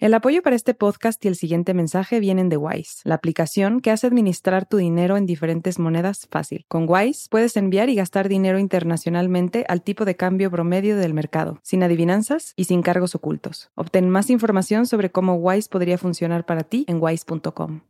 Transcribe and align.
El 0.00 0.14
apoyo 0.14 0.40
para 0.40 0.56
este 0.56 0.72
podcast 0.72 1.22
y 1.26 1.28
el 1.28 1.36
siguiente 1.36 1.74
mensaje 1.74 2.20
vienen 2.20 2.48
de 2.48 2.56
Wise, 2.56 3.02
la 3.04 3.16
aplicación 3.16 3.80
que 3.80 3.90
hace 3.90 4.06
administrar 4.06 4.64
tu 4.64 4.78
dinero 4.78 5.18
en 5.18 5.26
diferentes 5.26 5.78
monedas 5.78 6.26
fácil. 6.30 6.64
Con 6.68 6.86
Wise 6.88 7.28
puedes 7.28 7.54
enviar 7.58 7.90
y 7.90 7.96
gastar 7.96 8.30
dinero 8.30 8.58
internacionalmente 8.58 9.66
al 9.68 9.82
tipo 9.82 10.06
de 10.06 10.16
cambio 10.16 10.50
promedio 10.50 10.96
del 10.96 11.12
mercado, 11.12 11.60
sin 11.62 11.82
adivinanzas 11.82 12.54
y 12.56 12.64
sin 12.64 12.80
cargos 12.80 13.14
ocultos. 13.14 13.72
Obtén 13.74 14.08
más 14.08 14.30
información 14.30 14.86
sobre 14.86 15.10
cómo 15.10 15.34
Wise 15.34 15.68
podría 15.68 15.98
funcionar 15.98 16.46
para 16.46 16.62
ti 16.62 16.86
en 16.88 16.96
wise.com. 16.98 17.82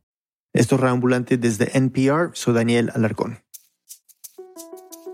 Esto 0.51 0.75
es 0.75 0.81
Reambulante 0.81 1.37
desde 1.37 1.77
NPR, 1.77 2.31
soy 2.33 2.53
Daniel 2.53 2.91
Alarcón. 2.93 3.39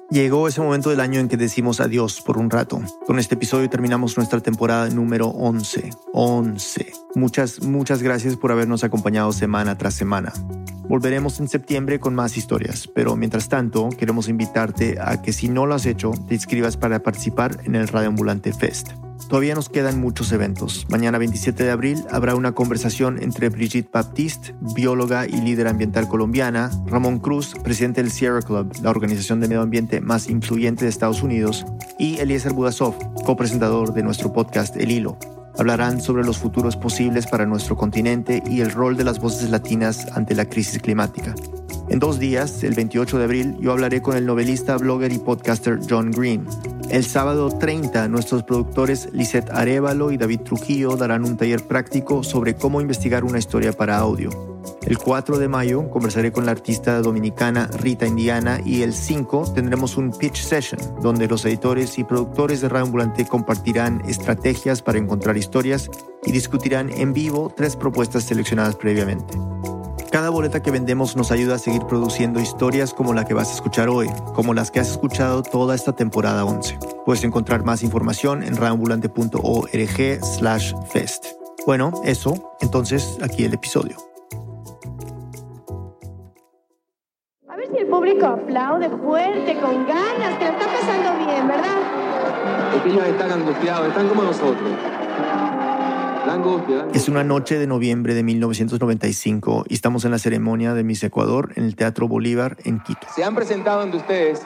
Llegó 0.10 0.48
ese 0.48 0.62
momento 0.62 0.90
del 0.90 1.02
año 1.02 1.20
en 1.20 1.28
que 1.28 1.36
decimos 1.36 1.82
adiós 1.82 2.22
por 2.22 2.38
un 2.38 2.50
rato. 2.50 2.80
Con 3.06 3.20
este 3.20 3.36
episodio 3.36 3.70
terminamos 3.70 4.16
nuestra 4.16 4.40
temporada 4.40 4.90
número 4.90 5.28
11. 5.28 5.90
11. 6.14 6.94
Muchas, 7.16 7.62
muchas 7.62 8.02
gracias 8.02 8.38
por 8.38 8.54
habernos 8.54 8.86
acompañado 8.86 9.34
semana 9.34 9.78
tras 9.78 9.96
semana. 9.96 10.32
Volveremos 10.88 11.42
en 11.42 11.50
septiembre 11.50 12.00
con 12.00 12.16
más 12.16 12.38
historias, 12.38 12.88
pero 12.88 13.18
mientras 13.18 13.50
tanto 13.50 13.90
queremos 13.90 14.30
invitarte 14.30 14.98
a 15.02 15.22
que 15.22 15.34
si 15.34 15.50
no 15.50 15.66
lo 15.66 15.76
has 15.76 15.86
hecho, 15.86 16.12
te 16.30 16.36
inscribas 16.36 16.78
para 16.78 17.04
participar 17.04 17.58
en 17.66 17.76
el 17.76 17.90
Radioambulante 17.90 18.54
Fest. 18.54 18.92
Todavía 19.30 19.56
nos 19.56 19.70
quedan 19.70 20.00
muchos 20.00 20.32
eventos. 20.32 20.86
Mañana 20.90 21.18
27 21.18 21.64
de 21.64 21.72
abril 21.72 22.04
habrá 22.12 22.36
una 22.36 22.54
conversación 22.54 23.22
entre 23.22 23.50
Brigitte 23.50 23.92
Baptiste, 23.92 24.56
bióloga 24.76 25.28
y 25.28 25.42
líder 25.42 25.68
ambiental 25.68 26.08
colombiana, 26.08 26.72
Ramón 26.86 27.20
Cruz, 27.20 27.54
presidente 27.64 28.02
del 28.02 28.12
Sierra 28.12 28.42
Club, 28.42 28.72
la 28.82 28.90
organización 28.90 29.40
de 29.40 29.48
medio 29.48 29.62
ambiente 29.62 30.00
más 30.00 30.30
influyente 30.30 30.86
de 30.86 30.90
Estados 30.90 31.24
Unidos, 31.24 31.66
y 32.00 32.18
Eliezer 32.20 32.54
Budasov, 32.54 32.96
copresentador 33.26 33.94
de 33.94 34.04
nuestro 34.04 34.32
podcast 34.32 34.78
El 34.78 34.92
Hilo. 34.92 35.18
Hablarán 35.58 36.02
sobre 36.02 36.24
los 36.24 36.38
futuros 36.38 36.76
posibles 36.76 37.28
para 37.28 37.46
nuestro 37.46 37.76
continente 37.76 38.44
y 38.50 38.62
el 38.62 38.72
rol 38.72 38.96
de 38.96 39.04
las 39.04 39.20
voces 39.20 39.50
latinas 39.50 40.08
ante 40.14 40.36
la 40.36 40.46
crisis 40.46 40.82
climática. 40.82 41.34
En 41.90 42.00
dos 42.00 42.20
días, 42.20 42.64
el 42.64 42.74
28 42.74 43.18
de 43.18 43.24
abril, 43.24 43.58
yo 43.60 43.72
hablaré 43.72 44.02
con 44.02 44.18
el 44.18 44.26
novelista, 44.26 44.78
blogger 44.78 45.12
y 45.12 45.20
podcaster 45.20 45.80
John 45.90 46.12
Green. 46.12 46.46
El 46.90 47.06
sábado 47.06 47.50
30, 47.50 48.08
nuestros 48.08 48.44
productores 48.44 49.10
Lisette 49.14 49.50
Arevalo 49.52 50.12
y 50.12 50.18
David 50.18 50.42
Trujillo 50.42 50.96
darán 50.96 51.26
un 51.26 51.38
taller 51.38 51.66
práctico 51.66 52.24
sobre 52.24 52.56
cómo 52.56 52.82
investigar 52.82 53.24
una 53.24 53.40
historia 53.40 53.74
para 53.74 53.98
audio. 53.98 54.57
El 54.86 54.98
4 54.98 55.38
de 55.38 55.48
mayo 55.48 55.90
conversaré 55.90 56.32
con 56.32 56.46
la 56.46 56.52
artista 56.52 57.02
dominicana 57.02 57.68
Rita 57.68 58.06
Indiana 58.06 58.60
y 58.64 58.84
el 58.84 58.94
5 58.94 59.54
tendremos 59.54 59.98
un 59.98 60.12
pitch 60.12 60.44
session 60.44 60.80
donde 61.02 61.28
los 61.28 61.46
editores 61.46 61.98
y 62.00 62.04
productores 62.04 62.62
de 62.62 62.70
Radio 62.70 62.86
Ambulante 62.86 63.26
compartirán 63.26 64.02
estrategias 64.08 64.82
para 64.82 64.98
encontrar 64.98 65.38
historias 65.38 65.90
y 66.26 66.32
discutirán 66.32 66.90
en 66.90 67.14
vivo 67.14 67.52
tres 67.56 67.76
propuestas 67.76 68.24
seleccionadas 68.24 68.76
previamente. 68.76 69.38
Cada 70.12 70.30
boleta 70.30 70.64
que 70.64 70.72
vendemos 70.72 71.16
nos 71.16 71.32
ayuda 71.32 71.56
a 71.56 71.60
seguir 71.60 71.86
produciendo 71.86 72.40
historias 72.40 72.94
como 72.94 73.14
la 73.14 73.26
que 73.26 73.34
vas 73.34 73.50
a 73.50 73.54
escuchar 73.54 73.90
hoy, 73.90 74.08
como 74.34 74.54
las 74.54 74.72
que 74.72 74.80
has 74.80 74.90
escuchado 74.90 75.44
toda 75.44 75.76
esta 75.76 75.94
temporada 75.94 76.46
11. 76.46 76.80
Puedes 77.06 77.24
encontrar 77.24 77.64
más 77.64 77.84
información 77.84 78.42
en 78.42 78.56
radioambulante.org 78.56 80.26
slash 80.26 80.74
fest. 80.90 81.26
Bueno, 81.66 81.92
eso, 82.06 82.56
entonces 82.62 83.18
aquí 83.22 83.44
el 83.44 83.54
episodio. 83.54 83.98
Aplaude 88.58 88.90
fuerte, 88.90 89.56
con 89.60 89.86
ganas, 89.86 90.38
que 90.40 90.46
lo 90.46 90.52
está 90.52 90.66
pasando 90.66 91.26
bien, 91.26 91.48
¿verdad? 91.48 91.78
Porque 92.74 92.90
ellos 92.90 93.06
están 93.06 93.32
angustiados, 93.32 93.88
están 93.88 94.08
como 94.10 94.24
nosotros. 94.24 94.70
La 96.26 96.34
angustia, 96.34 96.76
la 96.76 96.82
angustia. 96.82 97.00
Es 97.00 97.08
una 97.08 97.24
noche 97.24 97.60
de 97.60 97.68
noviembre 97.68 98.16
de 98.16 98.24
1995 98.24 99.66
y 99.70 99.76
estamos 99.76 100.06
en 100.06 100.12
la 100.12 100.18
ceremonia 100.18 100.74
de 100.74 100.84
Miss 100.84 101.04
Ecuador 101.04 101.54
en 101.56 101.66
el 101.66 101.76
Teatro 101.76 102.08
Bolívar 102.08 102.58
en 102.64 102.80
Quito. 102.80 103.06
Se 103.16 103.24
han 103.24 103.36
presentado 103.36 103.82
ante 103.82 103.98
ustedes 103.98 104.42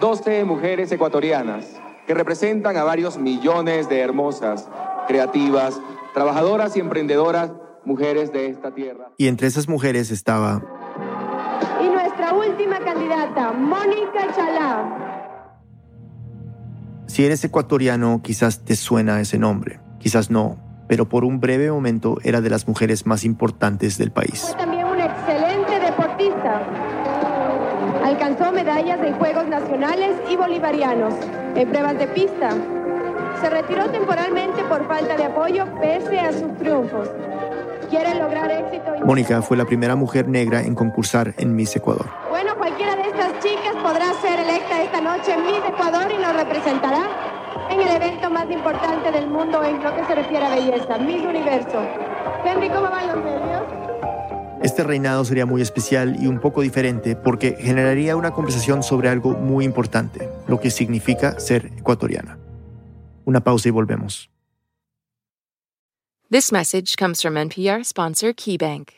12 0.00 0.44
mujeres 0.44 0.90
ecuatorianas 0.90 1.66
que 2.06 2.14
representan 2.14 2.78
a 2.78 2.84
varios 2.84 3.18
millones 3.18 3.90
de 3.90 4.00
hermosas, 4.00 4.68
creativas, 5.06 5.78
trabajadoras 6.14 6.76
y 6.76 6.80
emprendedoras 6.80 7.52
mujeres 7.84 8.32
de 8.32 8.46
esta 8.46 8.74
tierra. 8.74 9.10
Y 9.18 9.28
entre 9.28 9.46
esas 9.46 9.68
mujeres 9.68 10.10
estaba 10.10 10.62
última 12.38 12.78
candidata, 12.78 13.52
Mónica 13.52 14.32
Chalá. 14.34 15.08
Si 17.06 17.24
eres 17.24 17.42
ecuatoriano, 17.44 18.20
quizás 18.22 18.64
te 18.64 18.76
suena 18.76 19.20
ese 19.20 19.38
nombre, 19.38 19.80
quizás 19.98 20.30
no, 20.30 20.58
pero 20.88 21.08
por 21.08 21.24
un 21.24 21.40
breve 21.40 21.70
momento 21.70 22.18
era 22.22 22.40
de 22.40 22.50
las 22.50 22.68
mujeres 22.68 23.06
más 23.06 23.24
importantes 23.24 23.98
del 23.98 24.10
país. 24.10 24.42
Fue 24.46 24.56
también 24.56 24.86
una 24.86 25.06
excelente 25.06 25.80
deportista. 25.80 26.62
Alcanzó 28.04 28.52
medallas 28.52 29.00
en 29.02 29.14
Juegos 29.14 29.48
Nacionales 29.48 30.16
y 30.30 30.36
Bolivarianos, 30.36 31.14
en 31.54 31.68
pruebas 31.68 31.98
de 31.98 32.06
pista. 32.08 32.50
Se 33.40 33.50
retiró 33.50 33.90
temporalmente 33.90 34.62
por 34.64 34.86
falta 34.86 35.16
de 35.16 35.24
apoyo 35.24 35.66
pese 35.80 36.18
a 36.18 36.32
sus 36.32 36.56
triunfos. 36.58 37.08
Quiere 37.88 38.14
lograr 38.16 38.50
éxito. 38.50 39.04
Mónica 39.04 39.40
fue 39.42 39.56
la 39.56 39.64
primera 39.64 39.96
mujer 39.96 40.28
negra 40.28 40.62
en 40.62 40.74
concursar 40.74 41.34
en 41.38 41.56
Miss 41.56 41.74
Ecuador. 41.74 42.27
Cualquiera 42.58 42.96
de 42.96 43.02
estas 43.02 43.38
chicas 43.38 43.76
podrá 43.80 44.12
ser 44.20 44.40
electa 44.40 44.82
esta 44.82 45.00
noche 45.00 45.32
en 45.32 45.46
Miss 45.46 45.62
Ecuador 45.68 46.10
y 46.12 46.20
nos 46.20 46.34
representará 46.34 47.08
en 47.70 47.80
el 47.80 47.88
evento 47.88 48.28
más 48.30 48.50
importante 48.50 49.12
del 49.12 49.28
mundo 49.28 49.62
en 49.62 49.80
lo 49.82 49.94
que 49.94 50.04
se 50.04 50.14
refiere 50.16 50.44
a 50.44 50.50
belleza, 50.50 50.98
Miss 50.98 51.22
Universo. 51.22 51.80
Henry, 52.44 52.68
¿cómo 52.68 52.90
van 52.90 53.06
los 53.06 53.24
nervios? 53.24 53.62
Este 54.60 54.82
reinado 54.82 55.24
sería 55.24 55.46
muy 55.46 55.62
especial 55.62 56.16
y 56.20 56.26
un 56.26 56.40
poco 56.40 56.62
diferente 56.62 57.14
porque 57.14 57.56
generaría 57.60 58.16
una 58.16 58.32
conversación 58.32 58.82
sobre 58.82 59.08
algo 59.08 59.30
muy 59.34 59.64
importante, 59.64 60.28
lo 60.48 60.58
que 60.58 60.72
significa 60.72 61.38
ser 61.38 61.66
ecuatoriana. 61.78 62.38
Una 63.24 63.40
pausa 63.40 63.68
y 63.68 63.70
volvemos. 63.70 64.30
This 66.28 66.50
message 66.50 66.96
comes 66.96 67.22
from 67.22 67.36
NPR 67.36 67.84
sponsor 67.84 68.34
KeyBank. 68.34 68.97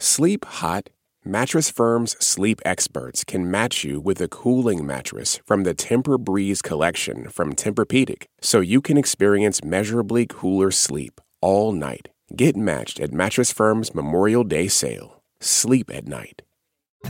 Sleep 0.00 0.44
hot. 0.44 0.90
Mattress 1.24 1.70
Firm's 1.70 2.16
sleep 2.22 2.60
experts 2.64 3.24
can 3.24 3.50
match 3.50 3.84
you 3.84 4.00
with 4.00 4.20
a 4.20 4.28
cooling 4.28 4.84
mattress 4.84 5.40
from 5.46 5.62
the 5.62 5.72
Temper 5.72 6.18
Breeze 6.18 6.60
collection 6.60 7.28
from 7.30 7.54
Tempur-Pedic, 7.54 8.24
so 8.42 8.60
you 8.60 8.82
can 8.82 8.98
experience 8.98 9.64
measurably 9.64 10.26
cooler 10.28 10.70
sleep 10.70 11.20
all 11.40 11.72
night. 11.72 12.10
Get 12.36 12.56
matched 12.56 13.00
at 13.00 13.12
Mattress 13.12 13.52
Firm's 13.52 13.94
Memorial 13.94 14.44
Day 14.44 14.68
sale. 14.68 15.22
Sleep 15.40 15.90
at 15.92 16.06
night. 16.06 16.42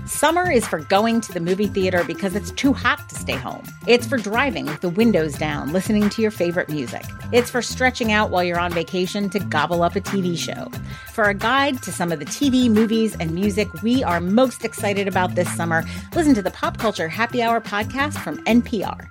Summer 0.07 0.51
is 0.51 0.67
for 0.67 0.81
going 0.81 1.21
to 1.23 1.33
the 1.33 1.41
movie 1.41 1.67
theater 1.67 2.05
because 2.05 2.35
it's 2.35 2.51
too 2.53 2.73
hot 2.73 3.09
to 3.09 3.15
stay 3.15 3.37
home. 3.37 3.63
It's 3.87 4.07
for 4.07 4.19
driving 4.19 4.67
with 4.67 4.81
the 4.81 4.89
windows 4.89 5.35
down, 5.39 5.73
listening 5.73 6.11
to 6.11 6.23
your 6.23 6.31
favorite 6.31 6.69
music. 6.69 7.05
It's 7.33 7.51
for 7.51 7.63
stretching 7.63 8.13
out 8.13 8.31
while 8.31 8.45
you're 8.45 8.59
on 8.59 8.73
vacation 8.73 9.31
to 9.31 9.39
gobble 9.39 9.83
up 9.83 9.97
a 9.97 10.01
TV 10.01 10.37
show. 10.37 10.71
For 11.13 11.25
a 11.25 11.35
guide 11.35 11.83
to 11.83 11.93
some 11.93 12.13
of 12.13 12.19
the 12.19 12.27
TV, 12.27 12.69
movies, 12.69 13.17
and 13.19 13.35
music 13.35 13.73
we 13.83 14.05
are 14.05 14.21
most 14.21 14.65
excited 14.65 15.09
about 15.09 15.35
this 15.35 15.51
summer, 15.57 15.85
listen 16.15 16.35
to 16.35 16.43
the 16.43 16.51
Pop 16.51 16.79
Culture 16.79 17.09
Happy 17.09 17.43
Hour 17.43 17.61
podcast 17.61 18.15
from 18.19 18.45
NPR. 18.45 19.09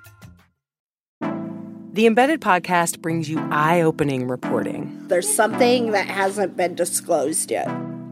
The 1.94 2.08
Embedded 2.08 2.42
Podcast 2.42 3.02
brings 3.02 3.30
you 3.30 3.38
eye 3.52 3.82
opening 3.82 4.28
reporting, 4.28 5.08
There's 5.10 5.32
something 5.32 5.92
that 5.92 6.08
hasn't 6.08 6.58
been 6.58 6.74
disclosed 6.74 7.52
yet. 7.52 7.70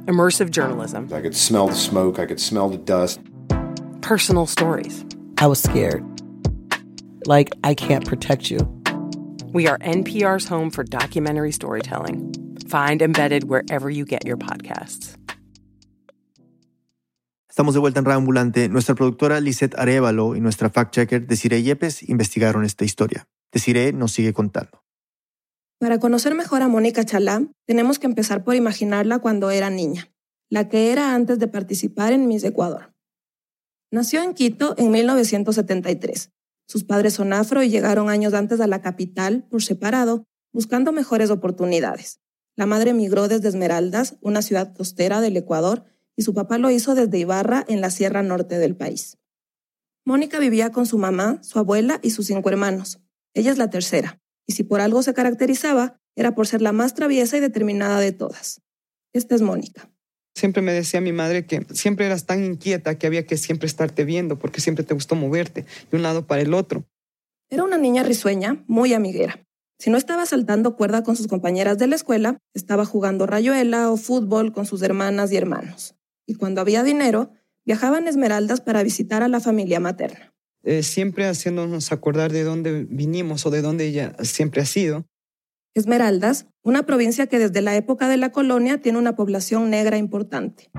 Immersive 0.08 0.52
journalism, 0.52 1.10
I 1.14 1.22
could 1.22 1.36
smell 1.36 1.68
the 1.68 1.76
smoke, 1.76 2.20
I 2.20 2.26
could 2.26 2.40
smell 2.40 2.70
the 2.70 2.78
dust. 2.78 3.20
personal 4.02 4.46
stories. 4.46 5.06
I 5.38 5.48
was 5.48 5.62
scared. 5.62 6.04
Like, 7.26 7.56
I 7.64 7.74
can't 7.74 8.06
protect 8.06 8.52
you. 8.52 8.60
We 9.54 9.68
are 9.68 9.78
NPR's 9.80 10.48
home 10.48 10.70
for 10.72 10.84
documentary 10.84 11.52
storytelling. 11.52 12.34
Find 12.68 13.02
Embedded 13.02 13.46
wherever 13.46 13.90
you 13.90 14.06
get 14.06 14.26
your 14.26 14.38
podcasts. 14.38 15.16
Estamos 17.50 17.74
de 17.74 17.80
vuelta 17.80 18.00
en 18.00 18.06
Radio 18.06 18.18
Ambulante. 18.18 18.70
Nuestra 18.70 18.96
productora 18.96 19.40
Lisette 19.40 19.76
Arevalo 19.78 20.36
y 20.36 20.42
nuestra 20.42 20.70
fact-checker 20.70 21.28
Desiree 21.28 21.64
Yepes 21.64 22.04
investigaron 22.10 22.64
esta 22.64 22.86
historia. 22.86 23.28
Desiree 23.52 23.92
nos 23.92 24.14
sigue 24.14 24.34
contando. 24.34 24.81
Para 25.82 26.00
conocer 26.00 26.36
mejor 26.36 26.62
a 26.62 26.68
Mónica 26.68 27.04
Chalá, 27.04 27.48
tenemos 27.66 27.98
que 27.98 28.06
empezar 28.06 28.44
por 28.44 28.54
imaginarla 28.54 29.18
cuando 29.18 29.50
era 29.50 29.72
niña, 29.72 30.14
la 30.48 30.70
que 30.70 30.92
era 30.92 31.16
antes 31.16 31.40
de 31.40 31.48
participar 31.48 32.14
en 32.14 32.28
Miss 32.28 32.44
Ecuador. 32.44 32.94
Nació 33.90 34.22
en 34.22 34.36
Quito 34.36 34.76
en 34.78 34.92
1973. 34.92 36.30
Sus 36.68 36.84
padres 36.84 37.16
son 37.16 37.34
afro 37.34 37.64
y 37.64 37.72
llegaron 37.72 38.12
años 38.12 38.36
antes 38.36 38.62
a 38.62 38.68
la 38.68 38.84
capital 38.84 39.48
por 39.50 39.64
separado, 39.64 40.28
buscando 40.54 40.92
mejores 40.92 41.32
oportunidades. 41.32 42.20
La 42.56 42.68
madre 42.68 42.92
emigró 42.92 43.28
desde 43.28 43.48
Esmeraldas, 43.48 44.18
una 44.22 44.44
ciudad 44.44 44.76
costera 44.76 45.20
del 45.20 45.36
Ecuador, 45.36 45.86
y 46.16 46.22
su 46.22 46.36
papá 46.36 46.60
lo 46.60 46.70
hizo 46.70 46.94
desde 46.94 47.18
Ibarra, 47.18 47.66
en 47.68 47.82
la 47.82 47.90
sierra 47.90 48.22
norte 48.22 48.60
del 48.60 48.76
país. 48.76 49.18
Mónica 50.06 50.38
vivía 50.38 50.72
con 50.72 50.86
su 50.86 51.00
mamá, 51.00 51.40
su 51.42 51.58
abuela 51.58 52.00
y 52.04 52.12
sus 52.12 52.28
cinco 52.28 52.50
hermanos. 52.50 53.00
Ella 53.34 53.50
es 53.50 53.58
la 53.58 53.72
tercera 53.72 54.21
y 54.48 54.54
si 54.54 54.64
por 54.64 54.82
algo 54.82 55.04
se 55.04 55.14
caracterizaba, 55.14 56.00
era 56.16 56.36
por 56.36 56.48
ser 56.48 56.62
la 56.62 56.72
más 56.72 56.94
traviesa 56.94 57.38
y 57.38 57.40
determinada 57.40 58.00
de 58.00 58.12
todas. 58.12 58.62
Esta 59.14 59.36
es 59.36 59.42
Mónica. 59.42 59.90
Siempre 60.36 60.62
me 60.62 60.72
decía 60.72 61.02
mi 61.02 61.12
madre 61.12 61.46
que 61.46 61.66
siempre 61.74 62.06
eras 62.06 62.26
tan 62.26 62.44
inquieta 62.44 62.98
que 62.98 63.08
había 63.08 63.26
que 63.26 63.38
siempre 63.38 63.68
estarte 63.68 64.06
viendo 64.06 64.40
porque 64.40 64.62
siempre 64.62 64.84
te 64.84 64.94
gustó 64.94 65.16
moverte 65.16 65.66
de 65.90 65.98
un 65.98 66.04
lado 66.04 66.26
para 66.26 66.42
el 66.42 66.54
otro. 66.54 66.86
Era 67.50 67.64
una 67.64 67.78
niña 67.78 68.04
risueña, 68.04 68.64
muy 68.68 68.94
amiguera. 68.94 69.46
Si 69.78 69.90
no 69.90 69.98
estaba 69.98 70.26
saltando 70.26 70.78
cuerda 70.78 71.04
con 71.04 71.16
sus 71.16 71.28
compañeras 71.28 71.78
de 71.78 71.88
la 71.88 71.96
escuela, 71.96 72.38
estaba 72.54 72.86
jugando 72.86 73.26
rayuela 73.26 73.92
o 73.92 73.98
fútbol 73.98 74.54
con 74.54 74.66
sus 74.66 74.82
hermanas 74.84 75.32
y 75.32 75.38
hermanos. 75.38 75.96
Y 76.26 76.36
cuando 76.36 76.62
había 76.62 76.84
dinero, 76.84 77.32
viajaba 77.66 77.98
en 77.98 78.08
Esmeraldas 78.08 78.62
para 78.62 78.84
visitar 78.84 79.24
a 79.24 79.28
la 79.28 79.40
familia 79.40 79.80
materna. 79.80 80.34
Eh, 80.64 80.84
siempre 80.84 81.26
haciéndonos 81.28 81.92
acordar 81.92 82.32
de 82.32 82.44
dónde 82.44 82.86
vinimos 82.90 83.46
o 83.46 83.50
de 83.50 83.62
dónde 83.62 83.86
ella 83.86 84.16
siempre 84.22 84.62
ha 84.62 84.66
sido. 84.66 85.06
Esmeraldas, 85.74 86.48
una 86.64 86.84
provincia 86.84 87.28
que 87.28 87.40
desde 87.40 87.62
la 87.62 87.76
época 87.76 88.10
de 88.10 88.18
la 88.18 88.32
colonia 88.32 88.80
tiene 88.80 89.00
una 89.00 89.16
población 89.16 89.70
negra 89.70 89.98
importante. 89.98 90.70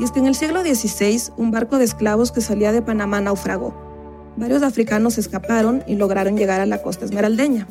Y 0.00 0.04
es 0.04 0.10
que 0.10 0.18
en 0.18 0.26
el 0.26 0.34
siglo 0.34 0.62
XVI 0.62 1.32
un 1.36 1.50
barco 1.50 1.78
de 1.78 1.84
esclavos 1.84 2.32
que 2.32 2.40
salía 2.40 2.72
de 2.72 2.82
Panamá 2.82 3.20
naufragó. 3.20 3.74
Varios 4.36 4.62
africanos 4.62 5.18
escaparon 5.18 5.84
y 5.86 5.94
lograron 5.94 6.36
llegar 6.36 6.60
a 6.60 6.66
la 6.66 6.82
costa 6.82 7.04
esmeraldeña. 7.04 7.68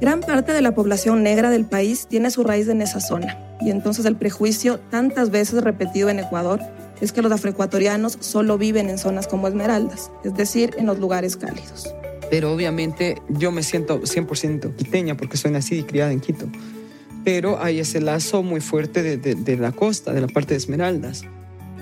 Gran 0.00 0.20
parte 0.20 0.52
de 0.52 0.62
la 0.62 0.74
población 0.74 1.22
negra 1.22 1.50
del 1.50 1.66
país 1.66 2.08
tiene 2.08 2.30
su 2.30 2.42
raíz 2.42 2.66
en 2.68 2.82
esa 2.82 2.98
zona, 2.98 3.38
y 3.60 3.70
entonces 3.70 4.04
el 4.06 4.16
prejuicio, 4.16 4.80
tantas 4.90 5.30
veces 5.30 5.62
repetido 5.62 6.08
en 6.08 6.18
Ecuador, 6.18 6.60
es 7.00 7.12
que 7.12 7.22
los 7.22 7.32
afroecuatorianos 7.32 8.16
solo 8.20 8.58
viven 8.58 8.88
en 8.88 8.98
zonas 8.98 9.26
como 9.26 9.48
Esmeraldas, 9.48 10.10
es 10.24 10.34
decir, 10.34 10.74
en 10.78 10.86
los 10.86 10.98
lugares 10.98 11.36
cálidos. 11.36 11.94
Pero 12.30 12.52
obviamente 12.52 13.20
yo 13.28 13.52
me 13.52 13.62
siento 13.62 14.00
100% 14.00 14.74
quiteña 14.76 15.16
porque 15.16 15.36
soy 15.36 15.50
nacida 15.50 15.80
y 15.80 15.84
criada 15.84 16.12
en 16.12 16.20
Quito. 16.20 16.46
Pero 17.24 17.62
hay 17.62 17.80
ese 17.80 18.00
lazo 18.00 18.42
muy 18.42 18.60
fuerte 18.60 19.02
de, 19.02 19.16
de 19.16 19.56
la 19.56 19.72
costa, 19.72 20.12
de 20.12 20.20
la 20.20 20.26
parte 20.26 20.54
de 20.54 20.58
Esmeraldas. 20.58 21.22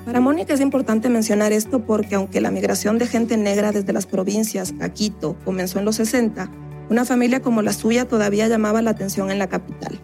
Para 0.04 0.20
Mónica 0.20 0.54
es 0.54 0.60
importante 0.60 1.08
mencionar 1.08 1.52
esto 1.52 1.84
porque 1.84 2.16
aunque 2.16 2.40
la 2.40 2.50
migración 2.50 2.98
de 2.98 3.06
gente 3.06 3.36
negra 3.36 3.70
desde 3.70 3.92
las 3.92 4.06
provincias 4.06 4.74
a 4.80 4.88
Quito 4.88 5.36
comenzó 5.44 5.78
en 5.78 5.84
los 5.84 5.96
60, 5.96 6.50
una 6.90 7.04
familia 7.04 7.40
como 7.40 7.62
la 7.62 7.72
suya 7.72 8.06
todavía 8.06 8.48
llamaba 8.48 8.82
la 8.82 8.90
atención 8.90 9.30
en 9.30 9.38
la 9.38 9.48
capital. 9.48 10.00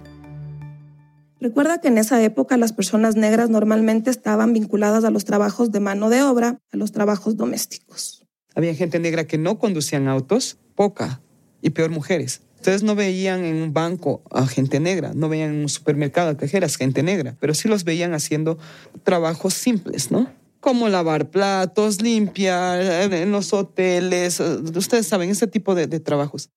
Recuerda 1.41 1.81
que 1.81 1.89
en 1.89 1.99
esa 1.99 2.23
época 2.23 2.57
las 2.57 2.73
personas 2.73 3.15
negras 3.15 3.49
normalmente 3.49 4.11
estaban 4.11 4.53
vinculadas 4.53 5.05
a 5.05 5.11
los 5.11 5.25
trabajos 5.25 5.71
de 5.71 5.81
mano 5.81 6.11
de 6.11 6.23
obra, 6.23 6.61
a 6.73 6.77
los 6.77 6.93
trabajos 6.93 7.37
domésticos. 7.37 8.27
Había 8.55 8.75
gente 8.75 8.99
negra 8.99 9.27
que 9.27 9.39
no 9.39 9.59
conducían 9.59 10.09
autos, 10.09 10.59
poca, 10.75 11.21
y 11.63 11.71
peor 11.71 11.91
mujeres. 11.91 12.43
Ustedes 12.57 12.83
no 12.83 12.95
veían 12.95 13.45
en 13.45 13.63
un 13.63 13.73
banco 13.73 14.23
a 14.31 14.47
gente 14.47 14.81
negra, 14.81 15.13
no 15.15 15.29
veían 15.29 15.51
en 15.51 15.61
un 15.61 15.69
supermercado 15.69 16.31
a 16.31 16.37
cajeras 16.37 16.77
gente 16.77 17.03
negra, 17.03 17.37
pero 17.41 17.55
sí 17.55 17.69
los 17.69 17.85
veían 17.85 18.15
haciendo 18.15 18.59
trabajos 19.05 19.55
simples, 19.55 20.11
¿no? 20.11 20.33
Como 20.61 20.89
lavar 20.89 21.31
platos, 21.31 22.03
limpiar 22.03 22.81
en 23.13 23.31
los 23.31 23.53
hoteles, 23.53 24.41
ustedes 24.41 25.07
saben, 25.07 25.31
ese 25.31 25.47
tipo 25.47 25.77
de, 25.77 25.87
de 25.87 26.01
trabajos. 26.01 26.51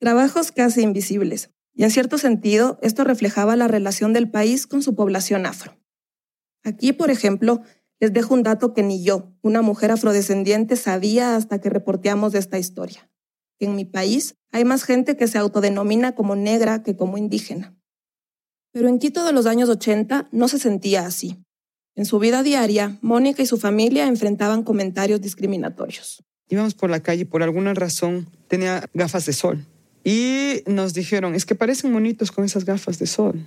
Trabajos 0.00 0.52
casi 0.52 0.80
invisibles, 0.80 1.50
y 1.74 1.84
en 1.84 1.90
cierto 1.90 2.18
sentido 2.18 2.78
esto 2.82 3.04
reflejaba 3.04 3.56
la 3.56 3.68
relación 3.68 4.12
del 4.12 4.30
país 4.30 4.66
con 4.66 4.82
su 4.82 4.94
población 4.94 5.46
afro. 5.46 5.76
Aquí, 6.64 6.92
por 6.92 7.10
ejemplo, 7.10 7.62
les 7.98 8.12
dejo 8.12 8.34
un 8.34 8.42
dato 8.42 8.74
que 8.74 8.82
ni 8.82 9.02
yo, 9.02 9.32
una 9.42 9.62
mujer 9.62 9.90
afrodescendiente, 9.90 10.76
sabía 10.76 11.36
hasta 11.36 11.60
que 11.60 11.70
reporteamos 11.70 12.34
esta 12.34 12.58
historia. 12.58 13.08
En 13.58 13.76
mi 13.76 13.84
país 13.84 14.34
hay 14.50 14.64
más 14.64 14.84
gente 14.84 15.16
que 15.16 15.28
se 15.28 15.38
autodenomina 15.38 16.14
como 16.14 16.34
negra 16.34 16.82
que 16.82 16.96
como 16.96 17.16
indígena. 17.16 17.76
Pero 18.72 18.88
en 18.88 18.98
Quito 18.98 19.24
de 19.24 19.32
los 19.32 19.46
años 19.46 19.68
80 19.68 20.28
no 20.32 20.48
se 20.48 20.58
sentía 20.58 21.06
así. 21.06 21.44
En 21.94 22.06
su 22.06 22.18
vida 22.18 22.42
diaria, 22.42 22.98
Mónica 23.02 23.42
y 23.42 23.46
su 23.46 23.58
familia 23.58 24.06
enfrentaban 24.06 24.62
comentarios 24.62 25.20
discriminatorios. 25.20 26.24
Íbamos 26.48 26.74
por 26.74 26.90
la 26.90 27.00
calle 27.00 27.22
y 27.22 27.26
por 27.26 27.42
alguna 27.42 27.74
razón 27.74 28.28
tenía 28.48 28.88
gafas 28.94 29.26
de 29.26 29.32
sol. 29.32 29.66
Y 30.04 30.62
nos 30.66 30.94
dijeron, 30.94 31.34
es 31.34 31.46
que 31.46 31.54
parecen 31.54 31.92
monitos 31.92 32.32
con 32.32 32.44
esas 32.44 32.64
gafas 32.64 32.98
de 32.98 33.06
sol. 33.06 33.46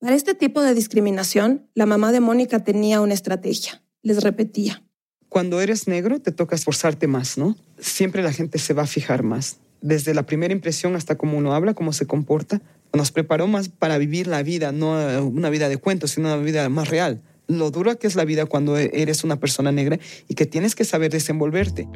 Para 0.00 0.16
este 0.16 0.34
tipo 0.34 0.62
de 0.62 0.74
discriminación, 0.74 1.66
la 1.74 1.86
mamá 1.86 2.12
de 2.12 2.20
Mónica 2.20 2.62
tenía 2.62 3.00
una 3.00 3.14
estrategia. 3.14 3.82
Les 4.02 4.22
repetía. 4.22 4.82
Cuando 5.28 5.60
eres 5.60 5.88
negro 5.88 6.20
te 6.20 6.30
toca 6.30 6.54
esforzarte 6.54 7.06
más, 7.06 7.38
¿no? 7.38 7.56
Siempre 7.78 8.22
la 8.22 8.32
gente 8.32 8.58
se 8.58 8.74
va 8.74 8.82
a 8.82 8.86
fijar 8.86 9.22
más. 9.22 9.58
Desde 9.80 10.14
la 10.14 10.24
primera 10.24 10.52
impresión 10.52 10.94
hasta 10.94 11.16
cómo 11.16 11.36
uno 11.38 11.54
habla, 11.54 11.74
cómo 11.74 11.92
se 11.92 12.06
comporta. 12.06 12.62
Nos 12.92 13.12
preparó 13.12 13.46
más 13.48 13.68
para 13.68 13.98
vivir 13.98 14.26
la 14.26 14.42
vida, 14.42 14.72
no 14.72 14.92
una 15.26 15.50
vida 15.50 15.68
de 15.68 15.76
cuentos, 15.76 16.12
sino 16.12 16.32
una 16.32 16.42
vida 16.42 16.68
más 16.68 16.88
real. 16.88 17.22
Lo 17.48 17.70
duro 17.70 17.98
que 17.98 18.06
es 18.06 18.14
la 18.14 18.24
vida 18.24 18.46
cuando 18.46 18.78
eres 18.78 19.24
una 19.24 19.40
persona 19.40 19.72
negra 19.72 19.98
y 20.28 20.34
que 20.34 20.46
tienes 20.46 20.74
que 20.74 20.84
saber 20.84 21.10
desenvolverte. 21.10 21.88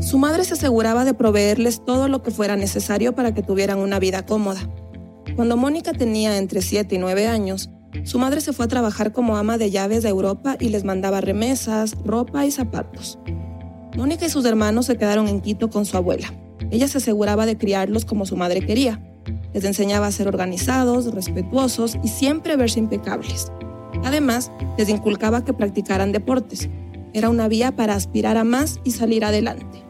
Su 0.00 0.18
madre 0.18 0.44
se 0.44 0.54
aseguraba 0.54 1.04
de 1.04 1.14
proveerles 1.14 1.84
todo 1.84 2.08
lo 2.08 2.22
que 2.22 2.30
fuera 2.30 2.56
necesario 2.56 3.14
para 3.14 3.32
que 3.32 3.42
tuvieran 3.42 3.78
una 3.78 3.98
vida 3.98 4.26
cómoda. 4.26 4.60
Cuando 5.36 5.56
Mónica 5.56 5.92
tenía 5.92 6.36
entre 6.38 6.62
7 6.62 6.94
y 6.94 6.98
9 6.98 7.26
años, 7.26 7.70
su 8.02 8.18
madre 8.18 8.40
se 8.40 8.52
fue 8.52 8.64
a 8.64 8.68
trabajar 8.68 9.12
como 9.12 9.36
ama 9.36 9.56
de 9.56 9.70
llaves 9.70 10.02
de 10.02 10.08
Europa 10.08 10.56
y 10.58 10.68
les 10.68 10.84
mandaba 10.84 11.20
remesas, 11.20 11.94
ropa 12.04 12.44
y 12.44 12.50
zapatos. 12.50 13.18
Mónica 13.96 14.26
y 14.26 14.30
sus 14.30 14.44
hermanos 14.44 14.86
se 14.86 14.96
quedaron 14.96 15.28
en 15.28 15.40
Quito 15.40 15.70
con 15.70 15.86
su 15.86 15.96
abuela. 15.96 16.34
Ella 16.70 16.88
se 16.88 16.98
aseguraba 16.98 17.46
de 17.46 17.56
criarlos 17.56 18.04
como 18.04 18.26
su 18.26 18.36
madre 18.36 18.66
quería. 18.66 19.00
Les 19.52 19.64
enseñaba 19.64 20.08
a 20.08 20.12
ser 20.12 20.26
organizados, 20.26 21.14
respetuosos 21.14 21.96
y 22.02 22.08
siempre 22.08 22.56
verse 22.56 22.80
impecables. 22.80 23.52
Además, 24.02 24.50
les 24.76 24.88
inculcaba 24.88 25.44
que 25.44 25.52
practicaran 25.52 26.10
deportes. 26.10 26.68
Era 27.14 27.30
una 27.30 27.48
vía 27.48 27.72
para 27.72 27.94
aspirar 27.94 28.36
a 28.36 28.44
más 28.44 28.80
y 28.84 28.90
salir 28.90 29.24
adelante. 29.24 29.82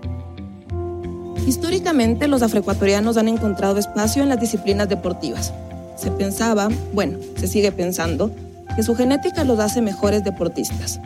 Históricamente, 1.46 2.28
los 2.28 2.42
afroecuatorianos 2.42 3.16
han 3.16 3.28
encontrado 3.28 3.78
espacio 3.78 4.22
en 4.22 4.28
las 4.28 4.40
disciplinas 4.40 4.88
deportivas. 4.88 5.52
Se 5.96 6.10
pensaba, 6.10 6.68
bueno, 6.92 7.18
se 7.36 7.46
sigue 7.46 7.72
pensando, 7.72 8.30
que 8.76 8.82
su 8.82 8.94
genética 8.94 9.44
los 9.44 9.58
hace 9.58 9.80
mejores 9.80 10.22
deportistas. 10.22 11.00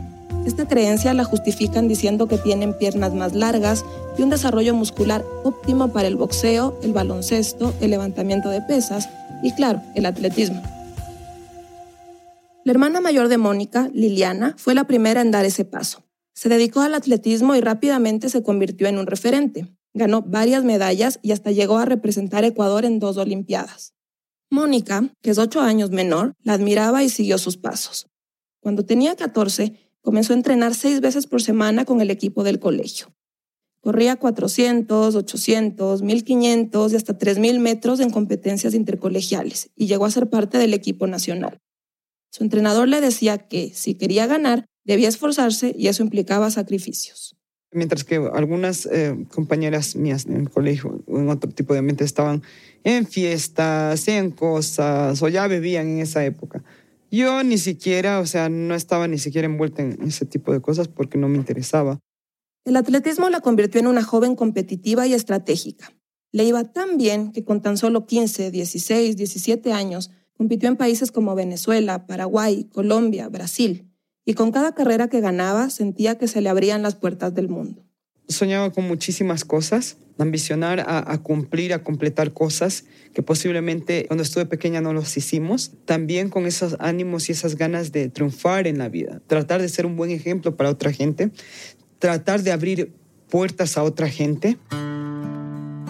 Esta 0.44 0.66
creencia 0.66 1.14
la 1.14 1.24
justifican 1.24 1.86
diciendo 1.86 2.26
que 2.26 2.38
tienen 2.38 2.76
piernas 2.76 3.14
más 3.14 3.34
largas 3.34 3.84
y 4.16 4.22
un 4.22 4.30
desarrollo 4.30 4.74
muscular 4.74 5.24
óptimo 5.44 5.92
para 5.92 6.08
el 6.08 6.16
boxeo, 6.16 6.78
el 6.82 6.92
baloncesto, 6.92 7.74
el 7.80 7.90
levantamiento 7.90 8.48
de 8.48 8.60
pesas 8.62 9.08
y, 9.42 9.52
claro, 9.52 9.82
el 9.94 10.06
atletismo. 10.06 10.62
La 12.64 12.72
hermana 12.72 13.00
mayor 13.00 13.28
de 13.28 13.38
Mónica, 13.38 13.88
Liliana, 13.92 14.54
fue 14.56 14.74
la 14.74 14.84
primera 14.84 15.20
en 15.20 15.30
dar 15.30 15.44
ese 15.44 15.64
paso. 15.64 16.07
Se 16.38 16.48
dedicó 16.48 16.82
al 16.82 16.94
atletismo 16.94 17.56
y 17.56 17.60
rápidamente 17.60 18.28
se 18.28 18.44
convirtió 18.44 18.86
en 18.86 18.98
un 18.98 19.08
referente. 19.08 19.66
Ganó 19.92 20.22
varias 20.22 20.62
medallas 20.62 21.18
y 21.20 21.32
hasta 21.32 21.50
llegó 21.50 21.78
a 21.78 21.84
representar 21.84 22.44
a 22.44 22.46
Ecuador 22.46 22.84
en 22.84 23.00
dos 23.00 23.16
Olimpiadas. 23.16 23.94
Mónica, 24.48 25.12
que 25.20 25.30
es 25.30 25.38
ocho 25.38 25.60
años 25.60 25.90
menor, 25.90 26.36
la 26.44 26.52
admiraba 26.52 27.02
y 27.02 27.08
siguió 27.08 27.38
sus 27.38 27.56
pasos. 27.56 28.06
Cuando 28.60 28.84
tenía 28.84 29.16
14, 29.16 29.74
comenzó 30.00 30.32
a 30.32 30.36
entrenar 30.36 30.76
seis 30.76 31.00
veces 31.00 31.26
por 31.26 31.42
semana 31.42 31.84
con 31.84 32.00
el 32.00 32.08
equipo 32.08 32.44
del 32.44 32.60
colegio. 32.60 33.08
Corría 33.80 34.14
400, 34.14 35.16
800, 35.16 36.02
1500 36.02 36.92
y 36.92 36.94
hasta 36.94 37.18
3000 37.18 37.58
metros 37.58 37.98
en 37.98 38.10
competencias 38.10 38.74
intercolegiales 38.74 39.70
y 39.74 39.88
llegó 39.88 40.04
a 40.04 40.12
ser 40.12 40.30
parte 40.30 40.58
del 40.58 40.72
equipo 40.72 41.08
nacional. 41.08 41.58
Su 42.30 42.44
entrenador 42.44 42.86
le 42.86 43.00
decía 43.00 43.38
que, 43.38 43.72
si 43.74 43.96
quería 43.96 44.28
ganar, 44.28 44.66
debía 44.88 45.08
esforzarse 45.08 45.74
y 45.78 45.86
eso 45.86 46.02
implicaba 46.02 46.50
sacrificios. 46.50 47.36
Mientras 47.70 48.02
que 48.02 48.16
algunas 48.16 48.86
eh, 48.86 49.14
compañeras 49.32 49.94
mías 49.94 50.24
en 50.24 50.36
el 50.36 50.50
colegio 50.50 51.04
o 51.06 51.18
en 51.18 51.28
otro 51.28 51.50
tipo 51.50 51.74
de 51.74 51.80
ambiente 51.80 52.02
estaban 52.02 52.42
en 52.82 53.06
fiestas, 53.06 54.08
en 54.08 54.30
cosas, 54.30 55.22
o 55.22 55.28
ya 55.28 55.46
bebían 55.46 55.86
en 55.86 55.98
esa 56.00 56.24
época. 56.24 56.64
Yo 57.10 57.44
ni 57.44 57.58
siquiera, 57.58 58.20
o 58.20 58.26
sea, 58.26 58.48
no 58.48 58.74
estaba 58.74 59.06
ni 59.06 59.18
siquiera 59.18 59.44
envuelta 59.46 59.82
en 59.82 59.98
ese 60.02 60.24
tipo 60.24 60.52
de 60.52 60.60
cosas 60.60 60.88
porque 60.88 61.18
no 61.18 61.28
me 61.28 61.36
interesaba. 61.36 61.98
El 62.64 62.76
atletismo 62.76 63.28
la 63.28 63.40
convirtió 63.40 63.80
en 63.80 63.86
una 63.86 64.02
joven 64.02 64.34
competitiva 64.34 65.06
y 65.06 65.12
estratégica. 65.12 65.92
Le 66.32 66.44
iba 66.44 66.64
tan 66.64 66.96
bien 66.96 67.32
que 67.32 67.44
con 67.44 67.60
tan 67.60 67.76
solo 67.76 68.06
15, 68.06 68.50
16, 68.50 69.16
17 69.16 69.72
años 69.72 70.10
compitió 70.36 70.68
en 70.70 70.76
países 70.76 71.12
como 71.12 71.34
Venezuela, 71.34 72.06
Paraguay, 72.06 72.64
Colombia, 72.72 73.28
Brasil, 73.28 73.87
y 74.28 74.34
con 74.34 74.52
cada 74.52 74.74
carrera 74.74 75.08
que 75.08 75.22
ganaba 75.22 75.70
sentía 75.70 76.18
que 76.18 76.28
se 76.28 76.42
le 76.42 76.50
abrían 76.50 76.82
las 76.82 76.94
puertas 76.94 77.34
del 77.34 77.48
mundo. 77.48 77.82
Soñaba 78.28 78.70
con 78.70 78.86
muchísimas 78.86 79.46
cosas, 79.46 79.96
ambicionar 80.18 80.80
a, 80.80 81.10
a, 81.10 81.22
cumplir, 81.22 81.72
a 81.72 81.82
completar 81.82 82.34
cosas 82.34 82.84
que 83.14 83.22
posiblemente 83.22 84.04
cuando 84.06 84.22
estuve 84.22 84.44
pequeña 84.44 84.82
no 84.82 84.92
los 84.92 85.16
hicimos. 85.16 85.72
También 85.86 86.28
con 86.28 86.44
esos 86.44 86.76
ánimos 86.78 87.30
y 87.30 87.32
esas 87.32 87.56
ganas 87.56 87.90
de 87.90 88.10
triunfar 88.10 88.66
en 88.66 88.76
la 88.76 88.90
vida, 88.90 89.22
tratar 89.26 89.62
de 89.62 89.68
ser 89.70 89.86
un 89.86 89.96
buen 89.96 90.10
ejemplo 90.10 90.54
para 90.58 90.68
otra 90.68 90.92
gente, 90.92 91.30
tratar 91.98 92.42
de 92.42 92.52
abrir 92.52 92.92
puertas 93.30 93.78
a 93.78 93.82
otra 93.82 94.10
gente. 94.10 94.58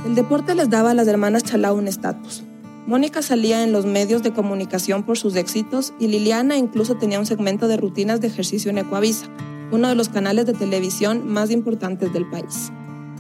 El 0.07 0.15
deporte 0.15 0.55
les 0.55 0.71
daba 0.71 0.93
a 0.93 0.95
las 0.95 1.09
hermanas 1.09 1.43
Chalá 1.43 1.73
un 1.73 1.89
estatus. 1.89 2.45
Mónica 2.89 3.21
salía 3.21 3.63
en 3.65 3.73
los 3.73 3.85
medios 3.85 4.23
de 4.23 4.33
comunicación 4.33 5.03
por 5.03 5.19
sus 5.19 5.37
éxitos 5.37 5.93
y 5.99 6.09
Liliana 6.09 6.57
incluso 6.57 6.97
tenía 6.97 7.19
un 7.19 7.27
segmento 7.27 7.69
de 7.69 7.77
rutinas 7.77 8.23
de 8.23 8.29
ejercicio 8.29 8.71
en 8.71 8.79
Ecuavisa, 8.79 9.27
uno 9.71 9.91
de 9.91 9.95
los 9.95 10.09
canales 10.09 10.47
de 10.47 10.55
televisión 10.55 11.31
más 11.31 11.51
importantes 11.51 12.15
del 12.15 12.25
país. 12.31 12.73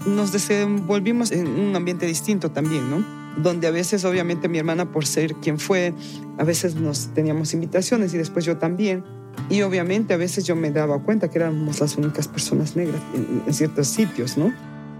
Nos 0.06 0.32
desenvolvimos 0.32 1.32
en 1.32 1.46
un 1.48 1.76
ambiente 1.76 2.06
distinto 2.06 2.50
también, 2.50 2.88
¿no? 2.88 3.04
Donde 3.42 3.66
a 3.66 3.70
veces, 3.70 4.06
obviamente, 4.06 4.48
mi 4.48 4.56
hermana, 4.56 4.90
por 4.90 5.04
ser 5.04 5.34
quien 5.34 5.58
fue, 5.58 5.92
a 6.38 6.44
veces 6.44 6.76
nos 6.76 7.08
teníamos 7.12 7.52
invitaciones 7.52 8.14
y 8.14 8.16
después 8.16 8.46
yo 8.46 8.56
también. 8.56 9.04
Y 9.50 9.60
obviamente 9.60 10.14
a 10.14 10.16
veces 10.16 10.46
yo 10.46 10.56
me 10.56 10.70
daba 10.70 10.98
cuenta 11.00 11.28
que 11.28 11.36
éramos 11.36 11.78
las 11.78 11.94
únicas 11.98 12.26
personas 12.26 12.74
negras 12.74 13.02
en, 13.14 13.42
en 13.46 13.52
ciertos 13.52 13.88
sitios, 13.88 14.38
¿no? 14.38 14.50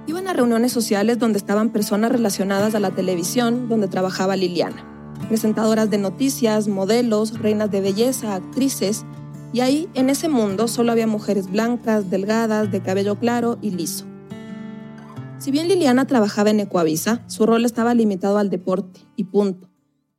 Iban 0.08 0.26
a 0.26 0.32
reuniones 0.32 0.72
sociales 0.72 1.18
donde 1.18 1.36
estaban 1.36 1.70
personas 1.70 2.10
relacionadas 2.10 2.74
a 2.74 2.80
la 2.80 2.92
televisión, 2.92 3.68
donde 3.68 3.88
trabajaba 3.88 4.36
Liliana. 4.36 4.82
Presentadoras 5.28 5.90
de 5.90 5.98
noticias, 5.98 6.66
modelos, 6.66 7.38
reinas 7.38 7.70
de 7.70 7.82
belleza, 7.82 8.34
actrices. 8.34 9.04
Y 9.52 9.60
ahí, 9.60 9.86
en 9.92 10.08
ese 10.08 10.30
mundo, 10.30 10.66
solo 10.66 10.92
había 10.92 11.06
mujeres 11.06 11.50
blancas, 11.50 12.08
delgadas, 12.08 12.72
de 12.72 12.80
cabello 12.80 13.18
claro 13.18 13.58
y 13.60 13.72
liso. 13.72 14.06
Si 15.36 15.50
bien 15.50 15.68
Liliana 15.68 16.06
trabajaba 16.06 16.48
en 16.48 16.60
Ecuavisa, 16.60 17.22
su 17.26 17.44
rol 17.44 17.66
estaba 17.66 17.92
limitado 17.92 18.38
al 18.38 18.48
deporte, 18.48 19.00
y 19.14 19.24
punto. 19.24 19.68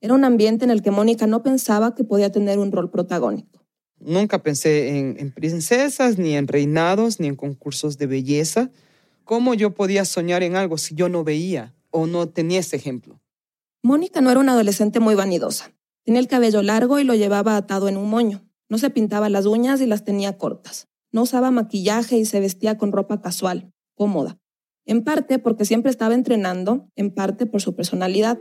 Era 0.02 0.14
un 0.14 0.24
ambiente 0.24 0.66
en 0.66 0.72
el 0.72 0.84
que 0.84 0.92
Mónica 0.92 1.26
no 1.26 1.42
pensaba 1.42 1.96
que 1.96 2.04
podía 2.04 2.32
tener 2.32 2.60
un 2.60 2.72
rol 2.72 2.92
protagónico. 2.92 3.66
Nunca 4.00 4.44
pensé 4.44 5.00
en, 5.00 5.16
en 5.18 5.32
princesas, 5.32 6.20
ni 6.20 6.36
en 6.36 6.48
reinados, 6.48 7.20
ni 7.20 7.26
en 7.26 7.36
concursos 7.36 7.98
de 7.98 8.06
belleza. 8.06 8.70
¿Cómo 9.30 9.54
yo 9.54 9.76
podía 9.76 10.06
soñar 10.06 10.42
en 10.42 10.56
algo 10.56 10.80
si 10.80 10.96
yo 10.96 11.08
no 11.08 11.24
veía 11.24 11.76
o 11.92 12.08
no 12.08 12.30
tenía 12.30 12.62
ese 12.62 12.78
ejemplo? 12.78 13.22
Mónica 13.84 14.22
no 14.22 14.32
era 14.32 14.40
una 14.40 14.54
adolescente 14.54 15.00
muy 15.00 15.14
vanidosa. 15.14 15.72
Tenía 16.04 16.20
el 16.20 16.28
cabello 16.28 16.64
largo 16.64 16.98
y 16.98 17.04
lo 17.04 17.14
llevaba 17.14 17.56
atado 17.56 17.88
en 17.90 17.98
un 17.98 18.10
moño. 18.10 18.44
No 18.70 18.80
se 18.80 18.90
pintaba 18.90 19.30
las 19.30 19.46
uñas 19.46 19.82
y 19.82 19.86
las 19.86 20.04
tenía 20.04 20.40
cortas. 20.40 20.88
No 21.12 21.22
usaba 21.22 21.52
maquillaje 21.52 22.18
y 22.18 22.26
se 22.26 22.40
vestía 22.40 22.80
con 22.80 22.92
ropa 22.92 23.22
casual, 23.22 23.72
cómoda. 23.94 24.40
En 24.88 25.04
parte 25.04 25.38
porque 25.38 25.64
siempre 25.64 25.92
estaba 25.92 26.16
entrenando, 26.16 26.90
en 26.96 27.14
parte 27.14 27.46
por 27.46 27.62
su 27.62 27.76
personalidad. 27.76 28.40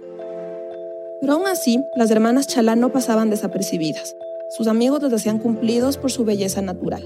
Pero 1.20 1.34
aún 1.34 1.48
así, 1.48 1.84
las 1.96 2.10
hermanas 2.10 2.46
Chalá 2.46 2.76
no 2.76 2.92
pasaban 2.92 3.28
desapercibidas. 3.28 4.16
Sus 4.56 4.68
amigos 4.68 5.02
los 5.02 5.12
hacían 5.12 5.38
cumplidos 5.38 5.98
por 5.98 6.10
su 6.10 6.24
belleza 6.24 6.62
natural. 6.62 7.04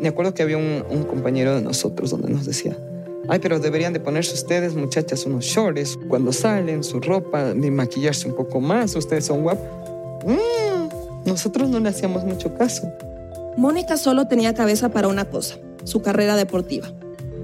Me 0.00 0.06
acuerdo 0.06 0.32
que 0.32 0.44
había 0.44 0.58
un, 0.58 0.84
un 0.88 1.02
compañero 1.02 1.56
de 1.56 1.62
nosotros 1.62 2.10
donde 2.10 2.30
nos 2.30 2.46
decía, 2.46 2.76
Ay, 3.28 3.38
pero 3.40 3.58
deberían 3.58 3.92
de 3.92 4.00
ponerse 4.00 4.34
ustedes, 4.34 4.74
muchachas, 4.74 5.26
unos 5.26 5.44
shorts 5.44 5.98
cuando 6.08 6.32
salen, 6.32 6.84
su 6.84 7.00
ropa, 7.00 7.54
de 7.54 7.70
maquillarse 7.70 8.28
un 8.28 8.36
poco 8.36 8.60
más, 8.60 8.94
ustedes 8.94 9.26
son 9.26 9.42
guapas. 9.42 9.64
Mm, 10.24 11.28
nosotros 11.28 11.68
no 11.68 11.80
le 11.80 11.88
hacíamos 11.88 12.24
mucho 12.24 12.54
caso. 12.54 12.88
Mónica 13.56 13.96
solo 13.96 14.28
tenía 14.28 14.54
cabeza 14.54 14.90
para 14.90 15.08
una 15.08 15.24
cosa, 15.24 15.56
su 15.84 16.02
carrera 16.02 16.36
deportiva. 16.36 16.92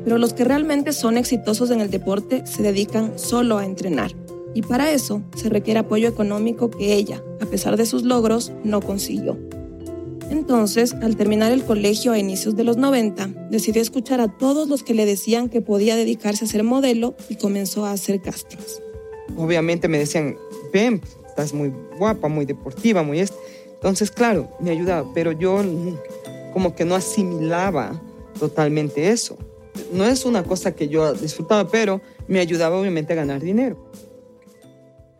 Pero 0.05 0.19
los 0.19 0.35
que 0.35 0.45
realmente 0.45 0.93
son 0.93 1.17
exitosos 1.17 1.71
en 1.71 1.81
el 1.81 1.91
deporte 1.91 2.47
se 2.47 2.62
dedican 2.62 3.19
solo 3.19 3.59
a 3.59 3.65
entrenar. 3.65 4.12
Y 4.55 4.62
para 4.62 4.91
eso 4.91 5.23
se 5.35 5.49
requiere 5.49 5.81
apoyo 5.81 6.09
económico 6.09 6.71
que 6.71 6.95
ella, 6.95 7.23
a 7.41 7.47
pesar 7.47 7.77
de 7.77 7.87
sus 7.87 8.03
logros, 8.03 8.53
no 8.65 8.81
consiguió. 8.81 9.39
Entonces, 10.33 10.95
al 11.03 11.15
terminar 11.15 11.53
el 11.53 11.62
colegio 11.62 12.12
a 12.12 12.19
inicios 12.19 12.57
de 12.57 12.65
los 12.65 12.79
90, 12.79 13.29
decidió 13.51 13.83
escuchar 13.83 14.23
a 14.23 14.29
todos 14.29 14.67
los 14.67 14.83
que 14.83 14.95
le 14.95 15.05
decían 15.05 15.51
que 15.51 15.61
podía 15.61 15.95
dedicarse 15.95 16.47
a 16.47 16.49
ser 16.49 16.65
modelo 16.65 17.15
y 17.29 17.37
comenzó 17.37 17.85
a 17.85 17.93
hacer 17.93 18.23
castings. 18.23 18.81
Obviamente 19.37 19.89
me 19.89 19.99
decían, 19.99 20.39
ven, 20.73 21.03
estás 21.29 21.53
muy 21.53 21.71
guapa, 21.99 22.29
muy 22.29 22.47
deportiva, 22.47 23.03
muy... 23.03 23.21
Est 23.21 23.35
Entonces, 23.75 24.11
claro, 24.11 24.49
me 24.59 24.71
ayudaba, 24.71 25.07
pero 25.12 25.33
yo 25.33 25.62
como 26.55 26.75
que 26.75 26.87
no 26.87 26.95
asimilaba 26.95 28.01
totalmente 28.41 29.11
eso. 29.11 29.37
No 29.93 30.07
es 30.07 30.25
una 30.25 30.45
cosa 30.45 30.75
que 30.75 30.89
yo 30.89 31.12
disfrutaba, 31.12 31.71
pero 31.71 32.01
me 32.27 32.41
ayudaba 32.41 32.81
obviamente 32.81 33.12
a 33.12 33.17
ganar 33.17 33.43
dinero. 33.43 33.93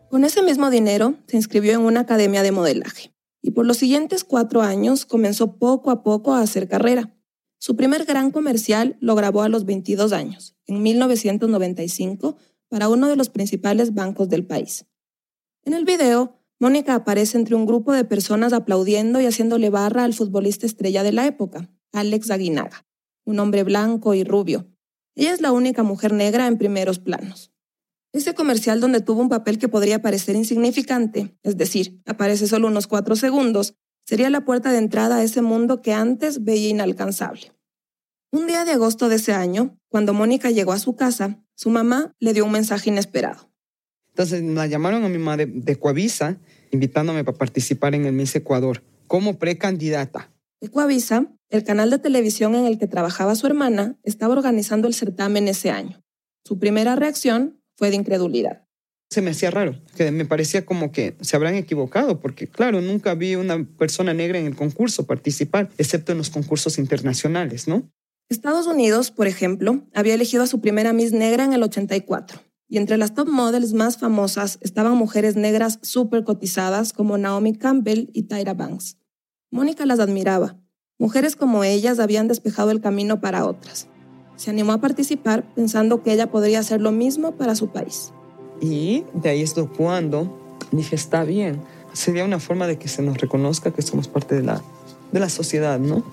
Con 0.09 0.23
ese 0.23 0.41
mismo 0.41 0.71
dinero 0.71 1.13
se 1.27 1.37
inscribió 1.37 1.73
en 1.73 1.81
una 1.81 1.99
academia 1.99 2.41
de 2.41 2.51
modelaje 2.51 3.12
y 3.43 3.51
por 3.51 3.67
los 3.67 3.77
siguientes 3.77 4.23
cuatro 4.23 4.63
años 4.63 5.05
comenzó 5.05 5.57
poco 5.57 5.91
a 5.91 6.01
poco 6.01 6.33
a 6.33 6.41
hacer 6.41 6.67
carrera. 6.67 7.15
Su 7.59 7.75
primer 7.75 8.05
gran 8.05 8.31
comercial 8.31 8.97
lo 8.99 9.13
grabó 9.15 9.43
a 9.43 9.49
los 9.49 9.65
22 9.65 10.13
años, 10.13 10.55
en 10.65 10.81
1995, 10.81 12.37
para 12.69 12.89
uno 12.89 13.07
de 13.07 13.15
los 13.15 13.29
principales 13.29 13.93
bancos 13.93 14.29
del 14.29 14.47
país. 14.47 14.85
En 15.63 15.73
el 15.73 15.85
video, 15.85 16.39
Mónica 16.59 16.95
aparece 16.95 17.37
entre 17.37 17.55
un 17.55 17.65
grupo 17.65 17.91
de 17.91 18.05
personas 18.05 18.53
aplaudiendo 18.53 19.21
y 19.21 19.25
haciéndole 19.25 19.69
barra 19.69 20.05
al 20.05 20.13
futbolista 20.13 20.65
estrella 20.65 21.03
de 21.03 21.11
la 21.11 21.27
época, 21.27 21.69
Alex 21.91 22.31
Aguinaga, 22.31 22.85
un 23.25 23.39
hombre 23.39 23.63
blanco 23.63 24.13
y 24.13 24.23
rubio. 24.23 24.67
Ella 25.15 25.33
es 25.33 25.41
la 25.41 25.51
única 25.51 25.83
mujer 25.83 26.13
negra 26.13 26.47
en 26.47 26.57
primeros 26.57 26.99
planos. 26.99 27.52
Ese 28.13 28.35
comercial 28.35 28.79
donde 28.79 29.01
tuvo 29.01 29.21
un 29.21 29.29
papel 29.29 29.57
que 29.57 29.67
podría 29.67 30.01
parecer 30.01 30.35
insignificante, 30.35 31.35
es 31.41 31.57
decir, 31.57 31.99
aparece 32.05 32.45
solo 32.45 32.67
unos 32.67 32.85
cuatro 32.85 33.15
segundos, 33.15 33.73
sería 34.05 34.29
la 34.29 34.45
puerta 34.45 34.71
de 34.71 34.77
entrada 34.77 35.17
a 35.17 35.23
ese 35.23 35.41
mundo 35.41 35.81
que 35.81 35.93
antes 35.93 36.43
veía 36.43 36.69
inalcanzable. 36.69 37.51
Un 38.31 38.45
día 38.45 38.65
de 38.65 38.71
agosto 38.71 39.09
de 39.09 39.15
ese 39.15 39.33
año, 39.33 39.79
cuando 39.89 40.13
Mónica 40.13 40.51
llegó 40.51 40.73
a 40.73 40.79
su 40.79 40.95
casa, 40.95 41.43
su 41.55 41.71
mamá 41.71 42.13
le 42.19 42.33
dio 42.33 42.45
un 42.45 42.51
mensaje 42.51 42.91
inesperado. 42.91 43.51
Entonces 44.09 44.43
la 44.43 44.67
llamaron 44.67 45.03
a 45.03 45.09
mi 45.09 45.17
madre 45.17 45.47
de 45.47 45.75
Coavisa, 45.75 46.37
invitándome 46.69 47.23
para 47.23 47.37
participar 47.37 47.95
en 47.95 48.05
el 48.05 48.13
Miss 48.13 48.35
Ecuador 48.35 48.83
como 49.07 49.39
precandidata. 49.39 50.31
Ecuavisa, 50.61 51.31
el 51.49 51.63
canal 51.63 51.89
de 51.89 51.99
televisión 51.99 52.53
en 52.53 52.65
el 52.65 52.77
que 52.77 52.87
trabajaba 52.87 53.35
su 53.35 53.47
hermana, 53.47 53.97
estaba 54.03 54.33
organizando 54.33 54.87
el 54.87 54.93
certamen 54.93 55.47
ese 55.47 55.71
año. 55.71 56.03
Su 56.45 56.59
primera 56.59 56.95
reacción 56.95 57.62
fue 57.75 57.89
de 57.89 57.95
incredulidad. 57.95 58.67
Se 59.09 59.21
me 59.21 59.31
hacía 59.31 59.51
raro, 59.51 59.79
que 59.95 60.11
me 60.11 60.25
parecía 60.25 60.65
como 60.65 60.91
que 60.91 61.15
se 61.21 61.35
habrán 61.35 61.55
equivocado, 61.55 62.19
porque 62.19 62.47
claro, 62.47 62.81
nunca 62.81 63.13
vi 63.13 63.35
una 63.35 63.63
persona 63.77 64.13
negra 64.13 64.39
en 64.39 64.47
el 64.47 64.55
concurso 64.55 65.05
participar, 65.05 65.69
excepto 65.77 66.11
en 66.11 66.17
los 66.17 66.29
concursos 66.31 66.79
internacionales, 66.79 67.67
¿no? 67.67 67.91
Estados 68.29 68.65
Unidos, 68.65 69.11
por 69.11 69.27
ejemplo, 69.27 69.85
había 69.93 70.15
elegido 70.15 70.43
a 70.43 70.47
su 70.47 70.61
primera 70.61 70.93
Miss 70.93 71.11
negra 71.11 71.43
en 71.43 71.53
el 71.53 71.61
84, 71.61 72.39
y 72.67 72.77
entre 72.77 72.97
las 72.97 73.13
top 73.13 73.29
models 73.29 73.73
más 73.73 73.97
famosas 73.97 74.57
estaban 74.61 74.95
mujeres 74.97 75.35
negras 75.35 75.77
súper 75.83 76.23
cotizadas 76.23 76.93
como 76.93 77.19
Naomi 77.19 77.55
Campbell 77.55 78.09
y 78.13 78.23
Tyra 78.23 78.55
Banks. 78.55 78.97
Mónica 79.51 79.85
las 79.85 79.99
admiraba. 79.99 80.57
Mujeres 80.97 81.35
como 81.35 81.63
ellas 81.63 81.99
habían 81.99 82.27
despejado 82.27 82.71
el 82.71 82.81
camino 82.81 83.21
para 83.21 83.45
otras. 83.45 83.87
Se 84.35 84.49
animó 84.49 84.73
a 84.73 84.77
participar 84.79 85.43
pensando 85.55 86.03
que 86.03 86.13
ella 86.13 86.31
podría 86.31 86.59
hacer 86.59 86.81
lo 86.81 86.91
mismo 86.91 87.33
para 87.33 87.55
su 87.55 87.67
país. 87.67 88.11
Y 88.61 89.03
de 89.13 89.29
ahí 89.29 89.41
es 89.41 89.55
cuando 89.75 90.39
dije, 90.71 90.95
está 90.95 91.23
bien, 91.23 91.61
sería 91.93 92.25
una 92.25 92.39
forma 92.39 92.67
de 92.67 92.77
que 92.77 92.87
se 92.87 93.01
nos 93.01 93.17
reconozca 93.17 93.71
que 93.71 93.81
somos 93.81 94.07
parte 94.07 94.35
de 94.35 94.43
la, 94.43 94.61
de 95.11 95.19
la 95.19 95.29
sociedad, 95.29 95.79
¿no? 95.79 96.03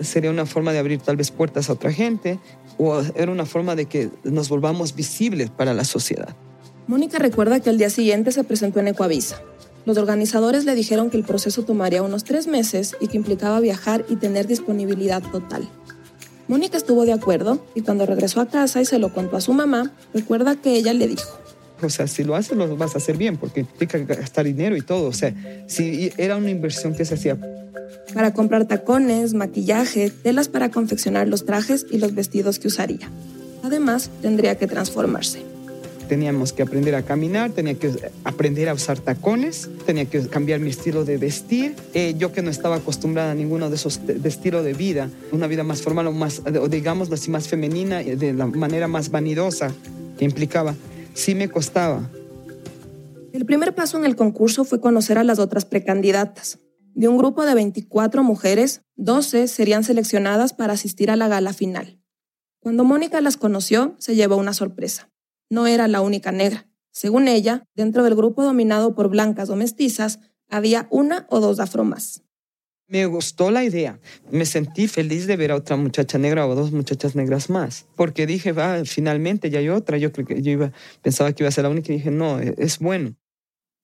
Sería 0.00 0.30
una 0.30 0.46
forma 0.46 0.72
de 0.72 0.78
abrir 0.78 1.00
tal 1.00 1.16
vez 1.16 1.30
puertas 1.30 1.68
a 1.68 1.74
otra 1.74 1.92
gente 1.92 2.38
o 2.78 3.00
era 3.14 3.30
una 3.30 3.46
forma 3.46 3.76
de 3.76 3.86
que 3.86 4.10
nos 4.24 4.48
volvamos 4.48 4.94
visibles 4.94 5.50
para 5.50 5.74
la 5.74 5.84
sociedad. 5.84 6.34
Mónica 6.86 7.18
recuerda 7.18 7.60
que 7.60 7.70
al 7.70 7.78
día 7.78 7.90
siguiente 7.90 8.32
se 8.32 8.42
presentó 8.42 8.80
en 8.80 8.88
Ecuavisa. 8.88 9.40
Los 9.84 9.98
organizadores 9.98 10.64
le 10.64 10.74
dijeron 10.74 11.10
que 11.10 11.16
el 11.16 11.24
proceso 11.24 11.64
tomaría 11.64 12.02
unos 12.02 12.24
tres 12.24 12.46
meses 12.46 12.96
y 13.00 13.08
que 13.08 13.16
implicaba 13.16 13.60
viajar 13.60 14.04
y 14.08 14.16
tener 14.16 14.46
disponibilidad 14.46 15.22
total. 15.22 15.68
Mónica 16.52 16.76
estuvo 16.76 17.06
de 17.06 17.14
acuerdo 17.14 17.64
y 17.74 17.80
cuando 17.80 18.04
regresó 18.04 18.38
a 18.42 18.46
casa 18.46 18.82
y 18.82 18.84
se 18.84 18.98
lo 18.98 19.10
contó 19.10 19.38
a 19.38 19.40
su 19.40 19.54
mamá, 19.54 19.90
recuerda 20.12 20.54
que 20.54 20.74
ella 20.74 20.92
le 20.92 21.08
dijo, 21.08 21.38
o 21.82 21.88
sea, 21.88 22.06
si 22.06 22.24
lo 22.24 22.36
haces, 22.36 22.58
lo 22.58 22.76
vas 22.76 22.94
a 22.94 22.98
hacer 22.98 23.16
bien, 23.16 23.38
porque 23.38 23.60
implica 23.60 23.96
gastar 23.96 24.44
dinero 24.44 24.76
y 24.76 24.82
todo. 24.82 25.08
O 25.08 25.14
sea, 25.14 25.34
si 25.66 26.12
era 26.18 26.36
una 26.36 26.50
inversión 26.50 26.94
que 26.94 27.06
se 27.06 27.14
hacía. 27.14 27.38
Para 28.12 28.34
comprar 28.34 28.66
tacones, 28.66 29.32
maquillaje, 29.32 30.10
telas 30.10 30.48
para 30.50 30.70
confeccionar 30.70 31.26
los 31.26 31.46
trajes 31.46 31.86
y 31.90 31.96
los 31.96 32.14
vestidos 32.14 32.58
que 32.58 32.68
usaría. 32.68 33.10
Además, 33.62 34.10
tendría 34.20 34.58
que 34.58 34.66
transformarse. 34.66 35.51
Teníamos 36.12 36.52
que 36.52 36.62
aprender 36.62 36.94
a 36.94 37.04
caminar, 37.04 37.52
tenía 37.52 37.72
que 37.72 37.90
aprender 38.22 38.68
a 38.68 38.74
usar 38.74 38.98
tacones, 38.98 39.70
tenía 39.86 40.04
que 40.04 40.28
cambiar 40.28 40.60
mi 40.60 40.68
estilo 40.68 41.06
de 41.06 41.16
vestir. 41.16 41.74
Eh, 41.94 42.14
yo 42.18 42.32
que 42.32 42.42
no 42.42 42.50
estaba 42.50 42.76
acostumbrada 42.76 43.30
a 43.30 43.34
ninguno 43.34 43.70
de 43.70 43.76
esos 43.76 44.06
de, 44.06 44.28
estilo 44.28 44.62
de 44.62 44.74
vida, 44.74 45.08
una 45.30 45.46
vida 45.46 45.64
más 45.64 45.80
formal 45.80 46.08
o 46.08 46.12
más, 46.12 46.42
o 46.44 46.68
digamos 46.68 47.10
así, 47.10 47.30
más 47.30 47.48
femenina, 47.48 48.02
de 48.02 48.34
la 48.34 48.44
manera 48.44 48.88
más 48.88 49.10
vanidosa 49.10 49.72
que 50.18 50.26
implicaba, 50.26 50.74
sí 51.14 51.34
me 51.34 51.48
costaba. 51.48 52.10
El 53.32 53.46
primer 53.46 53.74
paso 53.74 53.96
en 53.96 54.04
el 54.04 54.14
concurso 54.14 54.66
fue 54.66 54.82
conocer 54.82 55.16
a 55.16 55.24
las 55.24 55.38
otras 55.38 55.64
precandidatas. 55.64 56.58
De 56.92 57.08
un 57.08 57.16
grupo 57.16 57.46
de 57.46 57.54
24 57.54 58.22
mujeres, 58.22 58.82
12 58.96 59.48
serían 59.48 59.82
seleccionadas 59.82 60.52
para 60.52 60.74
asistir 60.74 61.10
a 61.10 61.16
la 61.16 61.28
gala 61.28 61.54
final. 61.54 62.02
Cuando 62.60 62.84
Mónica 62.84 63.22
las 63.22 63.38
conoció, 63.38 63.96
se 63.98 64.14
llevó 64.14 64.36
una 64.36 64.52
sorpresa. 64.52 65.08
No 65.52 65.66
era 65.66 65.86
la 65.86 66.00
única 66.00 66.32
negra. 66.32 66.66
Según 66.92 67.28
ella, 67.28 67.68
dentro 67.74 68.04
del 68.04 68.14
grupo 68.14 68.42
dominado 68.42 68.94
por 68.94 69.10
blancas 69.10 69.50
o 69.50 69.54
mestizas, 69.54 70.18
había 70.48 70.88
una 70.90 71.26
o 71.28 71.40
dos 71.40 71.60
afro 71.60 71.84
más. 71.84 72.22
Me 72.88 73.04
gustó 73.04 73.50
la 73.50 73.62
idea. 73.62 74.00
Me 74.30 74.46
sentí 74.46 74.88
feliz 74.88 75.26
de 75.26 75.36
ver 75.36 75.52
a 75.52 75.56
otra 75.56 75.76
muchacha 75.76 76.16
negra 76.16 76.46
o 76.46 76.54
dos 76.54 76.72
muchachas 76.72 77.14
negras 77.14 77.50
más. 77.50 77.84
Porque 77.96 78.26
dije, 78.26 78.52
va, 78.52 78.82
finalmente 78.86 79.50
ya 79.50 79.58
hay 79.58 79.68
otra. 79.68 79.98
Yo 79.98 80.10
creo 80.10 80.26
que 80.26 80.40
yo 80.40 80.52
iba, 80.52 80.72
pensaba 81.02 81.30
que 81.34 81.42
iba 81.42 81.48
a 81.50 81.52
ser 81.52 81.64
la 81.64 81.70
única 81.70 81.92
y 81.92 81.96
dije, 81.96 82.10
no, 82.10 82.40
e, 82.40 82.54
es 82.56 82.78
bueno. 82.78 83.14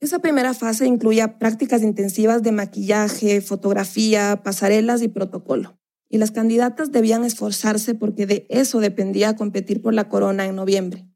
Esa 0.00 0.20
primera 0.20 0.54
fase 0.54 0.87
incluía 0.87 1.38
prácticas 1.38 1.82
intensivas 1.82 2.42
de 2.42 2.52
maquillaje, 2.52 3.42
fotografía, 3.42 4.40
pasarelas 4.42 5.02
y 5.02 5.08
protocolo 5.08 5.78
y 6.08 6.16
las 6.16 6.30
candidatas 6.30 6.92
debían 6.92 7.25
esforzarse 7.25 7.94
porque 7.94 8.25
de 8.25 8.46
eso 8.48 8.80
dependía 8.80 9.37
competir 9.37 9.82
por 9.82 9.92
la 9.92 10.08
corona 10.08 10.46
en 10.46 10.56
noviembre. 10.56 11.06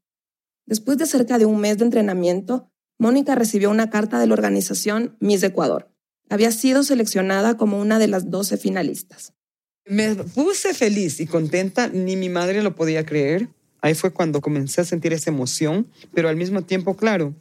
Después 0.65 0.97
de 0.97 1.05
cerca 1.05 1.37
de 1.37 1.45
un 1.45 1.59
mes 1.59 1.77
de 1.77 1.85
entrenamiento, 1.85 2.69
Mónica 2.97 3.35
recibió 3.35 3.69
una 3.69 3.89
carta 3.89 4.19
de 4.19 4.27
la 4.27 4.33
organización 4.33 5.17
Miss 5.19 5.43
Ecuador. 5.43 5.91
Había 6.29 6.51
sido 6.51 6.83
seleccionada 6.83 7.57
como 7.57 7.79
una 7.79 7.99
de 7.99 8.07
las 8.07 8.29
12 8.29 8.57
finalistas. 8.57 9.33
Me 9.85 10.15
puse 10.15 10.73
feliz 10.73 11.19
y 11.19 11.27
contenta, 11.27 11.89
ni 11.89 12.15
mi 12.15 12.29
madre 12.29 12.63
lo 12.63 12.75
podía 12.75 13.05
creer. 13.05 13.49
Ahí 13.81 13.93
fue 13.95 14.11
cuando 14.11 14.39
comencé 14.39 14.79
a 14.79 14.85
sentir 14.85 15.11
esa 15.11 15.29
emoción, 15.29 15.87
pero 16.13 16.29
al 16.29 16.37
mismo 16.37 16.61
tiempo, 16.61 16.95
claro, 16.95 17.33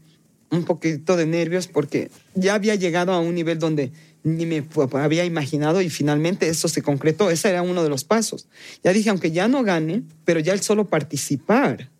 un 0.50 0.64
poquito 0.64 1.17
de 1.17 1.26
nervios 1.26 1.69
porque 1.69 2.11
ya 2.35 2.55
había 2.55 2.75
llegado 2.75 3.12
a 3.12 3.21
un 3.21 3.35
nivel 3.35 3.61
donde 3.61 3.93
ni 4.25 4.47
me 4.47 4.64
había 4.95 5.25
imaginado 5.25 5.81
y 5.81 5.88
finalmente 5.88 6.49
eso 6.49 6.69
se 6.69 6.83
concretó. 6.83 7.31
Ese 7.31 7.49
era 7.49 7.62
uno 7.62 7.83
de 7.83 7.88
los 7.88 8.05
pasos. 8.05 8.49
Ya 8.83 8.93
dije, 8.93 9.11
aunque 9.11 9.31
ya 9.31 9.47
no 9.47 9.62
gane, 9.62 10.02
pero 10.25 10.41
ya 10.41 10.52
el 10.52 10.61
solo 10.61 10.88
participar. 10.88 11.91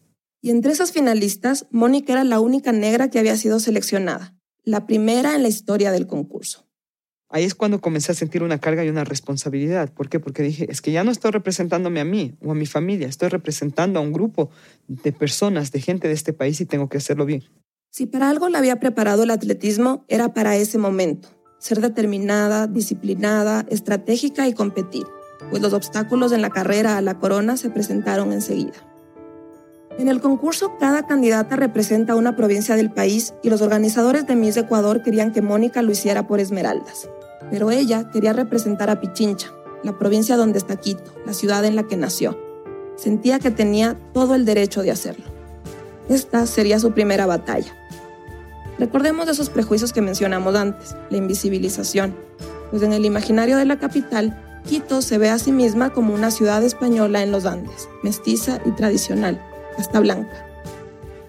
Y 0.43 0.51
entre 0.51 0.73
esas 0.73 0.91
finalistas, 0.91 1.67
Mónica 1.71 2.13
era 2.13 2.25
la 2.25 2.41
única 2.41 2.73
negra 2.73 3.09
que 3.09 3.21
había 3.21 3.37
sido 3.37 3.61
seleccionada, 3.61 4.35
la 4.65 4.87
primera 4.87 5.37
en 5.37 5.43
la 5.43 5.49
historia 5.49 5.93
del 5.93 6.09
concurso. 6.09 6.67
Ahí 7.29 7.45
es 7.45 7.55
cuando 7.55 7.81
comencé 7.81 8.11
a 8.11 8.17
sentir 8.17 8.43
una 8.43 8.59
carga 8.59 8.85
y 8.85 8.89
una 8.89 9.05
responsabilidad. 9.05 9.91
¿Por 9.95 10.09
qué? 10.09 10.19
Porque 10.19 10.43
dije, 10.43 10.67
es 10.69 10.83
que 10.83 10.91
ya 10.91 11.05
no 11.05 11.13
estoy 11.13 11.31
representándome 11.31 12.01
a 12.01 12.05
mí 12.05 12.35
o 12.45 12.51
a 12.51 12.55
mi 12.55 12.67
familia, 12.67 13.07
estoy 13.07 13.29
representando 13.29 14.01
a 14.01 14.03
un 14.03 14.13
grupo 14.13 14.51
de 14.89 15.13
personas, 15.13 15.71
de 15.71 15.81
gente 15.81 16.09
de 16.09 16.15
este 16.15 16.33
país 16.33 16.61
y 16.61 16.67
tengo 16.67 16.89
que 16.89 16.99
hacerlo 16.99 17.25
bien. 17.25 17.45
Si 17.91 18.07
para 18.07 18.29
algo 18.29 18.49
la 18.49 18.59
había 18.59 18.81
preparado 18.81 19.23
el 19.23 19.31
atletismo, 19.31 20.05
era 20.09 20.35
para 20.35 20.57
ese 20.57 20.77
momento 20.77 21.29
ser 21.59 21.81
determinada, 21.81 22.67
disciplinada, 22.67 23.65
estratégica 23.71 24.49
y 24.49 24.55
competir, 24.55 25.05
pues 25.51 25.63
los 25.63 25.73
obstáculos 25.73 26.33
en 26.33 26.43
la 26.43 26.51
carrera 26.51 26.99
a 26.99 27.01
la 27.01 27.21
corona 27.21 27.57
se 27.57 27.71
presentaron 27.71 28.33
enseguida. 28.33 28.92
En 29.99 30.09
el 30.09 30.21
concurso, 30.21 30.73
cada 30.81 31.07
candidata 31.07 31.57
representa 31.57 32.17
una 32.17 32.35
provincia 32.35 32.77
del 32.77 32.91
país 32.91 33.35
y 33.43 33.51
los 33.51 33.61
organizadores 33.61 34.27
de 34.27 34.37
Miss 34.37 34.57
Ecuador 34.57 35.03
querían 35.03 35.33
que 35.33 35.43
Mónica 35.43 35.83
lo 35.83 35.93
hiciera 35.93 36.27
por 36.27 36.41
Esmeraldas. 36.41 37.09
Pero 37.51 37.71
ella 37.71 38.11
quería 38.11 38.33
representar 38.33 38.89
a 38.89 39.01
Pichincha, 39.01 39.53
la 39.83 39.99
provincia 39.99 40.37
donde 40.37 40.59
está 40.59 40.77
Quito, 40.77 41.13
la 41.27 41.35
ciudad 41.35 41.65
en 41.65 41.77
la 41.77 41.83
que 41.83 41.99
nació. 41.99 42.39
Sentía 42.97 43.39
que 43.39 43.51
tenía 43.51 43.97
todo 44.15 44.35
el 44.35 44.47
derecho 44.47 44.83
de 44.83 44.91
hacerlo. 44.91 45.27
Esta 46.09 46.47
sería 46.47 46.81
su 46.81 46.93
primera 46.93 47.27
batalla. 47.27 47.77
Recordemos 48.79 49.29
esos 49.29 49.51
prejuicios 49.51 49.93
que 49.93 50.01
mencionamos 50.01 50.55
antes, 50.55 50.97
la 51.11 51.19
invisibilización, 51.19 52.17
pues 52.71 52.83
en 52.83 52.95
el 52.95 53.05
imaginario 53.05 53.59
de 53.59 53.67
la 53.67 53.79
capital, 53.79 54.41
Quito 54.67 55.03
se 55.03 55.19
ve 55.19 55.29
a 55.29 55.39
sí 55.39 55.53
misma 55.53 55.91
como 55.91 56.15
una 56.15 56.31
ciudad 56.31 56.63
española 56.63 57.23
en 57.23 57.33
los 57.33 57.47
Andes, 57.47 57.89
mestiza 58.03 58.61
y 58.65 58.71
tradicional, 58.71 59.41
hasta 59.79 60.01
blanca. 60.01 60.47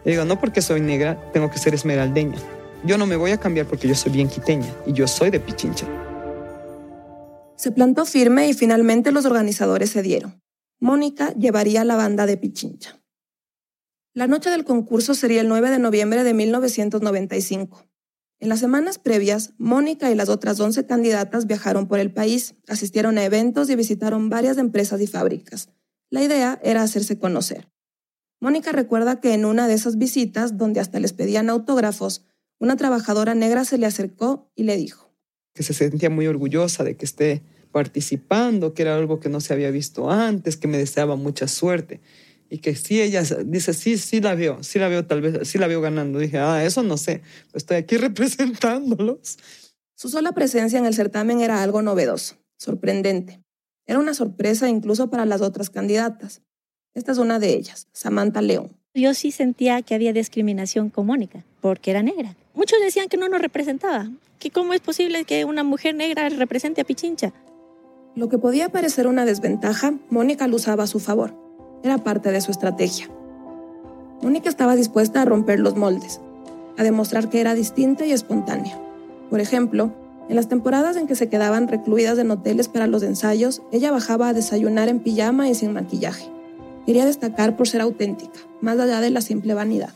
digo, 0.06 0.26
no 0.26 0.40
porque 0.40 0.62
soy 0.62 0.82
negra, 0.82 1.32
tengo 1.32 1.50
que 1.50 1.58
ser 1.58 1.74
esmeraldeña. 1.74 2.38
Yo 2.86 2.98
no 2.98 3.06
me 3.06 3.16
voy 3.16 3.32
a 3.32 3.38
cambiar 3.38 3.66
porque 3.66 3.88
yo 3.88 3.96
soy 3.96 4.12
bien 4.12 4.28
quiteña 4.28 4.74
y 4.86 4.94
yo 4.94 5.08
soy 5.08 5.30
de 5.30 5.40
Pichincha. 5.40 5.86
Se 7.56 7.72
plantó 7.72 8.06
firme 8.06 8.50
y 8.50 8.54
finalmente 8.54 9.12
los 9.12 9.26
organizadores 9.26 9.94
cedieron. 9.94 10.42
Mónica 10.82 11.34
llevaría 11.36 11.86
la 11.86 11.96
banda 11.96 12.26
de 12.26 12.36
Pichincha. 12.36 13.00
La 14.14 14.28
noche 14.28 14.50
del 14.50 14.66
concurso 14.66 15.16
sería 15.16 15.42
el 15.42 15.48
9 15.48 15.72
de 15.72 15.80
noviembre 15.80 16.24
de 16.24 16.34
1995. 16.34 17.88
En 18.40 18.50
las 18.50 18.60
semanas 18.60 19.00
previas, 19.00 19.54
Mónica 19.58 20.12
y 20.12 20.16
las 20.16 20.28
otras 20.28 20.60
11 20.60 20.86
candidatas 20.86 21.48
viajaron 21.48 21.88
por 21.88 22.00
el 22.00 22.12
país, 22.12 22.56
asistieron 22.68 23.18
a 23.18 23.24
eventos 23.24 23.70
y 23.70 23.76
visitaron 23.76 24.30
varias 24.30 24.58
empresas 24.58 25.00
y 25.00 25.08
fábricas. 25.08 25.70
La 26.10 26.22
idea 26.22 26.60
era 26.62 26.84
hacerse 26.84 27.18
conocer. 27.18 27.73
Mónica 28.44 28.74
recuerda 28.74 29.22
que 29.22 29.34
en 29.34 29.46
una 29.46 29.70
de 29.70 29.74
esas 29.74 29.98
visitas, 29.98 30.58
donde 30.58 30.82
hasta 30.82 31.00
les 31.00 31.14
pedían 31.14 31.50
autógrafos, 31.50 32.26
una 32.60 32.76
trabajadora 32.76 33.36
negra 33.36 33.64
se 33.64 33.78
le 33.78 33.86
acercó 33.86 34.52
y 34.54 34.64
le 34.64 34.76
dijo 34.76 35.14
que 35.54 35.64
se 35.64 35.74
sentía 35.74 36.10
muy 36.10 36.28
orgullosa 36.28 36.84
de 36.84 36.98
que 36.98 37.06
esté 37.06 37.42
participando, 37.72 38.74
que 38.74 38.82
era 38.82 38.98
algo 38.98 39.22
que 39.22 39.30
no 39.30 39.40
se 39.40 39.54
había 39.54 39.72
visto 39.72 40.12
antes, 40.12 40.58
que 40.58 40.68
me 40.68 40.78
deseaba 40.78 41.16
mucha 41.16 41.48
suerte 41.48 42.02
y 42.50 42.58
que 42.58 42.76
sí, 42.76 43.02
ella 43.02 43.24
dice, 43.46 43.74
sí, 43.74 43.98
sí 43.98 44.20
la 44.20 44.36
veo, 44.36 44.62
sí 44.62 44.78
la 44.78 44.90
veo 44.90 45.06
tal 45.06 45.22
vez, 45.22 45.48
sí 45.48 45.58
la 45.58 45.68
veo 45.68 45.80
ganando. 45.80 46.20
Dije, 46.20 46.38
ah, 46.38 46.66
eso 46.66 46.84
no 46.84 46.98
sé, 46.98 47.22
estoy 47.54 47.78
aquí 47.78 47.96
representándolos. 48.10 49.38
Su 49.96 50.10
sola 50.10 50.34
presencia 50.34 50.78
en 50.80 50.86
el 50.86 50.96
certamen 50.96 51.40
era 51.40 51.64
algo 51.64 51.82
novedoso, 51.82 52.36
sorprendente. 52.58 53.42
Era 53.88 54.00
una 54.00 54.14
sorpresa 54.14 54.68
incluso 54.68 55.10
para 55.10 55.26
las 55.26 55.40
otras 55.40 55.70
candidatas. 55.70 56.42
Esta 56.94 57.12
es 57.12 57.18
una 57.18 57.40
de 57.40 57.54
ellas, 57.54 57.88
Samantha 57.92 58.42
León. 58.42 58.72
Yo 58.94 59.14
sí 59.14 59.32
sentía 59.32 59.82
que 59.82 59.96
había 59.96 60.14
discriminación 60.14 60.90
con 60.90 61.08
Mónica, 61.08 61.44
porque 61.62 61.92
era 61.92 62.04
negra. 62.04 62.36
Muchos 62.54 62.80
decían 62.80 63.10
que 63.10 63.18
no 63.18 63.30
nos 63.30 63.42
representaba, 63.42 64.12
que 64.40 64.52
cómo 64.52 64.74
es 64.74 64.82
posible 64.82 65.26
que 65.26 65.46
una 65.46 65.64
mujer 65.64 65.96
negra 65.96 66.30
represente 66.30 66.82
a 66.82 66.84
Pichincha. 66.84 67.34
Lo 68.16 68.30
que 68.30 68.38
podía 68.38 68.70
parecer 68.70 69.08
una 69.08 69.26
desventaja, 69.26 69.96
Mónica 70.10 70.48
lo 70.48 70.58
usaba 70.58 70.84
a 70.84 70.88
su 70.88 71.00
favor 71.00 71.44
era 71.84 71.98
parte 71.98 72.32
de 72.32 72.42
su 72.42 72.50
estrategia. 72.50 73.10
Mónica 74.22 74.50
estaba 74.50 74.76
dispuesta 74.76 75.22
a 75.22 75.26
romper 75.26 75.60
los 75.60 75.76
moldes, 75.76 76.22
a 76.78 76.84
demostrar 76.84 77.30
que 77.30 77.42
era 77.42 77.54
distinta 77.54 78.06
y 78.06 78.14
espontánea. 78.14 78.80
Por 79.30 79.42
ejemplo, 79.42 79.92
en 80.30 80.38
las 80.38 80.48
temporadas 80.48 80.96
en 80.96 81.08
que 81.08 81.16
se 81.16 81.28
quedaban 81.28 81.68
recluidas 81.68 82.18
en 82.18 82.32
hoteles 82.32 82.70
para 82.70 82.88
los 82.88 83.04
ensayos, 83.04 83.62
ella 83.72 83.92
bajaba 83.92 84.30
a 84.30 84.34
desayunar 84.34 84.88
en 84.88 85.00
pijama 85.00 85.50
y 85.50 85.56
sin 85.56 85.74
maquillaje. 85.74 86.33
Quería 86.86 87.06
destacar 87.06 87.56
por 87.56 87.68
ser 87.68 87.82
auténtica, 87.82 88.40
más 88.62 88.80
allá 88.80 89.00
de 89.00 89.10
la 89.10 89.22
simple 89.22 89.54
vanidad. 89.54 89.92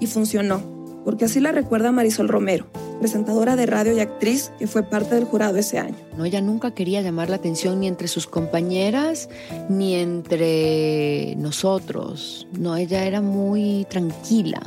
Y 0.00 0.06
funcionó 0.06 0.74
porque 1.04 1.26
así 1.26 1.38
la 1.38 1.52
recuerda 1.52 1.92
Marisol 1.92 2.28
Romero, 2.28 2.66
presentadora 2.98 3.56
de 3.56 3.66
radio 3.66 3.92
y 3.92 4.00
actriz 4.00 4.50
que 4.58 4.66
fue 4.66 4.82
parte 4.82 5.14
del 5.14 5.24
jurado 5.24 5.58
ese 5.58 5.78
año. 5.78 5.96
No, 6.16 6.24
ella 6.24 6.40
nunca 6.40 6.72
quería 6.72 7.02
llamar 7.02 7.28
la 7.28 7.36
atención 7.36 7.78
ni 7.80 7.88
entre 7.88 8.08
sus 8.08 8.26
compañeras 8.26 9.28
ni 9.68 9.94
entre 9.94 11.36
nosotros. 11.36 12.48
No, 12.58 12.76
ella 12.76 13.04
era 13.04 13.20
muy 13.20 13.86
tranquila. 13.90 14.62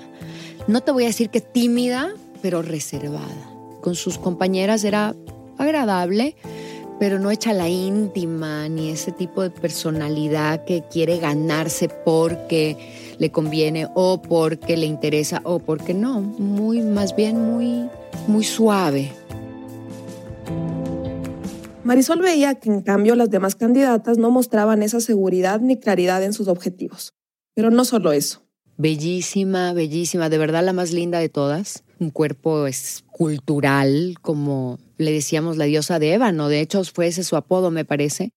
No 0.67 0.81
te 0.81 0.91
voy 0.91 1.05
a 1.05 1.07
decir 1.07 1.29
que 1.29 1.41
tímida, 1.41 2.13
pero 2.41 2.61
reservada. 2.61 3.51
Con 3.81 3.95
sus 3.95 4.17
compañeras 4.17 4.83
era 4.83 5.15
agradable, 5.57 6.35
pero 6.99 7.19
no 7.19 7.31
echa 7.31 7.53
la 7.53 7.69
íntima 7.69 8.67
ni 8.69 8.89
ese 8.89 9.11
tipo 9.11 9.41
de 9.41 9.49
personalidad 9.49 10.65
que 10.65 10.83
quiere 10.89 11.19
ganarse 11.19 11.89
porque 11.89 13.15
le 13.17 13.31
conviene 13.31 13.87
o 13.93 14.21
porque 14.21 14.77
le 14.77 14.85
interesa 14.85 15.41
o 15.43 15.59
porque 15.59 15.93
no, 15.93 16.21
muy 16.21 16.81
más 16.81 17.15
bien 17.15 17.39
muy 17.39 17.89
muy 18.27 18.43
suave. 18.43 19.11
Marisol 21.83 22.19
veía 22.19 22.55
que 22.55 22.69
en 22.69 22.81
cambio 22.81 23.15
las 23.15 23.29
demás 23.29 23.55
candidatas 23.55 24.17
no 24.17 24.29
mostraban 24.29 24.83
esa 24.83 24.99
seguridad 24.99 25.61
ni 25.61 25.77
claridad 25.77 26.21
en 26.21 26.33
sus 26.33 26.49
objetivos. 26.49 27.13
Pero 27.53 27.71
no 27.71 27.85
solo 27.85 28.11
eso. 28.11 28.46
Bellísima, 28.77 29.73
bellísima, 29.73 30.29
de 30.29 30.37
verdad 30.37 30.63
la 30.63 30.73
más 30.73 30.91
linda 30.91 31.19
de 31.19 31.29
todas. 31.29 31.83
Un 31.99 32.11
cuerpo 32.11 32.67
escultural, 32.67 34.15
como 34.21 34.77
le 34.97 35.11
decíamos 35.11 35.57
la 35.57 35.65
diosa 35.65 35.97
de 35.97 36.13
ébano. 36.13 36.47
De 36.47 36.61
hecho, 36.61 36.83
fue 36.83 37.07
ese 37.07 37.23
su 37.23 37.35
apodo, 37.35 37.71
me 37.71 37.85
parece. 37.85 38.31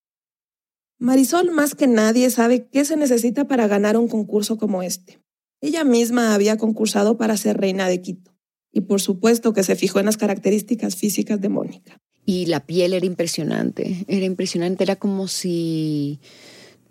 Marisol 0.99 1.51
más 1.51 1.75
que 1.75 1.87
nadie 1.87 2.31
sabe 2.31 2.69
qué 2.69 2.85
se 2.85 2.97
necesita 2.97 3.47
para 3.47 3.67
ganar 3.69 3.99
un 3.99 4.09
concurso 4.09 4.57
como 4.57 4.83
este. 4.83 5.21
Ella 5.61 5.85
misma 5.85 6.35
había 6.35 6.57
concursado 6.57 7.19
para 7.19 7.37
ser 7.37 7.59
reina 7.59 7.89
de 7.89 8.01
Quito. 8.01 8.35
Y 8.73 8.83
por 8.83 9.01
supuesto 9.01 9.53
que 9.53 9.63
se 9.63 9.77
fijó 9.77 9.99
en 10.01 10.07
las 10.07 10.17
características 10.17 10.97
físicas 10.97 11.41
de 11.41 11.49
Mónica. 11.51 11.99
Y 12.25 12.47
la 12.47 12.65
piel 12.65 12.95
era 12.95 13.05
impresionante, 13.05 14.05
era 14.09 14.25
impresionante, 14.25 14.85
era 14.85 14.97
como 14.97 15.27
si 15.27 16.21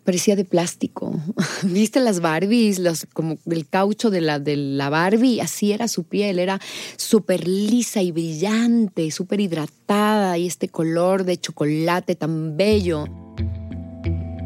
parecía 0.09 0.35
de 0.35 0.43
plástico. 0.43 1.13
¿Viste 1.61 1.99
las 1.99 2.19
Barbies? 2.19 2.79
Los, 2.79 3.05
como 3.13 3.37
el 3.45 3.67
caucho 3.67 4.09
de 4.09 4.21
la, 4.21 4.39
de 4.39 4.57
la 4.57 4.89
Barbie, 4.89 5.39
así 5.39 5.71
era 5.71 5.87
su 5.87 6.03
piel, 6.03 6.39
era 6.39 6.59
súper 6.97 7.47
lisa 7.47 8.01
y 8.01 8.11
brillante, 8.11 9.11
súper 9.11 9.39
hidratada 9.39 10.35
y 10.39 10.47
este 10.47 10.67
color 10.67 11.25
de 11.25 11.37
chocolate 11.37 12.15
tan 12.15 12.57
bello. 12.57 13.05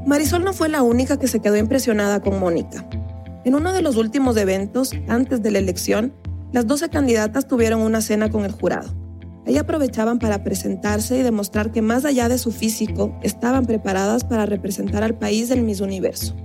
Marisol 0.06 0.43
no 0.43 0.52
fue 0.52 0.67
la 0.67 0.82
única 0.82 1.17
que 1.17 1.30
se 1.30 1.39
quedó 1.39 1.56
impresionada 1.56 2.21
con 2.21 2.41
Mónica. 2.41 2.86
En 3.45 3.56
uno 3.56 3.71
de 3.71 3.84
los 3.84 3.95
últimos 3.95 4.36
eventos, 4.36 4.91
antes 5.08 5.41
de 5.41 5.52
la 5.52 5.60
elección, 5.60 6.13
las 6.52 6.67
12 6.67 6.89
candidatas 6.89 7.47
tuvieron 7.47 7.80
una 7.80 8.02
cena 8.02 8.30
con 8.30 8.43
el 8.43 8.52
jurado. 8.52 8.93
Ahí 9.46 9.58
aprovechaban 9.58 10.20
para 10.20 10.44
presentarse 10.44 11.18
y 11.18 11.22
demostrar 11.22 11.72
que 11.72 11.82
más 11.82 12.06
allá 12.06 12.30
de 12.30 12.38
su 12.38 12.52
físico, 12.52 13.14
estaban 13.22 13.66
preparadas 13.66 14.24
para 14.24 14.46
representar 14.46 15.04
al 15.04 15.16
país 15.16 15.50
del 15.50 15.64
Miss 15.64 15.82
Universo. 15.82 16.36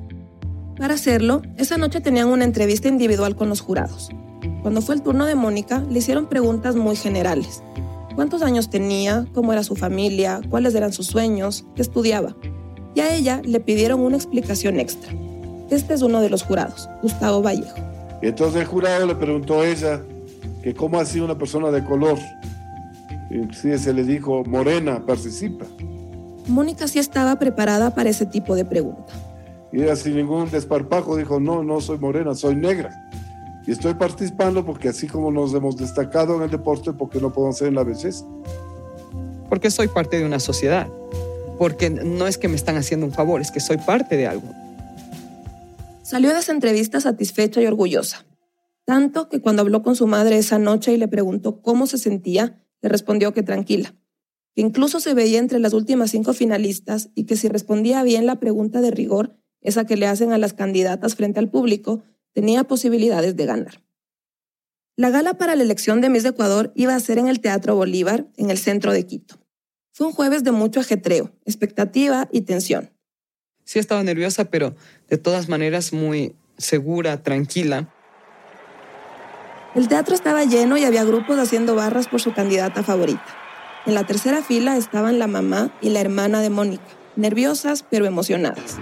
Para 0.77 0.95
hacerlo, 0.95 1.43
esa 1.57 1.77
noche 1.77 2.01
tenían 2.01 2.29
una 2.29 2.45
entrevista 2.45 2.89
individual 2.89 3.37
con 3.37 3.49
los 3.49 3.61
jurados. 3.61 4.11
Cuando 4.63 4.83
fue 4.83 4.97
el 4.97 5.03
turno 5.03 5.27
de 5.27 5.35
Mónica, 5.35 5.85
le 5.89 6.01
hicieron 6.01 6.29
preguntas 6.29 6.75
muy 6.77 6.97
generales. 6.97 7.63
¿Cuántos 8.17 8.43
años 8.43 8.69
tenía? 8.69 9.27
¿Cómo 9.33 9.53
era 9.53 9.63
su 9.63 9.77
familia? 9.77 10.41
¿Cuáles 10.49 10.75
eran 10.75 10.93
sus 10.93 11.07
sueños? 11.07 11.65
¿Qué 11.77 11.83
estudiaba? 11.83 12.37
Y 12.95 13.01
a 13.01 13.15
ella 13.15 13.41
le 13.45 13.61
pidieron 13.61 14.01
una 14.01 14.17
explicación 14.17 14.81
extra. 14.81 15.13
Este 15.71 15.95
es 15.95 16.03
uno 16.03 16.21
de 16.21 16.31
los 16.31 16.43
jurados, 16.43 16.89
Gustavo 17.03 17.43
Vallejo. 17.43 17.77
Entonces 18.23 18.63
el 18.63 18.67
jurado 18.67 19.07
le 19.07 19.15
preguntó 19.15 19.61
a 19.61 19.67
ella 19.67 20.03
que 20.63 20.75
cómo 20.75 20.99
ha 20.99 21.05
sido 21.05 21.25
una 21.25 21.39
persona 21.39 21.71
de 21.71 21.85
color 21.85 22.19
sí 23.53 23.79
se 23.79 23.93
le 23.93 24.05
dijo, 24.05 24.45
Morena, 24.45 25.05
participa. 25.05 25.67
Mónica 26.47 26.89
sí 26.89 26.99
estaba 26.99 27.39
preparada 27.39 27.95
para 27.95 28.11
ese 28.11 28.27
tipo 28.27 28.57
de 28.57 28.65
pregunta. 28.65 29.13
Y 29.73 29.83
ella 29.83 29.97
sin 29.97 30.17
ningún 30.17 30.51
desparpajo 30.51 31.17
dijo, 31.17 31.41
no, 31.41 31.63
no 31.63 31.81
soy 31.81 31.99
morena, 31.99 32.35
soy 32.35 32.57
negra. 32.57 32.91
Y 33.67 33.73
estoy 33.73 33.95
participando 33.95 34.65
porque 34.65 34.89
así 34.89 35.07
como 35.07 35.31
nos 35.31 35.53
hemos 35.53 35.77
destacado 35.77 36.37
en 36.37 36.43
el 36.43 36.51
deporte, 36.51 36.93
porque 36.95 37.21
no 37.21 37.33
podemos 37.33 37.59
ser 37.59 37.69
en 37.69 37.75
la 37.75 37.85
belleza? 37.85 38.25
Porque 39.51 39.71
soy 39.71 39.89
parte 39.89 40.19
de 40.19 40.25
una 40.25 40.41
sociedad. 40.41 40.89
Porque 41.59 41.91
no 41.91 42.27
es 42.27 42.39
que 42.39 42.49
me 42.49 42.57
están 42.57 42.77
haciendo 42.77 43.05
un 43.05 43.13
favor, 43.13 43.43
es 43.43 43.51
que 43.51 43.61
soy 43.61 43.77
parte 43.77 44.17
de 44.17 44.27
algo. 44.27 44.49
Salió 46.03 46.33
de 46.33 46.39
esa 46.39 46.53
entrevista 46.53 47.01
satisfecha 47.01 47.61
y 47.61 47.67
orgullosa. 47.67 48.25
Tanto 48.87 49.29
que 49.29 49.43
cuando 49.43 49.61
habló 49.61 49.83
con 49.83 49.97
su 49.97 50.07
madre 50.07 50.39
esa 50.39 50.59
noche 50.59 50.95
y 50.95 50.97
le 50.97 51.09
preguntó 51.09 51.61
cómo 51.61 51.87
se 51.87 51.99
sentía, 51.99 52.63
le 52.83 52.89
respondió 52.89 53.33
que 53.33 53.43
tranquila, 53.43 53.95
que 54.55 54.63
incluso 54.63 55.01
se 55.01 55.15
veía 55.15 55.39
entre 55.39 55.59
las 55.59 55.73
últimas 55.73 56.11
cinco 56.11 56.33
finalistas 56.33 57.11
y 57.15 57.25
que 57.25 57.37
si 57.37 57.49
respondía 57.49 58.03
bien 58.03 58.27
la 58.27 58.41
pregunta 58.41 58.81
de 58.81 58.91
rigor, 58.91 59.37
esa 59.61 59.85
que 59.87 59.97
le 59.97 60.07
hacen 60.07 60.33
a 60.33 60.39
las 60.39 60.53
candidatas 60.53 61.17
frente 61.17 61.41
al 61.41 61.51
público, 61.51 62.03
tenía 62.33 62.65
posibilidades 62.65 63.37
de 63.37 63.47
ganar. 63.47 63.83
La 64.97 65.11
gala 65.11 65.35
para 65.35 65.55
la 65.55 65.63
elección 65.63 66.01
de 66.01 66.09
Miss 66.09 66.25
Ecuador 66.25 66.73
iba 66.75 66.95
a 66.95 67.01
ser 67.01 67.19
en 67.19 67.29
el 67.29 67.41
Teatro 67.41 67.77
Bolívar, 67.77 68.27
en 68.37 68.51
el 68.51 68.59
centro 68.59 68.93
de 68.93 69.07
Quito. 69.07 69.37
Fue 69.93 70.07
un 70.07 70.13
jueves 70.13 70.45
de 70.45 70.53
mucho 70.53 70.81
ajetreo, 70.81 71.33
expectativa 71.45 72.29
y 72.33 72.43
tensión. 72.43 72.91
Sí 73.65 73.79
estaba 73.79 74.03
nerviosa, 74.03 74.47
pero 74.47 74.75
de 75.09 75.19
todas 75.19 75.49
maneras 75.49 75.93
muy 75.93 76.35
segura, 76.57 77.23
tranquila. 77.23 77.95
El 79.79 79.87
teatro 79.87 80.17
estaba 80.17 80.43
lleno 80.43 80.77
y 80.77 80.83
había 80.83 81.05
grupos 81.05 81.39
haciendo 81.39 81.77
barras 81.77 82.09
por 82.09 82.21
su 82.21 82.33
candidata 82.33 82.83
favorita. 82.83 83.25
En 83.87 83.95
la 83.95 84.03
tercera 84.03 84.43
fila 84.43 84.77
estaban 84.77 85.21
la 85.21 85.29
mamá 85.29 85.71
y 85.81 85.91
la 85.91 86.01
hermana 86.01 86.41
de 86.41 86.51
Mónica, 86.51 86.83
nerviosas 87.15 87.85
pero 87.89 88.05
emocionadas. 88.05 88.77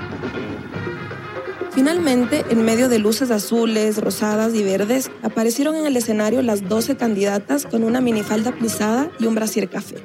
Finalmente, 1.73 2.47
en 2.49 2.65
medio 2.65 2.89
de 2.89 2.99
luces 2.99 3.31
azules, 3.31 3.99
rosadas 3.99 4.55
y 4.55 4.63
verdes, 4.63 5.11
aparecieron 5.23 5.77
en 5.77 5.85
el 5.85 5.99
escenario 5.99 6.41
las 6.41 6.67
12 6.67 6.97
candidatas 6.97 7.67
con 7.67 7.85
una 7.85 8.01
minifalda 8.01 8.53
plisada 8.53 9.11
y 9.19 9.27
un 9.27 9.35
brasier 9.35 9.69
café. 9.69 9.97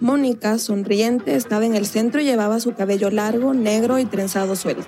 Mónica, 0.00 0.58
sonriente, 0.58 1.34
estaba 1.34 1.66
en 1.66 1.74
el 1.74 1.84
centro 1.84 2.20
y 2.20 2.24
llevaba 2.24 2.60
su 2.60 2.74
cabello 2.74 3.10
largo, 3.10 3.54
negro 3.54 3.98
y 3.98 4.04
trenzado 4.04 4.54
suelto. 4.54 4.86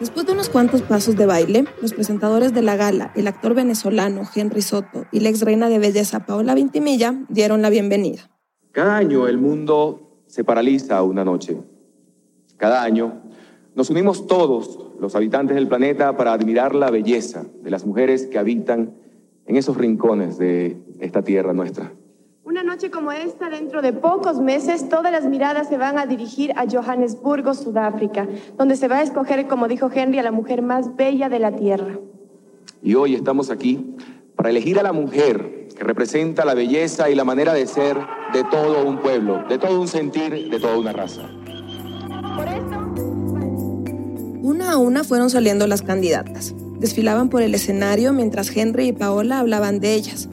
Después 0.00 0.26
de 0.26 0.32
unos 0.32 0.48
cuantos 0.48 0.82
pasos 0.82 1.16
de 1.16 1.24
baile, 1.24 1.66
los 1.80 1.94
presentadores 1.94 2.52
de 2.52 2.62
la 2.62 2.76
gala, 2.76 3.12
el 3.14 3.28
actor 3.28 3.54
venezolano 3.54 4.22
Henry 4.34 4.60
Soto 4.60 5.06
y 5.12 5.20
la 5.20 5.28
ex 5.28 5.42
reina 5.42 5.68
de 5.68 5.78
belleza 5.78 6.26
Paola 6.26 6.54
Vintimilla 6.54 7.14
dieron 7.28 7.62
la 7.62 7.70
bienvenida. 7.70 8.28
Cada 8.72 8.96
año 8.96 9.28
el 9.28 9.38
mundo 9.38 10.24
se 10.26 10.42
paraliza 10.42 11.00
una 11.04 11.24
noche. 11.24 11.56
Cada 12.56 12.82
año 12.82 13.22
nos 13.76 13.88
unimos 13.88 14.26
todos 14.26 14.80
los 14.98 15.14
habitantes 15.14 15.54
del 15.54 15.68
planeta 15.68 16.16
para 16.16 16.32
admirar 16.32 16.74
la 16.74 16.90
belleza 16.90 17.44
de 17.62 17.70
las 17.70 17.86
mujeres 17.86 18.26
que 18.26 18.38
habitan 18.38 18.96
en 19.46 19.56
esos 19.56 19.76
rincones 19.76 20.38
de 20.38 20.76
esta 20.98 21.22
tierra 21.22 21.52
nuestra. 21.52 21.92
Una 22.46 22.62
noche 22.62 22.90
como 22.90 23.10
esta, 23.10 23.48
dentro 23.48 23.80
de 23.80 23.94
pocos 23.94 24.38
meses, 24.38 24.90
todas 24.90 25.10
las 25.10 25.24
miradas 25.24 25.66
se 25.66 25.78
van 25.78 25.98
a 25.98 26.04
dirigir 26.04 26.52
a 26.56 26.66
Johannesburgo, 26.70 27.54
Sudáfrica, 27.54 28.28
donde 28.58 28.76
se 28.76 28.86
va 28.86 28.98
a 28.98 29.02
escoger, 29.02 29.48
como 29.48 29.66
dijo 29.66 29.90
Henry, 29.90 30.18
a 30.18 30.22
la 30.22 30.30
mujer 30.30 30.60
más 30.60 30.94
bella 30.94 31.30
de 31.30 31.38
la 31.38 31.52
tierra. 31.52 31.98
Y 32.82 32.96
hoy 32.96 33.14
estamos 33.14 33.48
aquí 33.48 33.96
para 34.36 34.50
elegir 34.50 34.78
a 34.78 34.82
la 34.82 34.92
mujer 34.92 35.68
que 35.74 35.84
representa 35.84 36.44
la 36.44 36.52
belleza 36.52 37.08
y 37.08 37.14
la 37.14 37.24
manera 37.24 37.54
de 37.54 37.66
ser 37.66 37.96
de 38.34 38.44
todo 38.44 38.84
un 38.84 38.98
pueblo, 38.98 39.44
de 39.48 39.56
todo 39.56 39.80
un 39.80 39.88
sentir, 39.88 40.50
de 40.50 40.60
toda 40.60 40.76
una 40.78 40.92
raza. 40.92 41.22
Por 42.36 42.46
eso... 42.46 42.92
Una 44.42 44.72
a 44.72 44.76
una 44.76 45.02
fueron 45.02 45.30
saliendo 45.30 45.66
las 45.66 45.80
candidatas. 45.80 46.54
Desfilaban 46.78 47.30
por 47.30 47.40
el 47.40 47.54
escenario 47.54 48.12
mientras 48.12 48.54
Henry 48.54 48.88
y 48.88 48.92
Paola 48.92 49.38
hablaban 49.38 49.80
de 49.80 49.94
ellas 49.94 50.28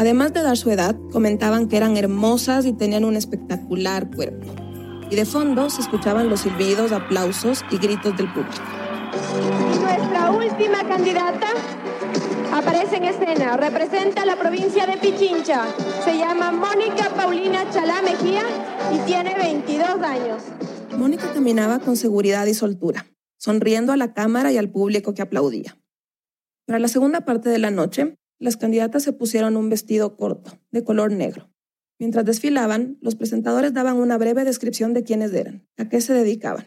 Además 0.00 0.32
de 0.32 0.40
dar 0.40 0.56
su 0.56 0.70
edad, 0.70 0.96
comentaban 1.12 1.68
que 1.68 1.76
eran 1.76 1.98
hermosas 1.98 2.64
y 2.64 2.72
tenían 2.72 3.04
un 3.04 3.16
espectacular 3.16 4.10
cuerpo. 4.10 4.46
Y 5.10 5.14
de 5.14 5.26
fondo 5.26 5.68
se 5.68 5.82
escuchaban 5.82 6.30
los 6.30 6.40
silbidos, 6.40 6.90
aplausos 6.90 7.66
y 7.70 7.76
gritos 7.76 8.16
del 8.16 8.32
público. 8.32 8.62
Y 9.74 9.78
nuestra 9.78 10.30
última 10.30 10.88
candidata 10.88 11.48
aparece 12.50 12.96
en 12.96 13.04
escena. 13.04 13.58
Representa 13.58 14.24
la 14.24 14.36
provincia 14.36 14.86
de 14.86 14.96
Pichincha. 14.96 15.66
Se 16.02 16.16
llama 16.16 16.50
Mónica 16.50 17.10
Paulina 17.14 17.70
Chalá 17.70 18.00
Mejía 18.00 18.44
y 18.94 19.00
tiene 19.00 19.34
22 19.34 20.00
años. 20.00 20.42
Mónica 20.96 21.30
caminaba 21.34 21.78
con 21.78 21.98
seguridad 21.98 22.46
y 22.46 22.54
soltura, 22.54 23.04
sonriendo 23.36 23.92
a 23.92 23.98
la 23.98 24.14
cámara 24.14 24.50
y 24.50 24.56
al 24.56 24.70
público 24.70 25.12
que 25.12 25.20
aplaudía. 25.20 25.76
Para 26.66 26.78
la 26.78 26.88
segunda 26.88 27.26
parte 27.26 27.50
de 27.50 27.58
la 27.58 27.70
noche, 27.70 28.16
las 28.40 28.56
candidatas 28.56 29.02
se 29.02 29.12
pusieron 29.12 29.56
un 29.56 29.68
vestido 29.68 30.16
corto, 30.16 30.52
de 30.70 30.82
color 30.82 31.12
negro. 31.12 31.50
Mientras 31.98 32.24
desfilaban, 32.24 32.96
los 33.02 33.14
presentadores 33.14 33.74
daban 33.74 33.96
una 33.96 34.16
breve 34.16 34.44
descripción 34.44 34.94
de 34.94 35.04
quiénes 35.04 35.32
eran, 35.34 35.68
a 35.76 35.88
qué 35.90 36.00
se 36.00 36.14
dedicaban. 36.14 36.66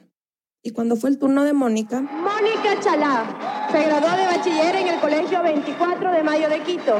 Y 0.61 0.69
cuando 0.69 0.95
fue 0.95 1.09
el 1.09 1.17
turno 1.17 1.43
de 1.43 1.53
Mónica... 1.53 2.01
Mónica 2.01 2.79
Chalá 2.79 3.67
se 3.71 3.83
graduó 3.83 4.15
de 4.15 4.25
bachiller 4.27 4.75
en 4.75 4.87
el 4.87 4.99
Colegio 4.99 5.41
24 5.41 6.11
de 6.11 6.23
Mayo 6.23 6.47
de 6.47 6.61
Quito. 6.61 6.97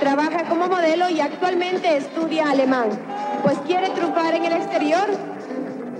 Trabaja 0.00 0.48
como 0.48 0.66
modelo 0.66 1.08
y 1.08 1.20
actualmente 1.20 1.96
estudia 1.96 2.50
alemán, 2.50 2.90
pues 3.42 3.56
quiere 3.60 3.90
triunfar 3.90 4.34
en 4.34 4.44
el 4.44 4.52
exterior 4.52 5.06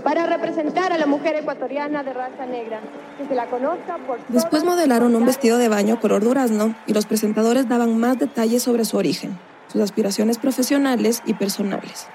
para 0.02 0.26
representar 0.26 0.92
a 0.92 0.98
la 0.98 1.06
mujer 1.06 1.36
ecuatoriana 1.36 2.02
de 2.02 2.12
raza 2.12 2.46
negra, 2.46 2.80
que 3.18 3.26
se 3.26 3.34
la 3.34 3.46
conozca 3.46 3.98
por... 4.06 4.18
Después 4.28 4.64
modelaron 4.64 5.14
un 5.14 5.26
vestido 5.26 5.58
de 5.58 5.68
baño 5.68 6.00
color 6.00 6.22
durazno 6.22 6.74
y 6.86 6.92
los 6.92 7.06
presentadores 7.06 7.68
daban 7.68 7.98
más 7.98 8.18
detalles 8.18 8.62
sobre 8.62 8.84
su 8.84 8.96
origen, 8.96 9.38
sus 9.72 9.80
aspiraciones 9.80 10.38
profesionales 10.38 11.22
y 11.26 11.34
personales. 11.34 12.06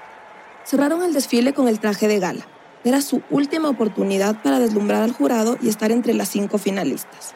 Cerraron 0.64 1.02
el 1.02 1.12
desfile 1.12 1.52
con 1.52 1.68
el 1.68 1.78
traje 1.78 2.08
de 2.08 2.18
gala. 2.18 2.46
Era 2.84 3.00
su 3.00 3.22
última 3.30 3.68
oportunidad 3.68 4.42
para 4.42 4.58
deslumbrar 4.58 5.02
al 5.02 5.12
jurado 5.12 5.56
y 5.62 5.68
estar 5.68 5.90
entre 5.90 6.14
las 6.14 6.28
cinco 6.28 6.58
finalistas. 6.58 7.34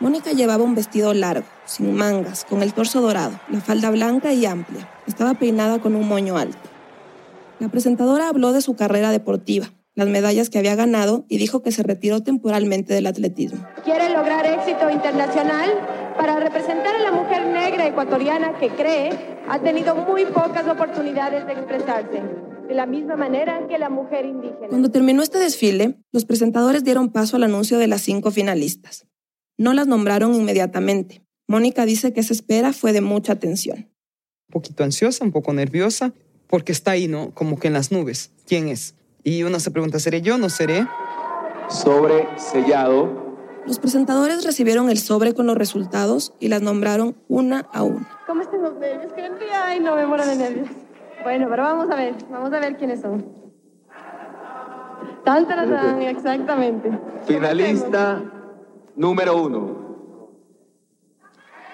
Mónica 0.00 0.32
llevaba 0.32 0.64
un 0.64 0.74
vestido 0.74 1.14
largo, 1.14 1.46
sin 1.64 1.94
mangas, 1.94 2.44
con 2.44 2.62
el 2.62 2.74
torso 2.74 3.00
dorado, 3.00 3.38
la 3.48 3.60
falda 3.60 3.90
blanca 3.90 4.32
y 4.32 4.44
amplia. 4.44 4.88
Estaba 5.06 5.34
peinada 5.34 5.78
con 5.78 5.94
un 5.94 6.08
moño 6.08 6.36
alto. 6.36 6.73
La 7.60 7.68
presentadora 7.68 8.28
habló 8.28 8.52
de 8.52 8.60
su 8.60 8.74
carrera 8.74 9.10
deportiva, 9.10 9.72
las 9.94 10.08
medallas 10.08 10.50
que 10.50 10.58
había 10.58 10.74
ganado 10.74 11.24
y 11.28 11.38
dijo 11.38 11.62
que 11.62 11.70
se 11.70 11.82
retiró 11.82 12.22
temporalmente 12.22 12.94
del 12.94 13.06
atletismo. 13.06 13.64
Quiere 13.84 14.10
lograr 14.10 14.44
éxito 14.44 14.90
internacional 14.90 15.70
para 16.16 16.40
representar 16.40 16.96
a 16.96 17.02
la 17.02 17.12
mujer 17.12 17.46
negra 17.46 17.86
ecuatoriana 17.86 18.58
que 18.58 18.70
cree 18.70 19.10
ha 19.48 19.60
tenido 19.60 19.94
muy 19.94 20.24
pocas 20.26 20.66
oportunidades 20.68 21.46
de 21.46 21.52
expresarse, 21.52 22.22
de 22.68 22.74
la 22.74 22.86
misma 22.86 23.16
manera 23.16 23.66
que 23.68 23.78
la 23.78 23.88
mujer 23.88 24.26
indígena. 24.26 24.68
Cuando 24.68 24.90
terminó 24.90 25.22
este 25.22 25.38
desfile, 25.38 25.98
los 26.12 26.24
presentadores 26.24 26.82
dieron 26.82 27.10
paso 27.10 27.36
al 27.36 27.44
anuncio 27.44 27.78
de 27.78 27.86
las 27.86 28.00
cinco 28.00 28.30
finalistas. 28.30 29.06
No 29.56 29.74
las 29.74 29.86
nombraron 29.86 30.34
inmediatamente. 30.34 31.22
Mónica 31.46 31.86
dice 31.86 32.12
que 32.12 32.20
esa 32.20 32.32
espera 32.32 32.72
fue 32.72 32.92
de 32.92 33.00
mucha 33.00 33.36
tensión. 33.36 33.90
Un 34.48 34.52
poquito 34.52 34.82
ansiosa, 34.82 35.24
un 35.24 35.32
poco 35.32 35.52
nerviosa, 35.52 36.12
porque 36.48 36.72
está 36.72 36.92
ahí, 36.92 37.08
¿no? 37.08 37.30
Como 37.30 37.58
que 37.58 37.68
en 37.68 37.74
las 37.74 37.92
nubes. 37.92 38.30
¿Quién 38.46 38.68
es? 38.68 38.94
Y 39.22 39.42
uno 39.42 39.58
se 39.60 39.70
pregunta, 39.70 39.98
¿seré 39.98 40.20
yo? 40.20 40.38
¿No 40.38 40.48
seré? 40.48 40.86
Sobre 41.68 42.28
sellado. 42.38 43.24
Los 43.66 43.78
presentadores 43.78 44.44
recibieron 44.44 44.90
el 44.90 44.98
sobre 44.98 45.32
con 45.32 45.46
los 45.46 45.56
resultados 45.56 46.34
y 46.38 46.48
las 46.48 46.60
nombraron 46.60 47.16
una 47.28 47.60
a 47.72 47.82
una. 47.82 48.06
¿Cómo 48.26 48.42
están 48.42 48.62
los 48.62 48.74
nervios? 48.74 49.12
¿Qué 49.14 49.30
Ay, 49.54 49.80
no, 49.80 49.96
me 49.96 50.06
muero 50.06 50.26
de 50.26 50.36
nervios. 50.36 50.68
Bueno, 51.22 51.46
pero 51.48 51.62
vamos 51.62 51.90
a 51.90 51.94
ver, 51.94 52.14
vamos 52.30 52.52
a 52.52 52.60
ver 52.60 52.76
quiénes 52.76 53.00
son. 53.00 53.24
Tan, 55.24 55.48
tan, 55.48 55.70
tan, 55.70 56.02
exactamente. 56.02 56.90
Finalista 57.26 58.22
número 58.96 59.42
uno. 59.42 59.84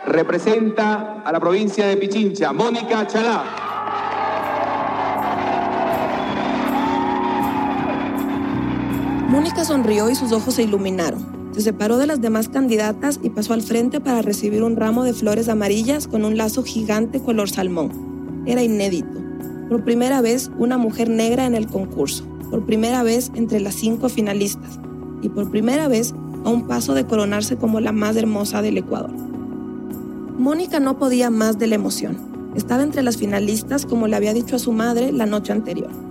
Representa 0.06 1.22
a 1.22 1.32
la 1.32 1.40
provincia 1.40 1.86
de 1.86 1.96
Pichincha, 1.96 2.52
Mónica 2.52 3.06
Chalá. 3.08 3.69
Mónica 9.30 9.64
sonrió 9.64 10.10
y 10.10 10.16
sus 10.16 10.32
ojos 10.32 10.54
se 10.54 10.64
iluminaron. 10.64 11.24
Se 11.52 11.60
separó 11.60 11.98
de 11.98 12.08
las 12.08 12.20
demás 12.20 12.48
candidatas 12.48 13.20
y 13.22 13.30
pasó 13.30 13.54
al 13.54 13.62
frente 13.62 14.00
para 14.00 14.22
recibir 14.22 14.64
un 14.64 14.74
ramo 14.74 15.04
de 15.04 15.12
flores 15.12 15.48
amarillas 15.48 16.08
con 16.08 16.24
un 16.24 16.36
lazo 16.36 16.64
gigante 16.64 17.20
color 17.20 17.48
salmón. 17.48 18.42
Era 18.44 18.64
inédito. 18.64 19.22
Por 19.68 19.84
primera 19.84 20.20
vez, 20.20 20.50
una 20.58 20.78
mujer 20.78 21.08
negra 21.08 21.46
en 21.46 21.54
el 21.54 21.68
concurso. 21.68 22.24
Por 22.50 22.66
primera 22.66 23.04
vez 23.04 23.30
entre 23.36 23.60
las 23.60 23.76
cinco 23.76 24.08
finalistas. 24.08 24.80
Y 25.22 25.28
por 25.28 25.48
primera 25.48 25.86
vez 25.86 26.12
a 26.44 26.50
un 26.50 26.66
paso 26.66 26.94
de 26.94 27.06
coronarse 27.06 27.54
como 27.54 27.78
la 27.78 27.92
más 27.92 28.16
hermosa 28.16 28.62
del 28.62 28.78
Ecuador. 28.78 29.12
Mónica 30.38 30.80
no 30.80 30.98
podía 30.98 31.30
más 31.30 31.56
de 31.56 31.68
la 31.68 31.76
emoción. 31.76 32.18
Estaba 32.56 32.82
entre 32.82 33.04
las 33.04 33.16
finalistas 33.16 33.86
como 33.86 34.08
le 34.08 34.16
había 34.16 34.34
dicho 34.34 34.56
a 34.56 34.58
su 34.58 34.72
madre 34.72 35.12
la 35.12 35.26
noche 35.26 35.52
anterior. 35.52 36.09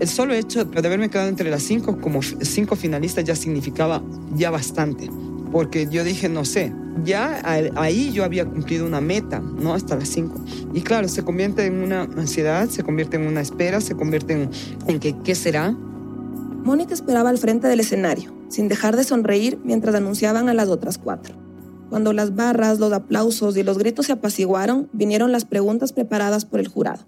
El 0.00 0.08
solo 0.08 0.32
hecho 0.34 0.64
de 0.64 0.78
haberme 0.86 1.10
quedado 1.10 1.28
entre 1.28 1.50
las 1.50 1.62
cinco 1.62 2.00
como 2.00 2.22
cinco 2.22 2.76
finalistas 2.76 3.24
ya 3.24 3.34
significaba 3.34 4.00
ya 4.34 4.50
bastante, 4.50 5.10
porque 5.50 5.88
yo 5.90 6.04
dije, 6.04 6.28
no 6.28 6.44
sé, 6.44 6.72
ya 7.04 7.40
ahí 7.74 8.12
yo 8.12 8.22
había 8.24 8.44
cumplido 8.44 8.86
una 8.86 9.00
meta, 9.00 9.40
¿no? 9.40 9.74
Hasta 9.74 9.96
las 9.96 10.08
cinco. 10.08 10.40
Y 10.72 10.82
claro, 10.82 11.08
se 11.08 11.24
convierte 11.24 11.66
en 11.66 11.82
una 11.82 12.02
ansiedad, 12.02 12.68
se 12.68 12.84
convierte 12.84 13.16
en 13.16 13.26
una 13.26 13.40
espera, 13.40 13.80
se 13.80 13.96
convierte 13.96 14.48
en, 14.86 15.00
que, 15.00 15.16
¿qué 15.24 15.34
será? 15.34 15.72
Mónica 15.72 16.94
esperaba 16.94 17.30
al 17.30 17.38
frente 17.38 17.66
del 17.66 17.80
escenario, 17.80 18.32
sin 18.48 18.68
dejar 18.68 18.96
de 18.96 19.02
sonreír 19.02 19.58
mientras 19.64 19.96
anunciaban 19.96 20.48
a 20.48 20.54
las 20.54 20.68
otras 20.68 20.98
cuatro. 20.98 21.34
Cuando 21.90 22.12
las 22.12 22.36
barras, 22.36 22.78
los 22.78 22.92
aplausos 22.92 23.56
y 23.56 23.62
los 23.62 23.78
gritos 23.78 24.06
se 24.06 24.12
apaciguaron, 24.12 24.88
vinieron 24.92 25.32
las 25.32 25.44
preguntas 25.44 25.92
preparadas 25.92 26.44
por 26.44 26.60
el 26.60 26.68
jurado. 26.68 27.06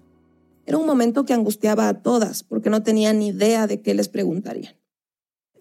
Era 0.65 0.77
un 0.77 0.85
momento 0.85 1.25
que 1.25 1.33
angustiaba 1.33 1.87
a 1.87 2.01
todas 2.01 2.43
porque 2.43 2.69
no 2.69 2.83
tenían 2.83 3.19
ni 3.19 3.29
idea 3.29 3.67
de 3.67 3.81
qué 3.81 3.93
les 3.93 4.09
preguntarían. 4.09 4.75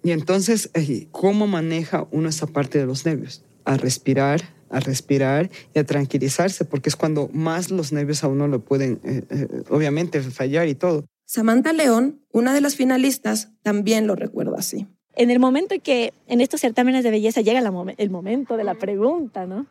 Y 0.03 0.13
entonces, 0.13 0.71
eh, 0.75 1.09
¿cómo 1.11 1.47
maneja 1.47 2.07
uno 2.11 2.29
esa 2.29 2.47
parte 2.47 2.79
de 2.79 2.87
los 2.87 3.05
nervios? 3.05 3.45
A 3.65 3.77
respirar, 3.77 4.41
a 4.71 4.81
respirar 4.81 5.51
y 5.75 5.79
a 5.79 5.85
tranquilizarse, 5.85 6.65
porque 6.65 6.89
es 6.89 6.97
cuando 6.97 7.29
más 7.33 7.71
los 7.71 7.93
nervios 7.93 8.25
a 8.25 8.29
uno 8.29 8.49
lo 8.49 8.65
pueden, 8.65 9.01
eh, 9.05 9.23
eh, 9.29 9.63
obviamente, 9.69 10.23
fallar 10.23 10.69
y 10.69 10.75
todo. 10.75 11.05
Samantha 11.27 11.73
León, 11.73 12.21
una 12.33 12.55
de 12.55 12.61
las 12.61 12.77
finalistas, 12.77 13.51
también 13.63 14.07
lo 14.07 14.17
recuerda 14.17 14.57
así. 14.59 14.87
En 15.15 15.31
el 15.31 15.39
momento 15.39 15.75
en 15.75 15.81
que 15.81 16.13
en 16.27 16.41
estos 16.41 16.61
certámenes 16.61 17.05
de 17.05 17.11
belleza 17.11 17.41
llega 17.41 17.61
el 17.61 18.11
momento 18.11 18.57
de 18.57 18.65
la 18.65 18.75
pregunta, 18.75 19.47
¿no? 19.47 19.67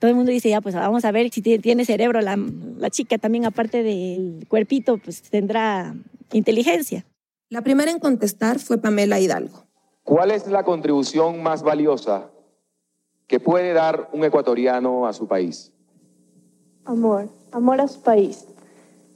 Todo 0.00 0.10
el 0.10 0.16
mundo 0.16 0.32
dice, 0.32 0.48
ya, 0.48 0.62
pues 0.62 0.74
vamos 0.74 1.04
a 1.04 1.12
ver 1.12 1.30
si 1.30 1.42
tiene 1.42 1.84
cerebro 1.84 2.22
la, 2.22 2.36
la 2.78 2.88
chica 2.88 3.18
también, 3.18 3.44
aparte 3.44 3.82
del 3.82 4.46
cuerpito, 4.48 4.96
pues 4.96 5.22
tendrá 5.22 5.94
inteligencia. 6.32 7.04
La 7.50 7.60
primera 7.60 7.90
en 7.90 7.98
contestar 7.98 8.58
fue 8.58 8.78
Pamela 8.78 9.20
Hidalgo. 9.20 9.66
¿Cuál 10.02 10.30
es 10.30 10.46
la 10.46 10.64
contribución 10.64 11.42
más 11.42 11.62
valiosa 11.62 12.30
que 13.26 13.40
puede 13.40 13.74
dar 13.74 14.08
un 14.14 14.24
ecuatoriano 14.24 15.06
a 15.06 15.12
su 15.12 15.28
país? 15.28 15.70
Amor, 16.86 17.28
amor 17.52 17.82
a 17.82 17.86
su 17.86 18.00
país. 18.00 18.46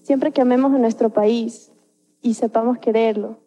Siempre 0.03 0.33
que 0.33 0.43
amemos 0.43 0.75
a 0.75 0.79
nuestro 0.79 1.09
país 1.09 1.73
y 2.21 2.35
sepamos 2.35 2.79
quererlo, 2.79 3.39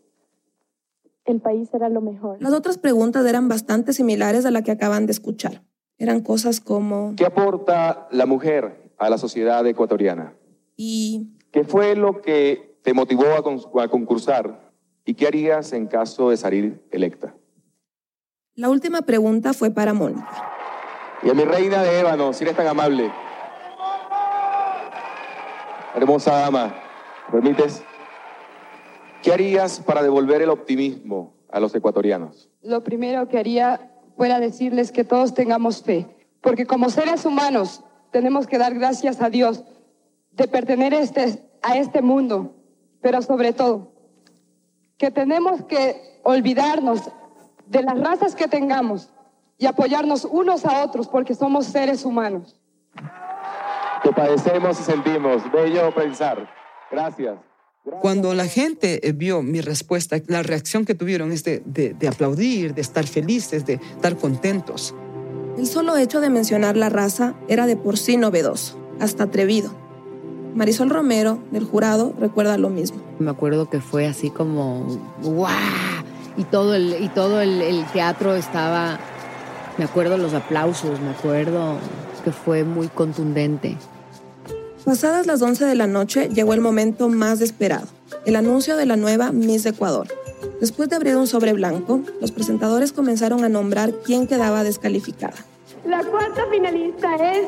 el 1.25 1.39
país 1.39 1.69
será 1.69 1.87
lo 1.87 2.01
mejor. 2.01 2.41
Las 2.41 2.53
otras 2.53 2.79
preguntas 2.79 3.23
eran 3.27 3.47
bastante 3.47 3.93
similares 3.93 4.43
a 4.45 4.51
la 4.51 4.63
que 4.63 4.71
acaban 4.71 5.05
de 5.05 5.11
escuchar. 5.11 5.61
Eran 5.97 6.21
cosas 6.21 6.59
como... 6.61 7.15
¿Qué 7.15 7.25
aporta 7.25 8.07
la 8.11 8.27
mujer 8.27 8.91
a 8.97 9.09
la 9.09 9.17
sociedad 9.17 9.65
ecuatoriana? 9.65 10.35
¿Y 10.75 11.37
qué 11.51 11.63
fue 11.63 11.95
lo 11.95 12.21
que 12.21 12.77
te 12.83 12.93
motivó 12.93 13.25
a, 13.33 13.87
concursar? 13.87 14.71
¿Y 15.05 15.15
qué 15.15 15.25
harías 15.25 15.73
en 15.73 15.87
caso 15.87 16.29
de 16.29 16.37
salir 16.37 16.87
electa? 16.91 17.33
La 18.53 18.69
última 18.69 19.01
pregunta 19.01 19.53
fue 19.53 19.71
para 19.71 19.93
Mónica. 19.93 20.29
Y 21.23 21.29
a 21.29 21.33
mi 21.33 21.45
reina 21.45 21.81
de 21.81 21.99
ébano, 21.99 22.31
si 22.31 22.43
eres 22.43 22.55
tan 22.55 22.67
amable. 22.67 23.11
Hermosa 25.95 26.41
dama, 26.41 26.75
¿permites? 27.31 27.83
¿Qué 29.23 29.33
harías 29.33 29.79
para 29.79 30.03
devolver 30.03 30.43
el 30.43 30.49
optimismo 30.49 31.33
a 31.49 31.59
los 31.59 31.73
ecuatorianos? 31.73 32.51
Lo 32.61 32.83
primero 32.83 33.27
que 33.27 33.39
haría 33.39 33.96
fuera 34.17 34.39
decirles 34.39 34.91
que 34.91 35.03
todos 35.03 35.33
tengamos 35.33 35.83
fe, 35.83 36.07
porque 36.41 36.65
como 36.65 36.89
seres 36.89 37.23
humanos 37.25 37.83
tenemos 38.11 38.47
que 38.47 38.57
dar 38.57 38.73
gracias 38.73 39.21
a 39.21 39.29
Dios 39.29 39.63
de 40.31 40.47
pertenecer 40.47 40.93
este, 40.95 41.49
a 41.61 41.77
este 41.77 42.01
mundo, 42.01 42.55
pero 42.99 43.21
sobre 43.21 43.53
todo 43.53 43.93
que 44.97 45.11
tenemos 45.11 45.63
que 45.65 46.19
olvidarnos 46.23 47.11
de 47.67 47.83
las 47.83 47.99
razas 47.99 48.35
que 48.35 48.47
tengamos 48.47 49.09
y 49.59 49.67
apoyarnos 49.67 50.25
unos 50.25 50.65
a 50.65 50.83
otros 50.83 51.07
porque 51.07 51.35
somos 51.35 51.67
seres 51.67 52.03
humanos. 52.03 52.59
Que 54.01 54.11
padecemos 54.11 54.79
y 54.79 54.83
sentimos, 54.83 55.51
bello 55.51 55.93
pensar. 55.93 56.49
Gracias. 56.91 57.46
Cuando 58.01 58.33
la 58.33 58.47
gente 58.47 59.07
eh, 59.07 59.11
vio 59.13 59.41
mi 59.41 59.61
respuesta, 59.61 60.17
la 60.27 60.43
reacción 60.43 60.85
que 60.85 60.93
tuvieron 60.93 61.31
es 61.31 61.43
de, 61.43 61.61
de, 61.65 62.07
aplaudir, 62.07 62.73
de 62.73 62.81
estar 62.81 63.05
felices, 63.05 63.65
de 63.65 63.79
estar 63.95 64.17
contentos. 64.17 64.93
El 65.57 65.65
solo 65.67 65.97
hecho 65.97 66.21
de 66.21 66.29
mencionar 66.29 66.77
la 66.77 66.89
raza 66.89 67.35
era 67.47 67.65
de 67.65 67.75
por 67.75 67.97
sí 67.97 68.17
novedoso, 68.17 68.77
hasta 68.99 69.23
atrevido. 69.23 69.73
Marisol 70.53 70.89
Romero, 70.89 71.39
del 71.51 71.63
jurado, 71.63 72.13
recuerda 72.19 72.57
lo 72.57 72.69
mismo. 72.69 73.01
Me 73.19 73.31
acuerdo 73.31 73.69
que 73.69 73.79
fue 73.79 74.05
así 74.05 74.29
como 74.29 74.85
¡guau! 75.23 75.53
Y 76.35 76.43
todo 76.43 76.75
el, 76.75 76.97
y 77.01 77.09
todo 77.09 77.41
el, 77.41 77.61
el 77.61 77.85
teatro 77.87 78.35
estaba, 78.35 78.99
me 79.77 79.85
acuerdo 79.85 80.17
los 80.17 80.33
aplausos, 80.33 80.99
me 80.99 81.09
acuerdo 81.09 81.77
que 82.23 82.31
fue 82.31 82.63
muy 82.63 82.87
contundente. 82.87 83.77
Pasadas 84.87 85.27
las 85.27 85.41
11 85.41 85.65
de 85.65 85.75
la 85.75 85.85
noche 85.85 86.29
llegó 86.29 86.53
el 86.53 86.61
momento 86.61 87.09
más 87.09 87.41
esperado, 87.41 87.87
el 88.25 88.37
anuncio 88.37 88.77
de 88.77 88.85
la 88.85 88.95
nueva 88.95 89.33
Miss 89.33 89.65
Ecuador. 89.65 90.07
Después 90.61 90.87
de 90.87 90.95
abrir 90.95 91.17
un 91.17 91.27
sobre 91.27 91.51
blanco, 91.51 91.99
los 92.21 92.31
presentadores 92.31 92.93
comenzaron 92.93 93.43
a 93.43 93.49
nombrar 93.49 93.91
quién 94.05 94.27
quedaba 94.27 94.63
descalificada. 94.63 95.35
La 95.85 96.01
cuarta 96.05 96.43
finalista 96.49 97.15
es 97.15 97.47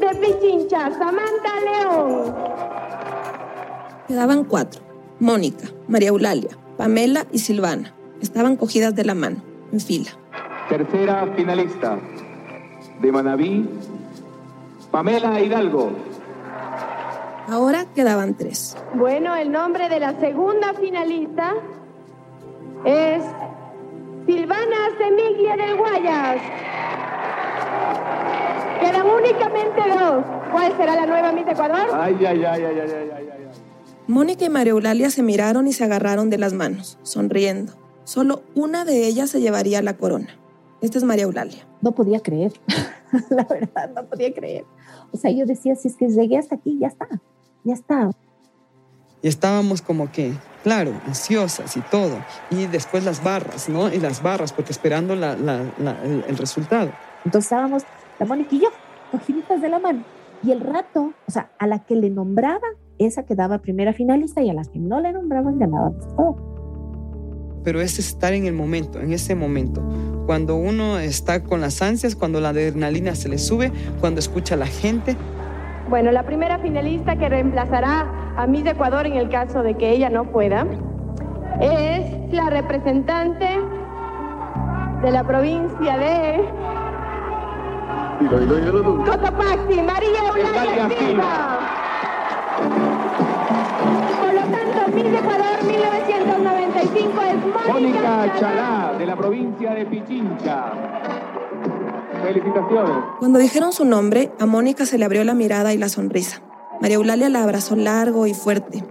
de 0.00 0.08
Pichincha, 0.16 0.90
Samantha 0.90 1.60
León. 1.60 2.34
Quedaban 4.08 4.42
cuatro, 4.42 4.82
Mónica, 5.20 5.68
María 5.86 6.08
Eulalia, 6.08 6.58
Pamela 6.76 7.28
y 7.30 7.38
Silvana. 7.38 7.94
Estaban 8.20 8.56
cogidas 8.56 8.92
de 8.96 9.04
la 9.04 9.14
mano, 9.14 9.36
en 9.72 9.78
fila. 9.78 10.10
Tercera 10.68 11.32
finalista, 11.36 12.00
de 13.00 13.12
Manabí, 13.12 13.68
Pamela 14.90 15.40
Hidalgo. 15.40 16.10
Ahora 17.48 17.86
quedaban 17.94 18.34
tres. 18.34 18.76
Bueno, 18.94 19.34
el 19.34 19.50
nombre 19.50 19.88
de 19.88 20.00
la 20.00 20.18
segunda 20.20 20.74
finalista 20.74 21.54
es 22.84 23.22
Silvana 24.26 24.76
Semiglia 24.98 25.56
del 25.56 25.76
Guayas. 25.76 26.40
Quedan 28.80 29.06
únicamente 29.06 29.80
dos. 29.98 30.24
¿Cuál 30.50 30.76
será 30.76 30.94
la 30.96 31.06
nueva 31.06 31.32
Miss 31.32 31.48
Ecuador? 31.48 31.88
Ay, 31.92 32.14
ay, 32.20 32.44
ay, 32.44 32.44
ay, 32.44 32.64
ay, 32.64 32.80
ay, 32.80 33.10
ay, 33.16 33.28
ay. 33.32 33.48
Mónica 34.06 34.44
y 34.44 34.48
María 34.48 34.72
Eulalia 34.72 35.10
se 35.10 35.22
miraron 35.22 35.66
y 35.66 35.72
se 35.72 35.84
agarraron 35.84 36.28
de 36.28 36.38
las 36.38 36.52
manos, 36.52 36.98
sonriendo. 37.02 37.72
Solo 38.04 38.42
una 38.54 38.84
de 38.84 39.06
ellas 39.06 39.30
se 39.30 39.40
llevaría 39.40 39.80
la 39.82 39.96
corona. 39.96 40.28
Esta 40.80 40.98
es 40.98 41.04
María 41.04 41.24
Eulalia. 41.24 41.64
No 41.80 41.92
podía 41.92 42.20
creer, 42.20 42.52
la 43.30 43.44
verdad, 43.44 43.90
no 43.94 44.04
podía 44.04 44.32
creer. 44.34 44.64
O 45.12 45.16
sea, 45.16 45.30
yo 45.30 45.46
decía, 45.46 45.74
si 45.76 45.88
es 45.88 45.96
que 45.96 46.08
llegué 46.08 46.38
hasta 46.38 46.56
aquí, 46.56 46.78
ya 46.80 46.88
está 46.88 47.08
ya 47.64 47.74
está. 47.74 48.10
Y 49.22 49.28
estábamos 49.28 49.82
como 49.82 50.10
que, 50.10 50.32
claro, 50.64 50.92
ansiosas 51.06 51.76
y 51.76 51.80
todo. 51.80 52.16
Y 52.50 52.66
después 52.66 53.04
las 53.04 53.22
barras, 53.22 53.68
¿no? 53.68 53.92
Y 53.92 53.98
las 53.98 54.22
barras, 54.22 54.52
porque 54.52 54.72
esperando 54.72 55.14
la, 55.14 55.36
la, 55.36 55.62
el, 56.04 56.36
resultado. 56.36 56.90
Entonces 57.24 57.52
estábamos, 57.52 57.84
la 58.18 58.26
Mónica 58.26 58.56
y 58.56 58.60
yo, 58.60 58.68
cogiditas 59.12 59.60
de 59.60 59.68
la 59.68 59.78
mano. 59.78 60.02
Y 60.42 60.50
el 60.50 60.60
rato, 60.60 61.12
o 61.26 61.30
sea, 61.30 61.52
a 61.58 61.68
la 61.68 61.84
que 61.84 61.94
le 61.94 62.10
nombraban, 62.10 62.72
esa 62.98 63.24
quedaba 63.24 63.58
primera 63.58 63.92
finalista 63.92 64.42
y 64.42 64.50
a 64.50 64.54
las 64.54 64.68
que 64.68 64.80
no 64.80 65.00
le 65.00 65.12
nombraban 65.12 65.58
ganaban 65.58 65.96
todo. 66.16 66.51
Pero 67.64 67.80
es 67.80 67.98
estar 67.98 68.32
en 68.32 68.46
el 68.46 68.52
momento, 68.52 69.00
en 69.00 69.12
ese 69.12 69.34
momento. 69.34 69.82
Cuando 70.26 70.56
uno 70.56 70.98
está 70.98 71.42
con 71.42 71.60
las 71.60 71.82
ansias, 71.82 72.16
cuando 72.16 72.40
la 72.40 72.50
adrenalina 72.50 73.14
se 73.14 73.28
le 73.28 73.38
sube, 73.38 73.72
cuando 74.00 74.20
escucha 74.20 74.54
a 74.54 74.58
la 74.58 74.66
gente. 74.66 75.16
Bueno, 75.88 76.10
la 76.12 76.24
primera 76.24 76.58
finalista 76.58 77.16
que 77.16 77.28
reemplazará 77.28 78.34
a 78.36 78.46
Miss 78.46 78.66
Ecuador 78.66 79.06
en 79.06 79.14
el 79.14 79.28
caso 79.28 79.62
de 79.62 79.76
que 79.76 79.90
ella 79.90 80.10
no 80.10 80.30
pueda 80.30 80.66
es 81.60 82.32
la 82.32 82.48
representante 82.50 83.46
de 85.02 85.10
la 85.10 85.24
provincia 85.24 85.98
de 85.98 86.44
Cotopaxi, 89.04 89.82
María 89.82 90.20
Eulalia 90.34 90.88
Silva. 90.88 91.72
Mónica 97.82 98.32
Chalá, 98.38 98.94
de 98.96 99.06
la 99.06 99.16
provincia 99.16 99.74
de 99.74 99.84
Pichincha. 99.86 100.72
Felicitaciones. 102.22 102.96
Cuando 103.18 103.40
dijeron 103.40 103.72
su 103.72 103.84
nombre, 103.84 104.30
a 104.38 104.46
Mónica 104.46 104.86
se 104.86 104.98
le 104.98 105.04
abrió 105.04 105.24
la 105.24 105.34
mirada 105.34 105.74
y 105.74 105.78
la 105.78 105.88
sonrisa. 105.88 106.42
María 106.80 106.94
Eulalia 106.94 107.28
la 107.28 107.42
abrazó 107.42 107.74
largo 107.74 108.28
y 108.28 108.34
fuerte. 108.34 108.84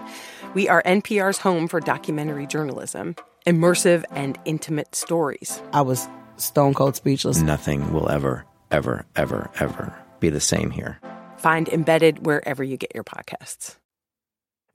We 0.54 0.68
are 0.68 0.82
NPR's 0.84 1.38
home 1.38 1.68
for 1.68 1.80
documentary 1.80 2.46
journalism, 2.46 3.16
immersive 3.46 4.04
and 4.12 4.38
intimate 4.44 4.94
stories. 4.94 5.60
I 5.72 5.80
was 5.80 6.06
stone 6.36 6.74
cold 6.74 6.96
speechless. 6.96 7.40
Nothing 7.40 7.92
will 7.92 8.08
ever, 8.08 8.44
ever, 8.74 9.06
ever, 9.14 9.50
ever 9.60 9.92
be 10.20 10.30
the 10.30 10.40
same 10.40 10.70
here. 10.70 10.98
Find 11.36 11.68
Embedded 11.68 12.26
wherever 12.26 12.64
you 12.64 12.76
get 12.76 12.92
your 12.94 13.04
podcasts. 13.04 13.78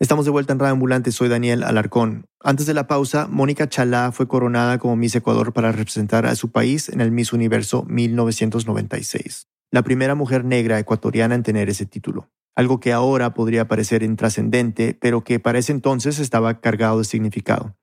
Estamos 0.02 0.24
de 0.24 0.32
vuelta 0.32 0.54
en 0.54 0.60
Radio 0.60 0.74
Ambulante, 0.74 1.12
soy 1.12 1.28
Daniel 1.28 1.62
Alarcón. 1.62 2.26
Antes 2.42 2.66
de 2.66 2.74
la 2.74 2.88
pausa, 2.88 3.28
Mónica 3.28 3.68
Chalá 3.68 4.14
fue 4.14 4.30
coronada 4.30 4.78
como 4.78 4.96
Miss 4.96 5.14
Ecuador 5.16 5.52
para 5.52 5.74
representar 5.74 6.26
a 6.26 6.36
su 6.36 6.52
país 6.52 6.88
en 6.88 7.02
el 7.02 7.12
Miss 7.12 7.34
Universo 7.34 7.84
1996. 7.84 9.50
La 9.72 9.82
primera 9.82 10.16
mujer 10.16 10.46
negra 10.46 10.80
ecuatoriana 10.80 11.36
en 11.36 11.44
tener 11.44 11.70
ese 11.70 11.86
título. 11.86 12.30
Algo 12.56 12.80
que 12.80 12.94
ahora 12.94 13.34
podría 13.34 13.68
parecer 13.68 14.02
intrascendente, 14.02 14.94
pero 14.94 15.26
que 15.26 15.42
para 15.42 15.60
ese 15.60 15.74
entonces 15.74 16.20
estaba 16.20 16.62
cargado 16.62 17.00
de 17.00 17.04
significado. 17.04 17.76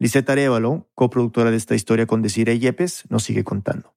Lisette 0.00 0.30
Arevalo, 0.30 0.90
coproductora 0.94 1.52
de 1.52 1.58
esta 1.58 1.76
historia 1.76 2.06
con 2.06 2.22
Desiree 2.22 2.58
Yepes, 2.58 3.04
nos 3.08 3.22
sigue 3.22 3.44
contando. 3.44 3.94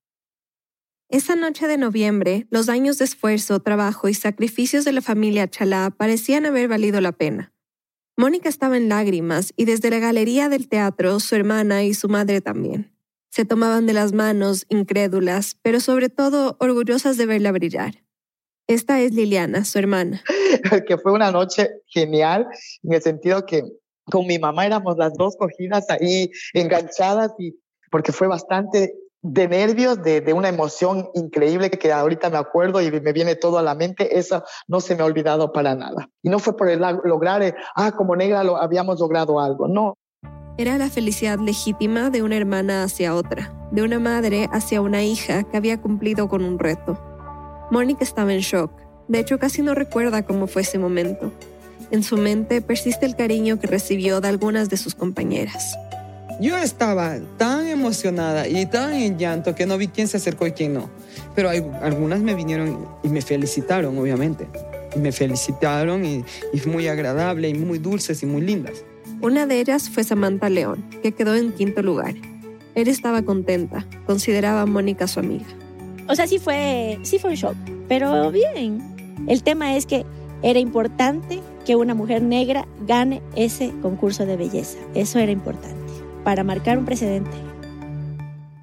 Esa 1.10 1.36
noche 1.36 1.68
de 1.68 1.78
noviembre, 1.78 2.48
los 2.50 2.68
años 2.68 2.98
de 2.98 3.06
esfuerzo, 3.06 3.60
trabajo 3.60 4.10
y 4.10 4.16
sacrificios 4.16 4.86
de 4.86 4.92
la 4.92 5.02
familia 5.02 5.48
Chalá 5.48 5.92
parecían 5.96 6.48
haber 6.48 6.68
valido 6.68 7.00
la 7.00 7.12
pena. 7.12 7.54
Mónica 8.18 8.50
estaba 8.50 8.76
en 8.76 8.90
lágrimas 8.90 9.54
y 9.56 9.66
desde 9.66 9.92
la 9.92 10.00
galería 10.00 10.50
del 10.50 10.68
teatro 10.68 11.20
su 11.20 11.36
hermana 11.36 11.84
y 11.84 11.94
su 11.94 12.10
madre 12.10 12.42
también. 12.42 12.92
Se 13.30 13.46
tomaban 13.46 13.86
de 13.86 13.94
las 13.94 14.14
manos, 14.14 14.66
incrédulas, 14.68 15.58
pero 15.62 15.80
sobre 15.80 16.10
todo 16.10 16.58
orgullosas 16.60 17.18
de 17.18 17.28
verla 17.28 17.52
brillar. 17.52 18.04
Esta 18.68 19.00
es 19.00 19.14
Liliana, 19.14 19.64
su 19.64 19.78
hermana. 19.78 20.24
que 20.88 20.98
fue 20.98 21.12
una 21.12 21.32
noche 21.32 21.70
genial 21.86 22.48
en 22.82 22.94
el 22.94 23.02
sentido 23.02 23.46
que 23.46 23.62
con 24.06 24.26
mi 24.26 24.40
mamá 24.40 24.66
éramos 24.66 24.98
las 24.98 25.14
dos 25.14 25.36
cogidas 25.38 25.88
ahí 25.90 26.32
enganchadas 26.54 27.32
y 27.38 27.60
porque 27.92 28.12
fue 28.12 28.28
bastante 28.28 28.96
de 29.28 29.48
nervios, 29.48 30.04
de, 30.04 30.22
de, 30.22 30.34
una 30.34 30.50
emoción 30.50 31.10
increíble 31.16 31.72
que 31.72 31.92
ahorita 31.92 32.30
me 32.30 32.38
acuerdo 32.38 32.80
y 32.80 32.92
me 32.92 33.12
viene 33.12 33.36
todo 33.36 33.58
a 33.58 33.64
la 33.64 33.74
mente, 33.74 34.20
eso 34.20 34.44
no 34.68 34.80
se 34.82 34.96
me 34.96 35.02
ha 35.02 35.06
olvidado 35.06 35.52
para 35.52 35.74
nada. 35.74 36.10
Y 36.22 36.30
no 36.30 36.38
fue 36.38 36.56
por 36.56 36.70
el 36.70 36.80
lograr, 37.04 37.42
eh, 37.42 37.56
ah, 37.76 37.92
como 37.92 38.16
negra 38.16 38.44
lo 38.44 38.58
habíamos 38.58 39.00
logrado 39.00 39.40
algo, 39.40 39.68
no. 39.68 39.96
Era 40.58 40.78
la 40.78 40.90
felicidad 40.90 41.40
legítima 41.40 42.12
de 42.12 42.22
una 42.22 42.38
hermana 42.38 42.84
hacia 42.84 43.16
otra, 43.16 43.52
de 43.72 43.82
una 43.82 43.98
madre 43.98 44.48
hacia 44.52 44.80
una 44.80 45.04
hija 45.04 45.44
que 45.44 45.58
había 45.58 45.82
cumplido 45.82 46.30
con 46.30 46.44
un 46.44 46.60
reto. 46.60 47.00
Mónica 47.72 48.04
estaba 48.04 48.32
en 48.32 48.42
shock, 48.42 48.72
de 49.08 49.20
hecho 49.20 49.40
casi 49.40 49.64
no 49.64 49.74
recuerda 49.74 50.24
cómo 50.24 50.46
fue 50.46 50.62
ese 50.62 50.78
momento. 50.78 51.32
En 51.90 52.04
su 52.04 52.18
mente 52.18 52.62
persiste 52.62 53.08
el 53.08 53.16
cariño 53.16 53.60
que 53.60 53.66
recibió 53.66 54.22
de 54.22 54.28
algunas 54.28 54.70
de 54.70 54.78
sus 54.78 54.94
compañeras. 54.94 55.76
Yo 56.40 56.58
estaba 56.58 57.18
tan 57.38 57.66
emocionada 57.68 58.48
y 58.48 58.66
tan 58.66 58.94
en 58.94 59.18
llanto 59.18 59.56
que 59.56 59.66
no 59.66 59.78
vi 59.78 59.88
quién 59.88 60.10
se 60.10 60.18
acercó 60.18 60.46
y 60.46 60.52
quién 60.52 60.74
no. 60.74 60.90
Pero 61.34 61.50
hay, 61.50 61.66
algunas 61.82 62.20
me 62.20 62.36
vinieron 62.36 62.88
y 63.04 63.08
me 63.08 63.22
felicitaron, 63.22 63.98
obviamente. 63.98 64.48
Y 64.96 65.00
me 65.00 65.14
felicitaron 65.14 66.04
y, 66.04 66.26
y 66.54 66.68
muy 66.68 66.90
agradable 66.90 67.48
y 67.48 67.54
muy 67.54 67.80
dulces 67.80 68.22
y 68.22 68.26
muy 68.26 68.42
lindas. 68.42 68.84
Una 69.22 69.46
de 69.46 69.62
ellas 69.62 69.90
fue 69.90 70.04
Samantha 70.04 70.50
León, 70.50 70.84
que 71.02 71.14
quedó 71.14 71.36
en 71.36 71.54
quinto 71.54 71.82
lugar. 71.82 72.16
Él 72.76 72.90
estaba 72.90 73.22
contenta, 73.22 73.86
consideraba 74.06 74.62
a 74.62 74.66
Mónica 74.66 75.08
su 75.08 75.22
amiga. 75.22 75.46
O 76.10 76.16
sea, 76.16 76.28
sí 76.28 76.38
fue, 76.38 77.00
sí 77.04 77.18
fue 77.18 77.30
un 77.30 77.36
shock, 77.38 77.56
pero 77.88 78.30
bien. 78.30 78.84
El 79.28 79.42
tema 79.42 79.78
es 79.78 79.86
que 79.86 80.06
era 80.44 80.60
importante 80.60 81.40
que 81.66 81.78
una 81.78 81.96
mujer 81.96 82.22
negra 82.22 82.68
gane 82.86 83.22
ese 83.38 83.74
concurso 83.82 84.26
de 84.26 84.36
belleza. 84.36 84.78
Eso 84.94 85.18
era 85.20 85.32
importante 85.32 85.85
para 86.26 86.44
marcar 86.44 86.80
un 86.80 86.86
precedente. 86.86 87.38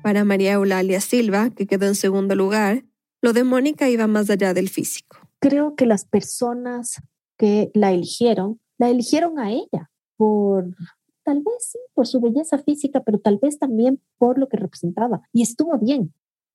Para 0.02 0.24
María 0.24 0.54
Eulalia 0.54 1.00
Silva, 1.00 1.50
que 1.50 1.66
quedó 1.66 1.86
en 1.86 1.94
segundo 1.94 2.34
lugar, 2.34 2.84
lo 3.22 3.32
de 3.32 3.44
Mónica 3.44 3.88
iba 3.88 4.08
más 4.08 4.28
allá 4.28 4.52
del 4.52 4.68
físico. 4.68 5.16
Creo 5.38 5.76
que 5.76 5.86
las 5.86 6.04
personas 6.04 7.00
que 7.38 7.70
la 7.72 7.92
eligieron, 7.92 8.60
la 8.78 8.90
eligieron 8.90 9.38
a 9.38 9.52
ella 9.52 9.90
por, 10.16 10.74
tal 11.22 11.38
vez 11.38 11.70
sí, 11.70 11.78
por 11.94 12.08
su 12.08 12.20
belleza 12.20 12.58
física, 12.58 13.00
pero 13.04 13.20
tal 13.20 13.38
vez 13.40 13.60
también 13.60 14.02
por 14.18 14.38
lo 14.38 14.48
que 14.48 14.56
representaba. 14.56 15.22
Y 15.32 15.42
estuvo 15.42 15.78
bien. 15.78 16.12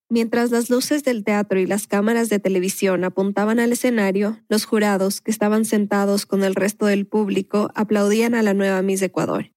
Mientras 0.10 0.52
las 0.52 0.70
luces 0.70 1.06
del 1.06 1.24
teatro 1.24 1.60
y 1.60 1.66
las 1.66 1.88
cámaras 1.88 2.28
de 2.28 2.40
televisión 2.40 3.06
apuntaban 3.06 3.60
al 3.60 3.72
escenario, 3.72 4.40
los 4.50 4.66
jurados, 4.66 5.22
que 5.22 5.32
estaban 5.32 5.64
sentados 5.64 6.26
con 6.26 6.44
el 6.44 6.54
resto 6.56 6.86
del 6.86 7.08
público, 7.08 7.72
aplaudían 7.76 8.36
a 8.36 8.42
la 8.42 8.54
nueva 8.54 8.82
Miss 8.82 9.02
Ecuador. 9.02 9.52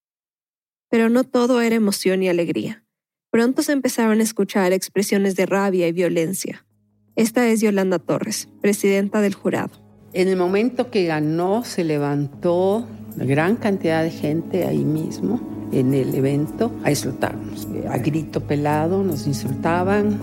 Pero 0.91 1.09
no 1.09 1.24
todo 1.24 1.61
era 1.61 1.76
emoción 1.76 2.22
y 2.22 2.28
alegría. 2.28 2.84
Pronto 3.30 3.62
se 3.62 3.72
empezaron 3.72 4.20
a 4.20 4.24
escuchar 4.24 4.72
expresiones 4.72 5.36
de 5.36 5.47
rabia 5.47 5.86
y 5.86 5.93
violencia. 5.93 6.66
Esta 7.14 7.47
es 7.49 7.61
Yolanda 7.61 7.99
Torres, 7.99 8.49
presidenta 8.61 9.20
del 9.20 9.34
jurado. 9.34 9.70
En 10.12 10.26
el 10.26 10.36
momento 10.36 10.91
que 10.91 11.07
ganó, 11.07 11.62
se 11.64 11.84
levantó 11.84 12.88
una 13.14 13.24
gran 13.24 13.57
cantidad 13.57 14.03
de 14.03 14.11
gente 14.11 14.66
ahí 14.66 14.84
mismo, 14.84 15.68
en 15.70 15.95
el 15.95 16.12
evento, 16.14 16.72
a 16.82 16.91
insultarnos. 16.91 17.68
A 17.88 17.99
grito 17.99 18.41
pelado 18.41 19.05
nos 19.05 19.28
insultaban, 19.28 20.18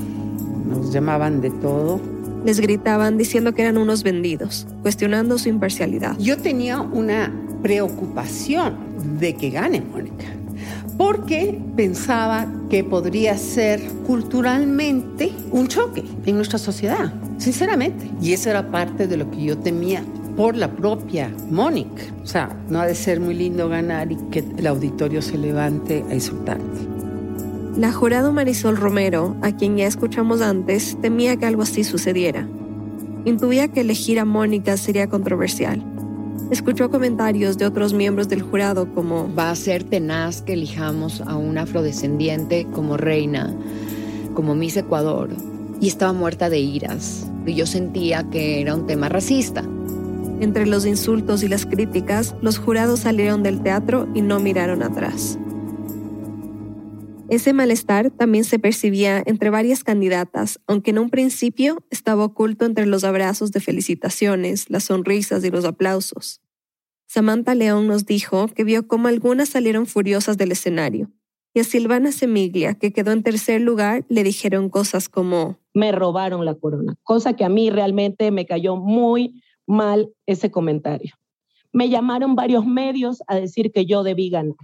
nos 0.67 0.91
llamaban 0.91 1.39
de 1.39 1.51
todo. 1.51 2.01
Les 2.43 2.59
gritaban 2.59 3.17
diciendo 3.17 3.53
que 3.53 3.61
eran 3.61 3.77
unos 3.77 4.03
vendidos, 4.03 4.67
cuestionando 4.81 5.37
su 5.37 5.47
imparcialidad. 5.47 6.17
Yo 6.19 6.37
tenía 6.37 6.81
una 6.81 7.33
preocupación 7.61 8.75
de 9.19 9.35
que 9.35 9.49
gane 9.49 9.81
Mónica, 9.81 10.25
porque 10.97 11.59
pensaba 11.75 12.47
que 12.69 12.83
podría 12.83 13.37
ser 13.37 13.81
culturalmente 14.05 15.31
un 15.51 15.67
choque 15.67 16.03
en 16.25 16.35
nuestra 16.35 16.57
sociedad, 16.57 17.13
sinceramente. 17.37 18.09
Y 18.21 18.33
eso 18.33 18.49
era 18.49 18.71
parte 18.71 19.07
de 19.07 19.17
lo 19.17 19.29
que 19.29 19.43
yo 19.43 19.57
temía 19.57 20.03
por 20.35 20.55
la 20.55 20.71
propia 20.71 21.31
Mónica. 21.49 22.03
O 22.23 22.27
sea, 22.27 22.49
no 22.69 22.79
ha 22.79 22.87
de 22.87 22.95
ser 22.95 23.19
muy 23.19 23.35
lindo 23.35 23.69
ganar 23.69 24.11
y 24.11 24.15
que 24.31 24.43
el 24.57 24.67
auditorio 24.67 25.21
se 25.21 25.37
levante 25.37 26.03
a 26.09 26.13
insultarte. 26.13 26.97
La 27.77 27.91
jurado 27.91 28.33
Marisol 28.33 28.75
Romero, 28.75 29.35
a 29.43 29.51
quien 29.51 29.77
ya 29.77 29.85
escuchamos 29.85 30.41
antes, 30.41 30.97
temía 30.99 31.37
que 31.37 31.45
algo 31.45 31.61
así 31.61 31.83
sucediera. 31.83 32.47
Intuía 33.23 33.67
que 33.67 33.81
elegir 33.81 34.19
a 34.19 34.25
Mónica 34.25 34.77
sería 34.77 35.07
controversial. 35.07 35.83
Escuchó 36.49 36.89
comentarios 36.89 37.57
de 37.57 37.65
otros 37.65 37.93
miembros 37.93 38.29
del 38.29 38.41
jurado 38.41 38.87
como 38.93 39.33
va 39.35 39.51
a 39.51 39.55
ser 39.55 39.83
tenaz 39.83 40.41
que 40.41 40.53
elijamos 40.53 41.19
a 41.19 41.35
un 41.35 41.57
afrodescendiente 41.57 42.65
como 42.71 42.95
reina, 42.95 43.53
como 44.33 44.55
Miss 44.55 44.77
Ecuador, 44.77 45.29
y 45.81 45.89
estaba 45.89 46.13
muerta 46.13 46.49
de 46.49 46.59
iras. 46.59 47.29
Y 47.45 47.53
yo 47.53 47.65
sentía 47.65 48.23
que 48.29 48.61
era 48.61 48.75
un 48.75 48.87
tema 48.87 49.09
racista. 49.09 49.61
Entre 50.39 50.65
los 50.65 50.85
insultos 50.85 51.43
y 51.43 51.49
las 51.49 51.65
críticas, 51.65 52.33
los 52.41 52.59
jurados 52.59 53.01
salieron 53.01 53.43
del 53.43 53.61
teatro 53.61 54.07
y 54.13 54.21
no 54.21 54.39
miraron 54.39 54.83
atrás. 54.83 55.37
Ese 57.29 57.51
malestar 57.51 58.09
también 58.09 58.45
se 58.45 58.57
percibía 58.57 59.21
entre 59.25 59.49
varias 59.49 59.83
candidatas, 59.83 60.61
aunque 60.65 60.91
en 60.91 60.99
un 60.99 61.09
principio 61.09 61.83
estaba 61.89 62.23
oculto 62.23 62.63
entre 62.63 62.85
los 62.85 63.03
abrazos 63.03 63.51
de 63.51 63.59
felicitaciones, 63.59 64.69
las 64.69 64.85
sonrisas 64.85 65.43
y 65.43 65.51
los 65.51 65.65
aplausos. 65.65 66.41
Samantha 67.05 67.53
León 67.53 67.85
nos 67.87 68.05
dijo 68.05 68.47
que 68.47 68.63
vio 68.63 68.87
cómo 68.87 69.09
algunas 69.09 69.49
salieron 69.49 69.87
furiosas 69.87 70.37
del 70.37 70.53
escenario, 70.53 71.11
y 71.53 71.59
a 71.59 71.63
Silvana 71.65 72.13
Semiglia, 72.13 72.75
que 72.75 72.93
quedó 72.93 73.11
en 73.11 73.23
tercer 73.23 73.59
lugar, 73.59 74.05
le 74.07 74.23
dijeron 74.23 74.69
cosas 74.69 75.09
como 75.09 75.59
me 75.73 75.91
robaron 75.91 76.45
la 76.45 76.55
corona, 76.55 76.95
cosa 77.03 77.33
que 77.33 77.43
a 77.43 77.49
mí 77.49 77.69
realmente 77.69 78.31
me 78.31 78.45
cayó 78.45 78.77
muy 78.77 79.41
mal 79.65 80.11
ese 80.25 80.49
comentario. 80.49 81.13
Me 81.73 81.89
llamaron 81.89 82.35
varios 82.35 82.65
medios 82.65 83.21
a 83.27 83.35
decir 83.35 83.71
que 83.71 83.85
yo 83.85 84.03
debí 84.03 84.29
ganar. 84.29 84.55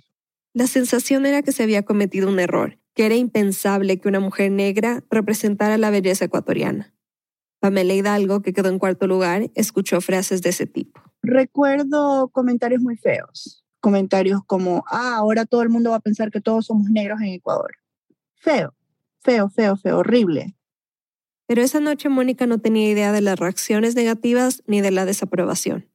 La 0.54 0.68
sensación 0.68 1.26
era 1.26 1.41
que 1.41 1.51
se 1.51 1.64
había 1.64 1.82
cometido 1.82 2.30
un 2.30 2.39
error, 2.39 2.78
que 2.93 3.08
era 3.08 3.16
impensable 3.16 3.99
que 3.99 4.08
una 4.08 4.20
mujer 4.20 4.51
negra 4.51 5.04
representara 5.10 5.80
la 5.80 5.89
belleza 5.89 6.26
ecuatoriana. 6.26 6.93
Pamela 7.60 7.95
Hidalgo, 7.95 8.43
que 8.43 8.54
quedó 8.54 8.70
en 8.70 8.78
cuarto 8.78 9.08
lugar, 9.08 9.49
escuchó 9.56 9.99
frases 9.99 10.43
de 10.43 10.49
ese 10.49 10.68
tipo. 10.68 11.01
Recuerdo 11.24 12.30
comentarios 12.30 12.82
muy 12.84 12.97
feos, 12.97 13.66
comentarios 13.80 14.41
como, 14.45 14.84
ah, 14.91 15.16
ahora 15.16 15.45
todo 15.45 15.64
el 15.64 15.70
mundo 15.70 15.89
va 15.89 15.95
a 15.95 16.01
pensar 16.01 16.30
que 16.30 16.41
todos 16.41 16.68
somos 16.68 16.88
negros 16.91 17.20
en 17.22 17.30
Ecuador. 17.30 17.72
Feo, 18.36 18.76
feo, 19.22 19.49
feo, 19.49 19.76
feo, 19.76 19.97
horrible. 19.97 20.56
Pero 21.47 21.64
esa 21.64 21.80
noche 21.80 22.10
Mónica 22.10 22.45
no 22.45 22.60
tenía 22.60 22.89
idea 22.89 23.12
de 23.12 23.22
las 23.22 23.39
reacciones 23.39 23.95
negativas 23.95 24.62
ni 24.68 24.82
de 24.82 24.91
la 24.91 25.06
desaprobación. 25.06 25.89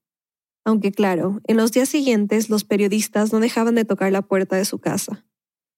Aunque 0.69 0.93
claro, 0.93 1.41
en 1.47 1.57
los 1.57 1.73
días 1.73 1.89
siguientes 1.89 2.51
los 2.51 2.65
periodistas 2.65 3.33
no 3.33 3.41
dejaban 3.41 3.75
de 3.75 3.87
tocar 3.87 4.13
la 4.13 4.21
puerta 4.21 4.55
de 4.55 4.67
su 4.67 4.79
casa. 4.79 5.25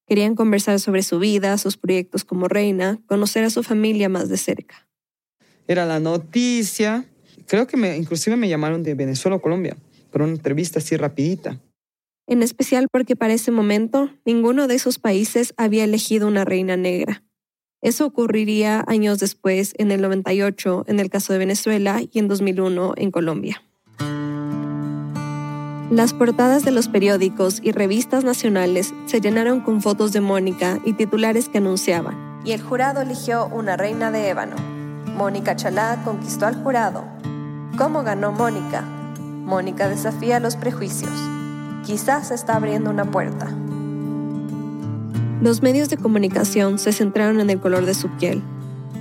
Querían 0.08 0.34
conversar 0.34 0.80
sobre 0.80 1.04
su 1.04 1.20
vida, 1.20 1.56
sus 1.58 1.76
proyectos 1.76 2.24
como 2.24 2.48
reina, 2.48 3.00
conocer 3.06 3.44
a 3.44 3.50
su 3.50 3.62
familia 3.62 4.08
más 4.08 4.28
de 4.28 4.36
cerca. 4.36 4.88
Era 5.68 5.86
la 5.86 6.00
noticia. 6.00 7.04
Creo 7.46 7.68
que 7.68 7.76
me, 7.76 7.96
inclusive 7.96 8.34
me 8.34 8.48
llamaron 8.48 8.82
de 8.82 8.94
Venezuela 8.94 9.36
o 9.36 9.40
Colombia 9.40 9.76
por 10.10 10.22
una 10.22 10.32
entrevista 10.32 10.80
así 10.80 10.96
rapidita. 10.96 11.60
En 12.26 12.42
especial 12.42 12.88
porque 12.90 13.14
para 13.14 13.32
ese 13.32 13.52
momento 13.52 14.10
ninguno 14.24 14.66
de 14.66 14.74
esos 14.74 14.98
países 14.98 15.54
había 15.56 15.84
elegido 15.84 16.26
una 16.26 16.44
reina 16.44 16.76
negra. 16.76 17.22
Eso 17.80 18.06
ocurriría 18.06 18.82
años 18.88 19.20
después, 19.20 19.72
en 19.78 19.92
el 19.92 20.00
98, 20.00 20.86
en 20.88 20.98
el 20.98 21.10
caso 21.10 21.32
de 21.32 21.38
Venezuela, 21.38 22.02
y 22.10 22.18
en 22.18 22.26
2001, 22.26 22.94
en 22.96 23.12
Colombia. 23.12 23.62
Las 25.90 26.14
portadas 26.14 26.64
de 26.64 26.70
los 26.70 26.86
periódicos 26.86 27.58
y 27.64 27.72
revistas 27.72 28.22
nacionales 28.22 28.94
se 29.06 29.20
llenaron 29.20 29.60
con 29.60 29.82
fotos 29.82 30.12
de 30.12 30.20
Mónica 30.20 30.78
y 30.84 30.92
titulares 30.92 31.48
que 31.48 31.58
anunciaban. 31.58 32.40
Y 32.44 32.52
el 32.52 32.62
jurado 32.62 33.00
eligió 33.00 33.48
una 33.48 33.76
reina 33.76 34.12
de 34.12 34.28
ébano. 34.28 34.54
Mónica 35.16 35.56
Chalá 35.56 36.00
conquistó 36.04 36.46
al 36.46 36.62
jurado. 36.62 37.02
¿Cómo 37.76 38.04
ganó 38.04 38.30
Mónica? 38.30 38.82
Mónica 39.44 39.88
desafía 39.88 40.38
los 40.38 40.54
prejuicios. 40.54 41.10
Quizás 41.84 42.28
se 42.28 42.36
está 42.36 42.54
abriendo 42.54 42.88
una 42.88 43.10
puerta. 43.10 43.48
Los 45.42 45.60
medios 45.60 45.88
de 45.88 45.96
comunicación 45.96 46.78
se 46.78 46.92
centraron 46.92 47.40
en 47.40 47.50
el 47.50 47.58
color 47.58 47.84
de 47.84 47.94
su 47.94 48.08
piel. 48.10 48.44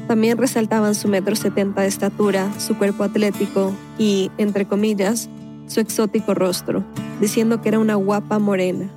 También 0.08 0.40
resaltaban 0.40 0.96
su 0.96 1.08
metro 1.08 1.36
setenta 1.36 1.84
de 1.84 1.88
estatura, 1.88 2.52
su 2.58 2.80
cuerpo 2.80 3.04
atlético 3.04 3.74
y, 4.00 4.32
entre 4.40 4.66
comillas, 4.66 5.30
su 5.70 5.80
exótico 5.80 6.34
rostro, 6.34 6.84
diciendo 7.22 7.62
que 7.62 7.70
era 7.70 7.80
una 7.80 7.96
guapa 7.96 8.40
morena. 8.40 8.90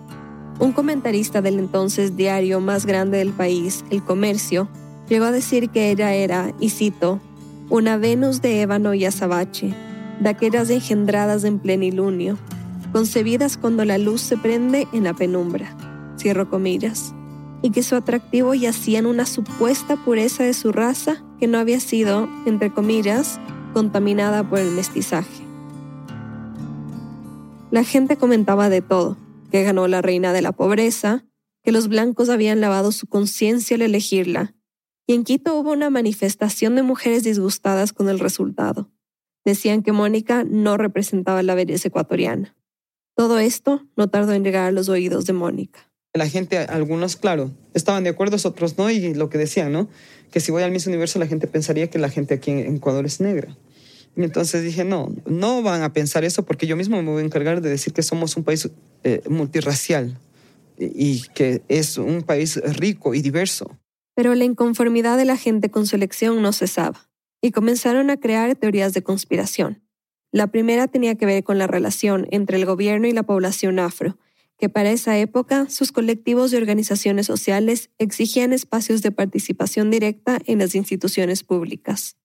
Un 0.59 0.73
comentarista 0.73 1.43
del 1.43 1.59
entonces 1.59 2.17
diario 2.17 2.61
más 2.61 2.87
grande 2.87 3.19
del 3.19 3.33
país, 3.33 3.85
El 3.91 4.03
Comercio, 4.03 4.69
llegó 5.09 5.27
a 5.27 5.33
decir 5.33 5.69
que 5.69 5.91
ella 5.91 6.15
era, 6.15 6.53
y 6.59 6.71
cito, 6.71 7.21
una 7.69 7.99
Venus 7.99 8.41
de 8.41 8.63
ébano 8.63 8.95
y 8.95 9.05
azabache, 9.05 9.75
de 10.21 10.29
aquellas 10.29 10.71
engendradas 10.71 11.45
en 11.45 11.59
plenilunio, 11.59 12.39
concebidas 12.91 13.59
cuando 13.59 13.85
la 13.85 13.99
luz 13.99 14.23
se 14.23 14.39
prende 14.39 14.89
en 14.95 15.05
la 15.05 15.13
penumbra, 15.13 15.77
cierro 16.17 16.49
comillas, 16.49 17.15
y 17.61 17.71
que 17.71 17.83
su 17.83 17.97
atractivo 17.97 18.55
yacía 18.55 18.99
en 18.99 19.07
una 19.07 19.27
supuesta 19.27 19.97
pureza 19.97 20.45
de 20.45 20.55
su 20.55 20.73
raza 20.73 21.23
que 21.39 21.49
no 21.49 21.59
había 21.59 21.81
sido, 21.81 22.29
entre 22.47 22.73
comillas, 22.73 23.39
contaminada 23.75 24.49
por 24.49 24.59
el 24.59 24.71
mestizaje. 24.71 25.42
La 27.73 27.85
gente 27.85 28.19
comentaba 28.19 28.69
de 28.69 28.83
todo, 28.83 29.17
que 29.51 29.63
ganó 29.63 29.89
la 29.89 30.03
reina 30.03 30.35
de 30.35 30.43
la 30.43 30.53
pobreza, 30.53 31.25
que 31.65 31.73
los 31.73 31.89
blancos 31.89 32.29
habían 32.29 32.61
lavado 32.61 32.93
su 32.93 33.07
conciencia 33.07 33.77
al 33.77 33.81
elegirla, 33.81 34.55
y 35.07 35.15
en 35.15 35.25
Quito 35.25 35.59
hubo 35.59 35.73
una 35.73 35.89
manifestación 35.89 36.75
de 36.77 36.83
mujeres 36.83 37.25
disgustadas 37.25 37.95
con 37.95 38.11
el 38.11 38.19
resultado. 38.19 38.91
Decían 39.47 39.83
que 39.83 39.93
Mónica 39.93 40.45
no 40.45 40.77
representaba 40.77 41.43
la 41.43 41.55
belleza 41.55 41.89
ecuatoriana. 41.89 42.55
Todo 43.17 43.39
esto 43.39 43.87
no 43.97 44.11
tardó 44.11 44.35
en 44.35 44.45
llegar 44.45 44.67
a 44.67 44.73
los 44.73 44.91
oídos 44.91 45.25
de 45.25 45.33
Mónica. 45.33 45.91
La 46.13 46.29
gente, 46.29 46.59
algunos, 46.59 47.17
claro, 47.17 47.53
estaban 47.73 48.05
de 48.05 48.11
acuerdo, 48.11 48.37
otros 48.45 48.77
no, 48.77 48.91
y 48.91 49.15
lo 49.15 49.31
que 49.31 49.39
decían, 49.39 49.73
¿no? 49.73 49.89
Que 50.31 50.41
si 50.41 50.53
voy 50.53 50.63
al 50.63 50.73
Miss 50.73 50.87
Universo 50.87 51.19
la 51.19 51.27
gente 51.27 51.47
pensaría 51.47 51.89
que 51.89 51.99
la 51.99 52.11
gente 52.11 52.35
aquí 52.35 52.51
en 52.51 52.77
Ecuador 52.77 53.07
es 53.07 53.23
negra. 53.23 53.57
Entonces 54.17 54.63
dije, 54.63 54.85
no, 54.85 55.15
no 55.27 55.63
van 55.63 55.83
a 55.83 55.93
pensar 55.93 56.25
eso 56.25 56.45
porque 56.45 56.67
yo 56.67 56.77
mismo 56.77 57.03
me 57.03 57.11
voy 57.11 57.23
a 57.23 57.27
encargar 57.27 57.61
de 57.63 57.71
decir 57.71 57.93
que 57.93 58.03
somos 58.03 58.37
un 58.37 58.45
país 58.45 58.69
eh, 59.05 59.23
multirracial 59.29 60.19
y 60.79 61.23
que 61.35 61.63
es 61.69 61.97
un 61.99 62.23
país 62.23 62.57
rico 62.77 63.15
y 63.15 63.23
diverso. 63.23 63.79
Pero 64.15 64.35
la 64.35 64.45
inconformidad 64.45 65.17
de 65.17 65.25
la 65.25 65.37
gente 65.37 65.71
con 65.71 65.87
su 65.87 65.97
elección 65.97 66.43
no 66.43 66.53
cesaba 66.53 67.09
y 67.41 67.51
comenzaron 67.51 68.11
a 68.11 68.19
crear 68.19 68.55
teorías 68.57 68.93
de 68.93 69.03
conspiración. 69.03 69.83
La 70.31 70.47
primera 70.47 70.89
tenía 70.89 71.15
que 71.17 71.27
ver 71.27 71.45
con 71.45 71.59
la 71.59 71.67
relación 71.67 72.27
entre 72.31 72.57
el 72.57 72.67
gobierno 72.67 73.07
y 73.07 73.13
la 73.13 73.23
población 73.23 73.79
afro, 73.79 74.19
que 74.59 74.69
para 74.69 74.91
esa 74.91 75.19
época 75.19 75.69
sus 75.69 75.91
colectivos 75.93 76.53
y 76.53 76.57
organizaciones 76.57 77.27
sociales 77.27 77.91
exigían 77.99 78.53
espacios 78.53 79.03
de 79.03 79.11
participación 79.11 79.91
directa 79.91 80.39
en 80.47 80.59
las 80.59 80.75
instituciones 80.75 81.43
públicas. 81.43 82.17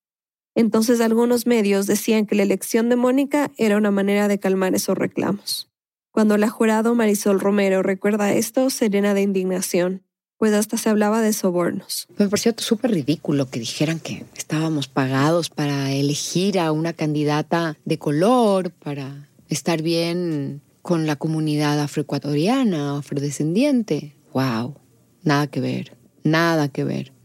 Entonces 0.57 1.01
algunos 1.01 1.45
medios 1.45 1.85
decían 1.85 2.25
que 2.25 2.33
la 2.33 2.41
elección 2.41 2.89
de 2.89 2.95
Mónica 2.95 3.51
era 3.57 3.77
una 3.77 3.91
manera 3.91 4.27
de 4.27 4.39
calmar 4.39 4.73
esos 4.73 4.97
reclamos. 4.97 5.69
Cuando 6.09 6.35
la 6.35 6.49
jurado 6.49 6.95
Marisol 6.95 7.39
Romero 7.39 7.83
recuerda 7.83 8.33
esto, 8.33 8.71
se 8.71 8.89
llena 8.89 9.13
de 9.13 9.21
indignación. 9.21 10.01
pues 10.39 10.53
hasta 10.53 10.77
se 10.77 10.89
hablaba 10.89 11.21
de 11.21 11.33
sobornos. 11.33 12.07
Me 12.17 12.27
pareció 12.27 12.53
súper 12.57 12.91
ridículo 12.91 13.49
que 13.49 13.59
dijeran 13.59 13.99
que 13.99 14.25
estábamos 14.35 14.87
pagados 14.87 15.49
para 15.49 15.91
elegir 15.91 16.59
a 16.59 16.71
una 16.71 16.93
candidata 16.93 17.77
de 17.85 17.97
color, 17.97 18.71
para 18.71 19.29
estar 19.49 19.81
bien 19.81 20.61
con 20.83 21.07
la 21.07 21.15
comunidad 21.15 21.79
afroecuatoriana, 21.79 22.97
afrodescendiente. 22.97 24.15
¡Wow! 24.33 24.75
Nada 25.23 25.47
que 25.47 25.59
ver, 25.59 25.97
nada 26.23 26.67
que 26.67 26.83
ver. 26.83 27.16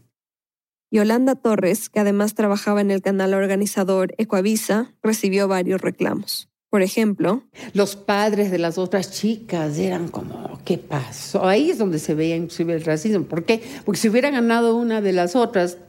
Yolanda 0.93 1.33
Torres, 1.33 1.89
que 1.89 1.99
además 1.99 2.35
trabajaba 2.35 2.79
en 2.79 2.91
el 2.91 3.01
canal 3.01 3.33
organizador 3.33 4.13
Ecoavisa, 4.19 4.93
recibió 5.01 5.47
varios 5.47 5.81
reclamos. 5.81 6.49
Por 6.69 6.83
ejemplo, 6.83 7.43
los 7.73 7.95
padres 7.95 8.51
de 8.51 8.59
las 8.59 8.77
otras 8.77 9.11
chicas 9.11 9.79
eran 9.79 10.07
como, 10.07 10.59
¿qué 10.63 10.77
pasó? 10.77 11.47
Ahí 11.47 11.71
es 11.71 11.79
donde 11.79 11.97
se 11.97 12.13
veía 12.13 12.35
inclusive 12.35 12.75
el 12.75 12.83
racismo. 12.83 13.25
¿Por 13.25 13.43
qué? 13.43 13.63
Porque 13.85 13.99
si 13.99 14.09
hubiera 14.09 14.29
ganado 14.29 14.75
una 14.75 15.01
de 15.01 15.13
las 15.13 15.35
otras, 15.35 15.79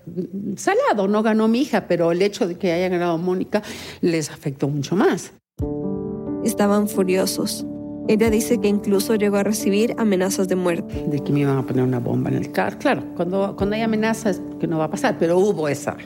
salado, 0.57 1.07
no 1.07 1.23
ganó 1.23 1.49
mi 1.49 1.61
hija, 1.61 1.87
pero 1.87 2.11
el 2.11 2.23
hecho 2.23 2.49
de 2.49 2.57
que 2.57 2.73
haya 2.73 2.89
ganado 2.89 3.19
Mónica 3.19 3.63
les 4.01 4.31
afectó 4.31 4.69
mucho 4.69 4.97
más. 4.97 5.33
Estaban 6.45 6.89
furiosos. 6.89 7.67
Ella 8.07 8.29
dice 8.29 8.59
que 8.59 8.69
incluso 8.69 9.15
llegó 9.15 9.39
a 9.39 9.43
recibir 9.43 9.95
amenazas 9.97 10.47
de 10.47 10.57
muerte. 10.57 11.07
De 11.09 11.21
que 11.21 11.33
me 11.33 11.41
iban 11.41 11.57
a 11.57 11.65
poner 11.65 11.85
una 11.85 12.01
bomba 12.01 12.29
en 12.29 12.37
el 12.37 12.53
carro. 12.53 12.77
Claro, 12.79 13.03
cuando, 13.17 13.57
cuando 13.57 13.77
hay 13.77 13.83
amenazas 13.83 14.43
que 14.61 14.67
no 14.67 14.77
va 14.77 14.85
a 14.85 14.91
pasar, 14.91 15.17
pero 15.19 15.39
hubo 15.39 15.69
esa, 15.69 15.97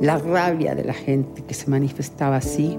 la 0.00 0.18
rabia 0.18 0.74
de 0.74 0.82
la 0.82 0.94
gente 0.94 1.42
que 1.42 1.54
se 1.54 1.70
manifestaba 1.70 2.36
así. 2.36 2.76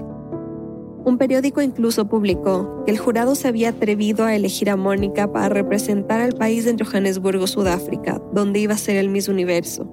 Un 1.06 1.16
periódico 1.16 1.62
incluso 1.62 2.06
publicó 2.08 2.82
que 2.84 2.92
el 2.92 2.98
jurado 2.98 3.34
se 3.34 3.48
había 3.48 3.70
atrevido 3.70 4.24
a 4.26 4.34
elegir 4.34 4.68
a 4.68 4.76
Mónica 4.76 5.32
para 5.32 5.48
representar 5.48 6.20
al 6.20 6.32
país 6.32 6.66
en 6.66 6.78
Johannesburgo, 6.78 7.46
Sudáfrica, 7.46 8.20
donde 8.32 8.58
iba 8.58 8.74
a 8.74 8.78
ser 8.78 8.96
el 8.96 9.08
Miss 9.08 9.28
Universo. 9.28 9.88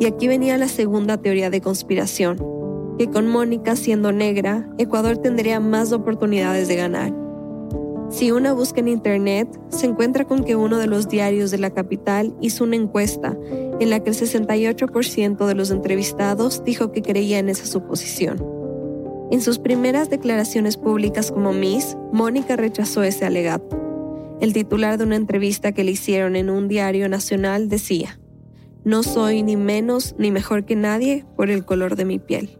Y 0.00 0.06
aquí 0.06 0.28
venía 0.28 0.56
la 0.56 0.68
segunda 0.68 1.18
teoría 1.18 1.50
de 1.50 1.60
conspiración, 1.60 2.38
que 2.96 3.08
con 3.08 3.26
Mónica 3.26 3.76
siendo 3.76 4.12
negra, 4.12 4.66
Ecuador 4.78 5.18
tendría 5.18 5.60
más 5.60 5.92
oportunidades 5.92 6.68
de 6.68 6.76
ganar. 6.76 7.25
Si 8.08 8.30
uno 8.30 8.54
busca 8.54 8.80
en 8.80 8.88
internet, 8.88 9.48
se 9.68 9.86
encuentra 9.86 10.24
con 10.24 10.44
que 10.44 10.54
uno 10.54 10.78
de 10.78 10.86
los 10.86 11.08
diarios 11.08 11.50
de 11.50 11.58
la 11.58 11.70
capital 11.70 12.34
hizo 12.40 12.64
una 12.64 12.76
encuesta 12.76 13.36
en 13.80 13.90
la 13.90 14.00
que 14.00 14.10
el 14.10 14.16
68% 14.16 15.46
de 15.46 15.54
los 15.54 15.70
entrevistados 15.70 16.62
dijo 16.64 16.92
que 16.92 17.02
creía 17.02 17.38
en 17.38 17.48
esa 17.48 17.66
suposición. 17.66 18.44
En 19.32 19.42
sus 19.42 19.58
primeras 19.58 20.08
declaraciones 20.08 20.76
públicas 20.76 21.32
como 21.32 21.52
Miss, 21.52 21.96
Mónica 22.12 22.54
rechazó 22.54 23.02
ese 23.02 23.24
alegato. 23.24 23.76
El 24.40 24.52
titular 24.52 24.98
de 24.98 25.04
una 25.04 25.16
entrevista 25.16 25.72
que 25.72 25.82
le 25.82 25.90
hicieron 25.90 26.36
en 26.36 26.48
un 26.48 26.68
diario 26.68 27.08
nacional 27.08 27.68
decía, 27.68 28.20
No 28.84 29.02
soy 29.02 29.42
ni 29.42 29.56
menos 29.56 30.14
ni 30.16 30.30
mejor 30.30 30.64
que 30.64 30.76
nadie 30.76 31.24
por 31.36 31.50
el 31.50 31.64
color 31.64 31.96
de 31.96 32.04
mi 32.04 32.20
piel. 32.20 32.56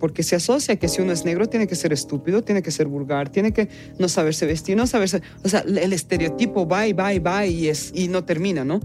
Porque 0.00 0.24
se 0.24 0.34
asocia 0.34 0.76
que 0.76 0.88
si 0.88 1.00
uno 1.02 1.12
es 1.12 1.24
negro 1.24 1.48
tiene 1.48 1.68
que 1.68 1.76
ser 1.76 1.92
estúpido, 1.92 2.42
tiene 2.42 2.62
que 2.62 2.72
ser 2.72 2.88
vulgar, 2.88 3.28
tiene 3.28 3.52
que 3.52 3.68
no 3.98 4.08
saberse 4.08 4.46
vestir, 4.46 4.76
no 4.76 4.86
saberse... 4.88 5.22
O 5.44 5.48
sea, 5.48 5.60
el 5.60 5.92
estereotipo 5.92 6.66
va 6.66 6.88
y 6.88 6.92
va 6.92 7.14
y 7.14 7.20
va 7.20 7.46
y, 7.46 7.68
es, 7.68 7.92
y 7.94 8.08
no 8.08 8.24
termina, 8.24 8.64
¿no? 8.64 8.80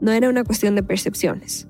No 0.00 0.10
era 0.10 0.28
una 0.28 0.42
cuestión 0.42 0.74
de 0.74 0.82
percepciones. 0.82 1.68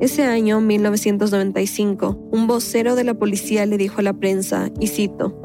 Ese 0.00 0.24
año, 0.24 0.60
1995, 0.60 2.28
un 2.32 2.46
vocero 2.46 2.96
de 2.96 3.04
la 3.04 3.14
policía 3.14 3.64
le 3.64 3.78
dijo 3.78 4.00
a 4.00 4.02
la 4.02 4.12
prensa, 4.12 4.70
y 4.80 4.88
cito, 4.88 5.40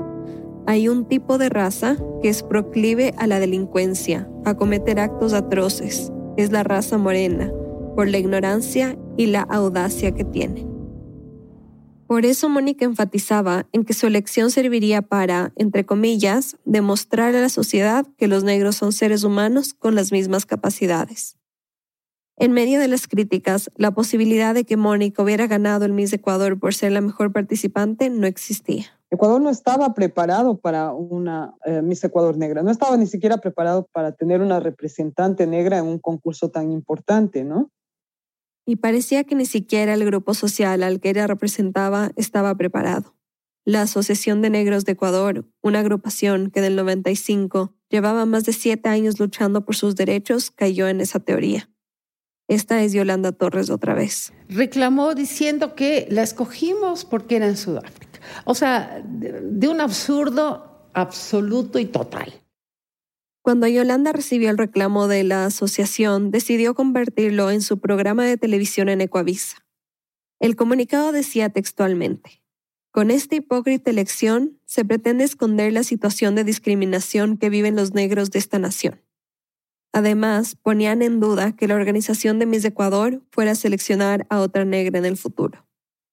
hay 0.65 0.87
un 0.87 1.05
tipo 1.05 1.37
de 1.37 1.49
raza 1.49 1.97
que 2.21 2.29
es 2.29 2.43
proclive 2.43 3.13
a 3.17 3.25
la 3.25 3.39
delincuencia, 3.39 4.29
a 4.45 4.55
cometer 4.55 4.99
actos 4.99 5.33
atroces. 5.33 6.11
Es 6.35 6.51
la 6.51 6.63
raza 6.63 6.97
morena, 6.97 7.51
por 7.95 8.07
la 8.07 8.17
ignorancia 8.17 8.97
y 9.17 9.27
la 9.27 9.41
audacia 9.41 10.11
que 10.11 10.23
tiene. 10.23 10.68
Por 12.09 12.25
eso 12.25 12.49
Mónica 12.49 12.85
enfatizaba 12.85 13.67
en 13.71 13.85
que 13.85 13.93
su 13.93 14.07
elección 14.07 14.49
serviría 14.49 15.03
para, 15.03 15.53
entre 15.55 15.85
comillas, 15.85 16.57
demostrar 16.65 17.35
a 17.35 17.41
la 17.41 17.49
sociedad 17.49 18.03
que 18.17 18.27
los 18.27 18.43
negros 18.43 18.77
son 18.77 18.93
seres 18.93 19.23
humanos 19.23 19.75
con 19.75 19.93
las 19.93 20.11
mismas 20.11 20.47
capacidades. 20.47 21.37
En 22.35 22.51
medio 22.51 22.79
de 22.79 22.87
las 22.87 23.07
críticas, 23.07 23.69
la 23.75 23.91
posibilidad 23.91 24.55
de 24.55 24.63
que 24.63 24.75
Mónica 24.75 25.21
hubiera 25.21 25.45
ganado 25.45 25.85
el 25.85 25.93
Miss 25.93 26.11
Ecuador 26.11 26.59
por 26.59 26.73
ser 26.73 26.93
la 26.93 27.01
mejor 27.01 27.31
participante 27.31 28.09
no 28.09 28.25
existía. 28.25 28.85
Ecuador 29.11 29.39
no 29.39 29.51
estaba 29.51 29.93
preparado 29.93 30.57
para 30.57 30.93
una 30.93 31.53
eh, 31.63 31.83
Miss 31.83 32.03
Ecuador 32.03 32.37
negra, 32.37 32.63
no 32.63 32.71
estaba 32.71 32.97
ni 32.97 33.05
siquiera 33.05 33.37
preparado 33.37 33.87
para 33.93 34.13
tener 34.13 34.41
una 34.41 34.59
representante 34.59 35.45
negra 35.45 35.77
en 35.77 35.85
un 35.85 35.99
concurso 35.99 36.49
tan 36.49 36.71
importante, 36.71 37.43
¿no? 37.43 37.69
Y 38.69 38.75
parecía 38.75 39.23
que 39.23 39.33
ni 39.33 39.47
siquiera 39.47 39.95
el 39.95 40.05
grupo 40.05 40.35
social 40.35 40.83
al 40.83 40.99
que 40.99 41.09
ella 41.09 41.25
representaba 41.25 42.11
estaba 42.15 42.53
preparado. 42.53 43.15
La 43.65 43.81
Asociación 43.81 44.43
de 44.43 44.51
Negros 44.51 44.85
de 44.85 44.91
Ecuador, 44.91 45.49
una 45.63 45.79
agrupación 45.79 46.51
que 46.51 46.61
del 46.61 46.75
95 46.75 47.73
llevaba 47.89 48.27
más 48.27 48.43
de 48.43 48.53
siete 48.53 48.87
años 48.87 49.19
luchando 49.19 49.65
por 49.65 49.75
sus 49.75 49.95
derechos, 49.95 50.51
cayó 50.51 50.87
en 50.87 51.01
esa 51.01 51.19
teoría. 51.19 51.71
Esta 52.47 52.83
es 52.83 52.93
Yolanda 52.93 53.31
Torres 53.31 53.71
otra 53.71 53.95
vez. 53.95 54.33
Reclamó 54.49 55.15
diciendo 55.15 55.73
que 55.73 56.05
la 56.11 56.21
escogimos 56.21 57.05
porque 57.05 57.37
era 57.37 57.47
en 57.47 57.57
Sudáfrica. 57.57 58.19
O 58.45 58.53
sea, 58.53 59.03
de 59.03 59.67
un 59.67 59.81
absurdo 59.81 60.91
absoluto 60.93 61.79
y 61.79 61.85
total. 61.85 62.39
Cuando 63.49 63.65
Yolanda 63.65 64.11
recibió 64.11 64.51
el 64.51 64.59
reclamo 64.59 65.07
de 65.07 65.23
la 65.23 65.45
asociación, 65.45 66.29
decidió 66.29 66.75
convertirlo 66.75 67.49
en 67.49 67.63
su 67.63 67.79
programa 67.79 68.23
de 68.23 68.37
televisión 68.37 68.89
en 68.89 69.01
Ecoavisa. 69.01 69.65
El 70.39 70.55
comunicado 70.55 71.11
decía 71.11 71.49
textualmente, 71.49 72.43
con 72.91 73.09
esta 73.09 73.37
hipócrita 73.37 73.89
elección 73.89 74.59
se 74.65 74.85
pretende 74.85 75.23
esconder 75.23 75.73
la 75.73 75.81
situación 75.81 76.35
de 76.35 76.43
discriminación 76.43 77.37
que 77.37 77.49
viven 77.49 77.75
los 77.75 77.95
negros 77.95 78.29
de 78.29 78.37
esta 78.37 78.59
nación. 78.59 79.01
Además, 79.93 80.55
ponían 80.55 81.01
en 81.01 81.19
duda 81.19 81.55
que 81.55 81.67
la 81.67 81.73
organización 81.73 82.37
de 82.37 82.45
Miss 82.45 82.63
Ecuador 82.65 83.23
fuera 83.31 83.53
a 83.53 83.55
seleccionar 83.55 84.27
a 84.29 84.41
otra 84.41 84.63
negra 84.63 84.99
en 84.99 85.05
el 85.05 85.17
futuro. 85.17 85.65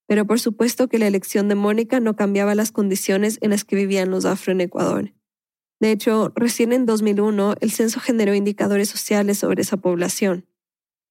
Pero 0.07 0.26
por 0.26 0.41
supuesto 0.41 0.89
que 0.89 0.99
la 0.99 1.07
elección 1.07 1.49
de 1.49 1.55
Mónica 1.55 2.01
no 2.01 2.16
cambiaba 2.16 2.55
las 2.55 2.72
condiciones 2.72 3.37
en 3.43 3.51
las 3.51 3.66
que 3.66 3.76
vivían 3.76 4.11
los 4.11 4.24
afro 4.24 4.53
en 4.53 4.62
Ecuador. 4.62 5.12
De 5.81 5.93
hecho, 5.93 6.33
recién 6.35 6.72
en 6.72 6.87
2001 6.87 7.55
el 7.61 7.70
censo 7.70 8.01
generó 8.01 8.35
indicadores 8.35 8.89
sociales 8.89 9.39
sobre 9.39 9.62
esa 9.62 9.77
población. 9.77 10.47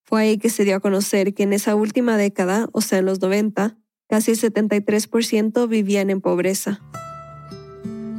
Fue 0.02 0.22
ahí 0.22 0.38
que 0.38 0.50
se 0.50 0.64
dio 0.64 0.76
a 0.76 0.80
conocer 0.80 1.34
que 1.34 1.44
en 1.44 1.52
esa 1.52 1.74
última 1.74 2.16
década, 2.16 2.68
o 2.72 2.80
sea, 2.80 2.98
en 2.98 3.06
los 3.06 3.20
90, 3.20 3.76
casi 4.08 4.32
el 4.32 4.38
73% 4.38 5.68
vivían 5.68 6.10
en 6.10 6.20
pobreza. 6.20 6.80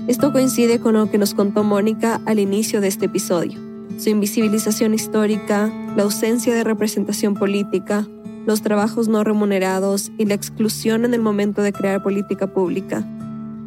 Esto 0.07 0.31
coincide 0.31 0.79
con 0.79 0.93
lo 0.93 1.11
que 1.11 1.17
nos 1.17 1.33
contó 1.33 1.63
Mónica 1.63 2.21
al 2.25 2.39
inicio 2.39 2.81
de 2.81 2.87
este 2.87 3.05
episodio 3.05 3.67
su 3.97 4.09
invisibilización 4.09 4.93
histórica, 4.93 5.71
la 5.95 6.03
ausencia 6.03 6.53
de 6.53 6.63
representación 6.63 7.33
política, 7.33 8.07
los 8.45 8.61
trabajos 8.61 9.07
no 9.07 9.23
remunerados 9.23 10.11
y 10.17 10.25
la 10.25 10.35
exclusión 10.35 11.03
en 11.03 11.13
el 11.13 11.21
momento 11.21 11.61
de 11.61 11.73
crear 11.73 12.03
política 12.03 12.47
pública. 12.47 13.05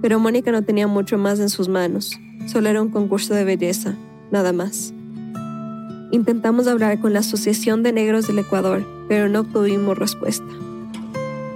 Pero 0.02 0.18
Mónica 0.18 0.52
no 0.52 0.62
tenía 0.62 0.86
mucho 0.86 1.18
más 1.18 1.40
en 1.40 1.50
sus 1.50 1.68
manos, 1.68 2.18
solo 2.46 2.68
era 2.68 2.82
un 2.82 2.90
concurso 2.90 3.34
de 3.34 3.44
belleza, 3.44 3.94
nada 4.30 4.52
más. 4.52 4.92
Intentamos 6.10 6.66
hablar 6.66 7.00
con 7.00 7.12
la 7.12 7.20
Asociación 7.20 7.82
de 7.82 7.92
Negros 7.92 8.26
del 8.26 8.38
Ecuador, 8.38 8.84
pero 9.08 9.28
no 9.28 9.40
obtuvimos 9.40 9.98
respuesta. 9.98 10.46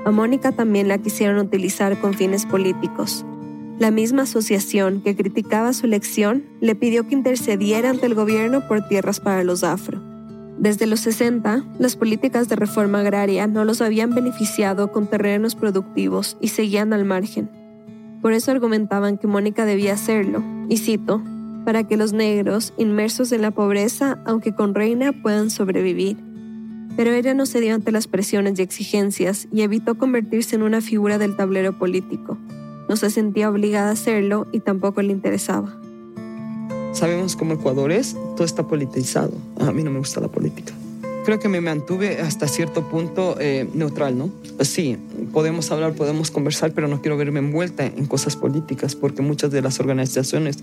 A 0.04 0.10
Mónica 0.10 0.52
también 0.52 0.88
la 0.88 0.98
quisieron 0.98 1.38
utilizar 1.38 1.98
con 2.00 2.14
fines 2.14 2.44
políticos, 2.46 3.24
la 3.78 3.90
misma 3.90 4.22
asociación 4.22 5.00
que 5.00 5.16
criticaba 5.16 5.72
su 5.72 5.86
elección 5.86 6.44
le 6.60 6.76
pidió 6.76 7.08
que 7.08 7.14
intercediera 7.14 7.90
ante 7.90 8.06
el 8.06 8.14
gobierno 8.14 8.68
por 8.68 8.86
tierras 8.86 9.18
para 9.18 9.42
los 9.42 9.64
afro. 9.64 10.00
Desde 10.58 10.86
los 10.86 11.00
60, 11.00 11.64
las 11.80 11.96
políticas 11.96 12.48
de 12.48 12.54
reforma 12.54 13.00
agraria 13.00 13.48
no 13.48 13.64
los 13.64 13.80
habían 13.80 14.14
beneficiado 14.14 14.92
con 14.92 15.08
terrenos 15.08 15.56
productivos 15.56 16.36
y 16.40 16.48
seguían 16.48 16.92
al 16.92 17.04
margen. 17.04 17.50
Por 18.24 18.32
eso 18.32 18.52
argumentaban 18.52 19.18
que 19.18 19.26
Mónica 19.26 19.66
debía 19.66 19.92
hacerlo, 19.92 20.42
y 20.70 20.78
cito, 20.78 21.20
para 21.66 21.86
que 21.86 21.98
los 21.98 22.14
negros, 22.14 22.72
inmersos 22.78 23.32
en 23.32 23.42
la 23.42 23.50
pobreza, 23.50 24.18
aunque 24.24 24.54
con 24.54 24.74
reina, 24.74 25.12
puedan 25.12 25.50
sobrevivir. 25.50 26.16
Pero 26.96 27.12
ella 27.12 27.34
no 27.34 27.44
cedió 27.44 27.74
ante 27.74 27.92
las 27.92 28.06
presiones 28.06 28.58
y 28.58 28.62
exigencias 28.62 29.46
y 29.52 29.60
evitó 29.60 29.98
convertirse 29.98 30.56
en 30.56 30.62
una 30.62 30.80
figura 30.80 31.18
del 31.18 31.36
tablero 31.36 31.78
político. 31.78 32.38
No 32.88 32.96
se 32.96 33.10
sentía 33.10 33.50
obligada 33.50 33.90
a 33.90 33.92
hacerlo 33.92 34.46
y 34.52 34.60
tampoco 34.60 35.02
le 35.02 35.12
interesaba. 35.12 35.78
Sabemos 36.92 37.36
cómo 37.36 37.52
Ecuador 37.52 37.92
es, 37.92 38.16
todo 38.36 38.46
está 38.46 38.66
politizado. 38.66 39.32
A 39.60 39.70
mí 39.70 39.82
no 39.82 39.90
me 39.90 39.98
gusta 39.98 40.22
la 40.22 40.28
política. 40.28 40.72
Creo 41.24 41.38
que 41.38 41.48
me 41.48 41.62
mantuve 41.62 42.20
hasta 42.20 42.46
cierto 42.46 42.86
punto 42.90 43.36
eh, 43.40 43.66
neutral, 43.72 44.18
¿no? 44.18 44.30
Sí, 44.60 44.98
podemos 45.32 45.70
hablar, 45.70 45.94
podemos 45.94 46.30
conversar, 46.30 46.72
pero 46.72 46.86
no 46.86 47.00
quiero 47.00 47.16
verme 47.16 47.38
envuelta 47.38 47.86
en 47.86 48.04
cosas 48.04 48.36
políticas 48.36 48.94
porque 48.94 49.22
muchas 49.22 49.50
de 49.50 49.62
las 49.62 49.80
organizaciones 49.80 50.58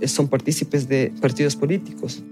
eh, 0.00 0.08
son 0.08 0.28
partícipes 0.28 0.86
de 0.86 1.14
partidos 1.22 1.56
políticos. 1.56 2.22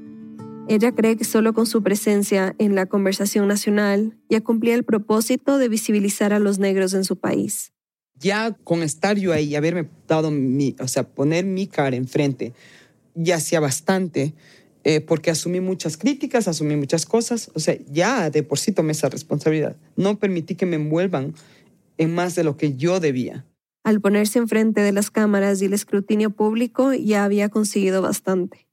Ella 0.68 0.92
cree 0.92 1.16
que 1.16 1.24
solo 1.24 1.54
con 1.54 1.64
su 1.64 1.82
presencia 1.82 2.54
en 2.58 2.74
la 2.74 2.84
conversación 2.84 3.48
nacional 3.48 4.14
ya 4.28 4.42
cumplía 4.42 4.74
el 4.74 4.84
propósito 4.84 5.56
de 5.56 5.70
visibilizar 5.70 6.34
a 6.34 6.38
los 6.38 6.58
negros 6.58 6.92
en 6.92 7.04
su 7.04 7.16
país. 7.16 7.72
Ya 8.14 8.52
con 8.62 8.82
estar 8.82 9.16
yo 9.16 9.32
ahí, 9.32 9.56
haberme 9.56 9.88
dado 10.06 10.30
mi, 10.30 10.76
o 10.80 10.86
sea, 10.86 11.04
poner 11.04 11.46
mi 11.46 11.66
cara 11.66 11.96
enfrente, 11.96 12.52
ya 13.14 13.36
hacía 13.36 13.58
bastante, 13.58 14.34
eh, 14.82 15.00
porque 15.00 15.30
asumí 15.30 15.60
muchas 15.60 15.96
críticas, 15.98 16.48
asumí 16.48 16.74
muchas 16.76 17.04
cosas, 17.04 17.50
o 17.54 17.60
sea, 17.60 17.76
ya 17.90 18.30
de 18.30 18.42
por 18.42 18.58
sí 18.58 18.72
tomé 18.72 18.92
esa 18.92 19.10
responsabilidad. 19.10 19.76
No 19.96 20.18
permití 20.18 20.54
que 20.54 20.64
me 20.64 20.76
envuelvan 20.76 21.34
en 21.98 22.14
más 22.14 22.34
de 22.34 22.44
lo 22.44 22.56
que 22.56 22.76
yo 22.76 22.98
debía. 22.98 23.44
Al 23.84 24.00
ponerse 24.00 24.38
enfrente 24.38 24.80
de 24.80 24.92
las 24.92 25.10
cámaras 25.10 25.60
y 25.60 25.66
el 25.66 25.74
escrutinio 25.74 26.30
público, 26.30 26.94
ya 26.94 27.24
había 27.24 27.50
conseguido 27.50 28.00
bastante. 28.00 28.68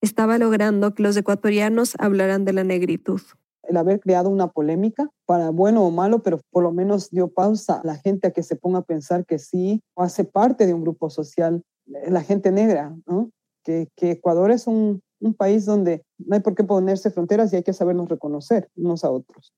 Estaba 0.00 0.38
logrando 0.38 0.94
que 0.94 1.02
los 1.02 1.16
ecuatorianos 1.16 1.94
hablaran 1.98 2.46
de 2.46 2.54
la 2.54 2.64
negritud. 2.64 3.20
El 3.62 3.76
haber 3.76 4.00
creado 4.00 4.30
una 4.30 4.48
polémica, 4.48 5.10
para 5.26 5.50
bueno 5.50 5.84
o 5.84 5.90
malo, 5.90 6.22
pero 6.22 6.40
por 6.50 6.62
lo 6.62 6.72
menos 6.72 7.10
dio 7.10 7.28
pausa 7.28 7.80
a 7.80 7.86
la 7.86 7.96
gente 7.96 8.28
a 8.28 8.30
que 8.30 8.42
se 8.42 8.56
ponga 8.56 8.78
a 8.78 8.84
pensar 8.84 9.26
que 9.26 9.38
sí 9.38 9.82
hace 9.94 10.24
parte 10.24 10.66
de 10.66 10.72
un 10.72 10.82
grupo 10.82 11.10
social, 11.10 11.62
la 11.86 12.22
gente 12.22 12.50
negra, 12.50 12.96
¿no? 13.06 13.30
que, 13.62 13.88
que 13.94 14.12
Ecuador 14.12 14.50
es 14.50 14.66
un, 14.66 15.02
un 15.20 15.34
país 15.34 15.64
donde 15.64 16.04
no 16.18 16.34
hay 16.34 16.40
por 16.40 16.54
qué 16.54 16.64
ponerse 16.64 17.10
fronteras 17.10 17.52
y 17.52 17.56
hay 17.56 17.62
que 17.62 17.72
sabernos 17.72 18.08
reconocer 18.08 18.70
unos 18.76 19.04
a 19.04 19.10
otros. 19.10 19.52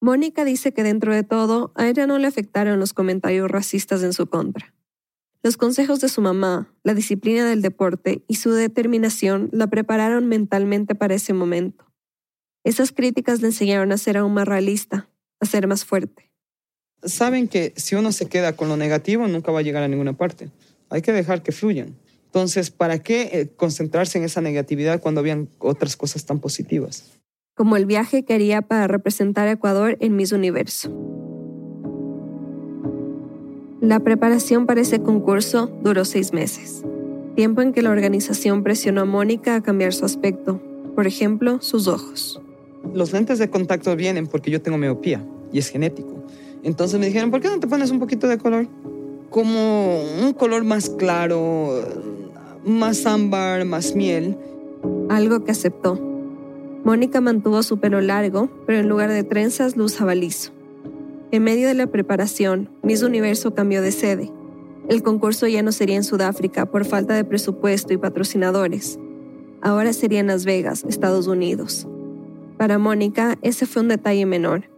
Mónica 0.00 0.44
dice 0.44 0.72
que 0.72 0.82
dentro 0.82 1.14
de 1.14 1.22
todo, 1.22 1.72
a 1.74 1.88
ella 1.88 2.06
no 2.06 2.18
le 2.18 2.26
afectaron 2.26 2.78
los 2.78 2.92
comentarios 2.92 3.50
racistas 3.50 4.02
en 4.02 4.12
su 4.12 4.26
contra. 4.26 4.74
Los 5.42 5.56
consejos 5.56 6.00
de 6.00 6.08
su 6.08 6.20
mamá, 6.20 6.74
la 6.82 6.92
disciplina 6.92 7.48
del 7.48 7.62
deporte 7.62 8.24
y 8.26 8.34
su 8.34 8.50
determinación 8.50 9.48
la 9.52 9.68
prepararon 9.68 10.26
mentalmente 10.26 10.94
para 10.94 11.14
ese 11.14 11.32
momento. 11.32 11.84
Esas 12.64 12.90
críticas 12.92 13.40
le 13.40 13.48
enseñaron 13.48 13.92
a 13.92 13.98
ser 13.98 14.16
aún 14.16 14.34
más 14.34 14.48
realista, 14.48 15.08
a 15.40 15.46
ser 15.46 15.68
más 15.68 15.84
fuerte. 15.84 16.32
Saben 17.04 17.46
que 17.46 17.72
si 17.76 17.94
uno 17.94 18.10
se 18.10 18.26
queda 18.26 18.54
con 18.54 18.68
lo 18.68 18.76
negativo 18.76 19.28
nunca 19.28 19.52
va 19.52 19.60
a 19.60 19.62
llegar 19.62 19.82
a 19.82 19.88
ninguna 19.88 20.14
parte. 20.14 20.50
Hay 20.90 21.02
que 21.02 21.12
dejar 21.12 21.42
que 21.42 21.52
fluyan. 21.52 21.96
Entonces, 22.36 22.70
¿para 22.70 22.98
qué 22.98 23.30
eh, 23.32 23.48
concentrarse 23.56 24.18
en 24.18 24.24
esa 24.24 24.42
negatividad 24.42 25.00
cuando 25.00 25.20
habían 25.20 25.48
otras 25.58 25.96
cosas 25.96 26.26
tan 26.26 26.38
positivas? 26.38 27.18
Como 27.54 27.78
el 27.78 27.86
viaje 27.86 28.26
que 28.26 28.34
haría 28.34 28.60
para 28.60 28.86
representar 28.86 29.48
a 29.48 29.52
Ecuador 29.52 29.96
en 30.00 30.16
Miss 30.16 30.32
Universo. 30.32 30.92
La 33.80 34.00
preparación 34.00 34.66
para 34.66 34.82
ese 34.82 35.00
concurso 35.00 35.68
duró 35.82 36.04
seis 36.04 36.34
meses, 36.34 36.84
tiempo 37.36 37.62
en 37.62 37.72
que 37.72 37.80
la 37.80 37.88
organización 37.88 38.62
presionó 38.62 39.00
a 39.00 39.06
Mónica 39.06 39.54
a 39.54 39.62
cambiar 39.62 39.94
su 39.94 40.04
aspecto, 40.04 40.60
por 40.94 41.06
ejemplo, 41.06 41.62
sus 41.62 41.88
ojos. 41.88 42.42
Los 42.92 43.14
lentes 43.14 43.38
de 43.38 43.48
contacto 43.48 43.96
vienen 43.96 44.26
porque 44.26 44.50
yo 44.50 44.60
tengo 44.60 44.76
miopía 44.76 45.24
y 45.54 45.58
es 45.58 45.70
genético. 45.70 46.22
Entonces 46.62 47.00
me 47.00 47.06
dijeron, 47.06 47.30
¿por 47.30 47.40
qué 47.40 47.48
no 47.48 47.58
te 47.60 47.66
pones 47.66 47.90
un 47.90 47.98
poquito 47.98 48.28
de 48.28 48.36
color? 48.36 48.68
Como 49.30 50.02
un 50.22 50.34
color 50.34 50.64
más 50.64 50.90
claro, 50.90 51.82
más 52.66 53.06
ámbar, 53.06 53.64
más 53.64 53.94
miel. 53.94 54.36
Algo 55.08 55.44
que 55.44 55.52
aceptó. 55.52 56.00
Mónica 56.84 57.20
mantuvo 57.20 57.62
su 57.62 57.78
pelo 57.78 58.00
largo, 58.00 58.50
pero 58.66 58.78
en 58.80 58.88
lugar 58.88 59.10
de 59.10 59.22
trenzas 59.24 59.76
lo 59.76 59.84
usaba 59.84 60.14
liso. 60.14 60.52
En 61.30 61.44
medio 61.44 61.68
de 61.68 61.74
la 61.74 61.86
preparación, 61.86 62.68
Miss 62.82 63.02
Universo 63.02 63.54
cambió 63.54 63.82
de 63.82 63.92
sede. 63.92 64.32
El 64.88 65.02
concurso 65.02 65.46
ya 65.46 65.62
no 65.62 65.72
sería 65.72 65.96
en 65.96 66.04
Sudáfrica 66.04 66.66
por 66.66 66.84
falta 66.84 67.14
de 67.14 67.24
presupuesto 67.24 67.92
y 67.92 67.98
patrocinadores. 67.98 68.98
Ahora 69.62 69.92
sería 69.92 70.20
en 70.20 70.28
Las 70.28 70.44
Vegas, 70.44 70.84
Estados 70.88 71.26
Unidos. 71.26 71.88
Para 72.56 72.78
Mónica, 72.78 73.36
ese 73.42 73.66
fue 73.66 73.82
un 73.82 73.88
detalle 73.88 74.26
menor. 74.26 74.70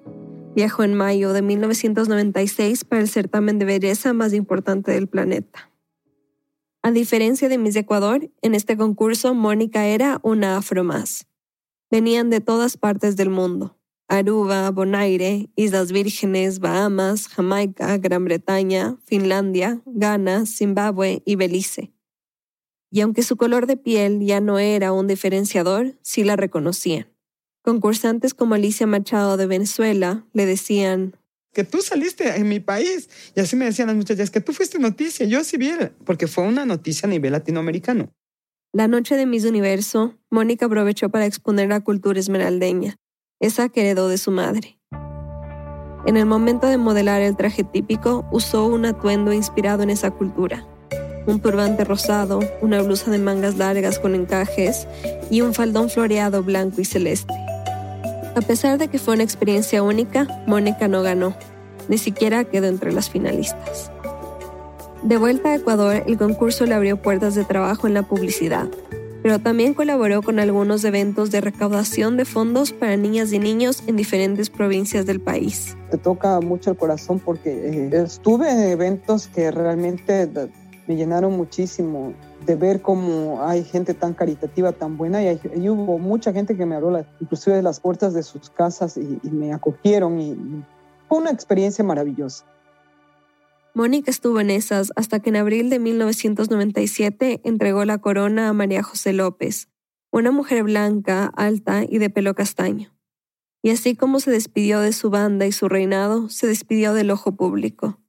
Viajó 0.54 0.82
en 0.82 0.94
mayo 0.94 1.32
de 1.32 1.42
1996 1.42 2.84
para 2.84 3.02
el 3.02 3.08
certamen 3.08 3.58
de 3.58 3.66
belleza 3.66 4.12
más 4.12 4.32
importante 4.32 4.92
del 4.92 5.06
planeta. 5.06 5.67
A 6.88 6.90
diferencia 6.90 7.50
de 7.50 7.58
Miss 7.58 7.76
Ecuador, 7.76 8.30
en 8.40 8.54
este 8.54 8.78
concurso 8.78 9.34
Mónica 9.34 9.84
era 9.84 10.20
una 10.22 10.56
afro 10.56 10.84
más. 10.84 11.26
Venían 11.90 12.30
de 12.30 12.40
todas 12.40 12.78
partes 12.78 13.14
del 13.14 13.28
mundo. 13.28 13.76
Aruba, 14.08 14.70
Bonaire, 14.70 15.50
Islas 15.54 15.92
Vírgenes, 15.92 16.60
Bahamas, 16.60 17.28
Jamaica, 17.28 17.98
Gran 17.98 18.24
Bretaña, 18.24 18.96
Finlandia, 19.04 19.82
Ghana, 19.84 20.46
Zimbabue 20.46 21.22
y 21.26 21.36
Belice. 21.36 21.92
Y 22.90 23.02
aunque 23.02 23.22
su 23.22 23.36
color 23.36 23.66
de 23.66 23.76
piel 23.76 24.20
ya 24.20 24.40
no 24.40 24.58
era 24.58 24.90
un 24.90 25.08
diferenciador, 25.08 25.98
sí 26.00 26.24
la 26.24 26.36
reconocían. 26.36 27.06
Concursantes 27.60 28.32
como 28.32 28.54
Alicia 28.54 28.86
Machado 28.86 29.36
de 29.36 29.46
Venezuela 29.46 30.24
le 30.32 30.46
decían, 30.46 31.17
que 31.52 31.64
tú 31.64 31.82
saliste 31.82 32.36
en 32.36 32.48
mi 32.48 32.60
país. 32.60 33.08
Y 33.34 33.40
así 33.40 33.56
me 33.56 33.64
decían 33.64 33.88
las 33.88 33.96
muchachas, 33.96 34.30
que 34.30 34.40
tú 34.40 34.52
fuiste 34.52 34.78
noticia, 34.78 35.26
yo 35.26 35.44
sí 35.44 35.56
vi, 35.56 35.72
porque 36.04 36.26
fue 36.26 36.44
una 36.44 36.64
noticia 36.64 37.06
a 37.06 37.10
nivel 37.10 37.32
latinoamericano. 37.32 38.12
La 38.72 38.86
noche 38.86 39.16
de 39.16 39.26
Miss 39.26 39.44
Universo, 39.44 40.14
Mónica 40.30 40.66
aprovechó 40.66 41.08
para 41.08 41.26
exponer 41.26 41.68
la 41.68 41.80
cultura 41.80 42.20
esmeraldeña, 42.20 42.96
esa 43.40 43.70
que 43.70 43.80
heredó 43.80 44.08
de 44.08 44.18
su 44.18 44.30
madre. 44.30 44.78
En 46.06 46.16
el 46.16 46.26
momento 46.26 46.66
de 46.66 46.76
modelar 46.76 47.22
el 47.22 47.36
traje 47.36 47.64
típico, 47.64 48.26
usó 48.30 48.66
un 48.66 48.84
atuendo 48.86 49.32
inspirado 49.32 49.82
en 49.82 49.90
esa 49.90 50.10
cultura. 50.10 50.66
Un 51.26 51.40
turbante 51.40 51.84
rosado, 51.84 52.40
una 52.60 52.80
blusa 52.82 53.10
de 53.10 53.18
mangas 53.18 53.56
largas 53.56 53.98
con 53.98 54.14
encajes 54.14 54.86
y 55.30 55.40
un 55.40 55.54
faldón 55.54 55.90
floreado 55.90 56.42
blanco 56.42 56.80
y 56.80 56.84
celeste. 56.84 57.34
A 58.38 58.40
pesar 58.40 58.78
de 58.78 58.86
que 58.86 59.00
fue 59.00 59.14
una 59.14 59.24
experiencia 59.24 59.82
única, 59.82 60.44
Mónica 60.46 60.86
no 60.86 61.02
ganó, 61.02 61.34
ni 61.88 61.98
siquiera 61.98 62.44
quedó 62.44 62.68
entre 62.68 62.92
las 62.92 63.10
finalistas. 63.10 63.90
De 65.02 65.16
vuelta 65.16 65.48
a 65.48 65.56
Ecuador, 65.56 66.04
el 66.06 66.16
concurso 66.16 66.64
le 66.64 66.74
abrió 66.74 67.02
puertas 67.02 67.34
de 67.34 67.42
trabajo 67.42 67.88
en 67.88 67.94
la 67.94 68.04
publicidad, 68.04 68.68
pero 69.24 69.40
también 69.40 69.74
colaboró 69.74 70.22
con 70.22 70.38
algunos 70.38 70.84
eventos 70.84 71.32
de 71.32 71.40
recaudación 71.40 72.16
de 72.16 72.24
fondos 72.24 72.72
para 72.72 72.96
niñas 72.96 73.32
y 73.32 73.40
niños 73.40 73.82
en 73.88 73.96
diferentes 73.96 74.50
provincias 74.50 75.04
del 75.04 75.20
país. 75.20 75.76
Te 75.90 75.98
toca 75.98 76.38
mucho 76.38 76.70
el 76.70 76.76
corazón 76.76 77.18
porque 77.18 77.50
eh, 77.50 77.90
estuve 77.92 78.52
en 78.52 78.70
eventos 78.70 79.26
que 79.26 79.50
realmente 79.50 80.30
me 80.86 80.94
llenaron 80.94 81.36
muchísimo 81.36 82.14
de 82.48 82.56
ver 82.56 82.80
cómo 82.80 83.46
hay 83.46 83.62
gente 83.62 83.92
tan 83.92 84.14
caritativa, 84.14 84.72
tan 84.72 84.96
buena, 84.96 85.22
y, 85.22 85.68
hubo 85.68 85.98
mucha 85.98 86.32
gente 86.32 86.56
que 86.56 86.64
me 86.64 86.76
habló, 86.76 87.04
inclusive 87.20 87.56
de 87.56 87.62
las 87.62 87.78
puertas 87.78 88.14
de 88.14 88.22
sus 88.22 88.48
casas, 88.48 88.96
y, 88.96 89.20
me 89.30 89.52
acogieron, 89.52 90.18
y, 90.18 90.64
fue 91.08 91.18
una 91.18 91.30
experiencia 91.30 91.84
maravillosa. 91.84 92.46
Mónica 93.74 94.10
estuvo 94.10 94.40
en 94.40 94.48
esas 94.48 94.92
hasta 94.96 95.20
que 95.20 95.28
en 95.28 95.36
abril 95.36 95.68
de 95.68 95.78
1997 95.78 97.42
entregó 97.44 97.84
la 97.84 97.98
corona 97.98 98.48
a 98.48 98.54
María 98.54 98.82
José 98.82 99.12
López, 99.12 99.68
una 100.10 100.30
mujer 100.30 100.62
blanca, 100.62 101.30
alta 101.36 101.82
y 101.86 101.98
de 101.98 102.08
pelo 102.08 102.34
castaño. 102.34 102.94
Y 103.62 103.70
así 103.70 103.94
como 103.94 104.20
se 104.20 104.30
despidió 104.30 104.80
de 104.80 104.92
su 104.92 105.10
banda 105.10 105.46
y 105.46 105.52
su 105.52 105.68
reinado, 105.68 106.30
se 106.30 106.46
despidió 106.46 106.94
del 106.94 107.10
ojo 107.10 107.36
público. 107.36 108.00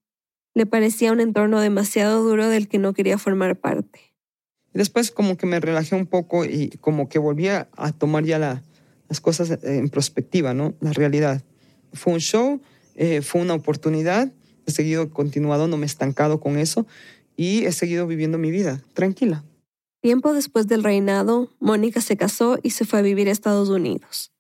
Le 0.54 0.66
parecía 0.66 1.12
un 1.12 1.20
entorno 1.20 1.60
demasiado 1.60 2.24
duro 2.24 2.48
del 2.48 2.70
que 2.70 2.80
no 2.80 2.94
quería 2.94 3.18
formar 3.18 3.60
parte. 3.60 4.09
Después 4.80 5.12
como 5.12 5.36
que 5.36 5.46
me 5.46 5.60
relajé 5.60 5.94
un 5.94 6.06
poco 6.06 6.46
y 6.46 6.70
como 6.80 7.10
que 7.10 7.20
volví 7.20 7.50
a, 7.50 7.68
tomar 7.98 8.24
ya 8.24 8.40
las 9.10 9.20
cosas 9.20 9.60
en 9.62 9.90
perspectiva, 9.90 10.54
¿no? 10.54 10.74
La 10.80 10.94
realidad. 10.94 11.44
Fue 11.92 12.14
un 12.14 12.22
show, 12.22 12.62
eh, 12.96 13.22
fue 13.22 13.42
una 13.42 13.56
oportunidad, 13.56 14.32
he 14.66 14.72
seguido 14.72 15.10
continuado, 15.10 15.68
no 15.68 15.76
me 15.76 15.84
he 15.84 15.86
estancado 15.86 16.40
con 16.40 16.58
eso 16.58 16.88
y 17.36 17.66
he 17.66 17.74
seguido 17.74 18.08
viviendo 18.08 18.38
mi 18.38 18.52
vida 18.52 18.82
tranquila. 18.94 19.44
Tiempo 20.00 20.32
después 20.32 20.66
del 20.70 20.86
reinado, 20.86 21.50
Mónica 21.60 22.00
se 22.00 22.16
casó 22.16 22.58
y 22.64 22.70
se 22.70 22.86
fue 22.86 23.00
a 23.00 23.02
vivir 23.02 23.28
a 23.28 23.34
Estados 23.34 23.68
Unidos. 23.68 24.32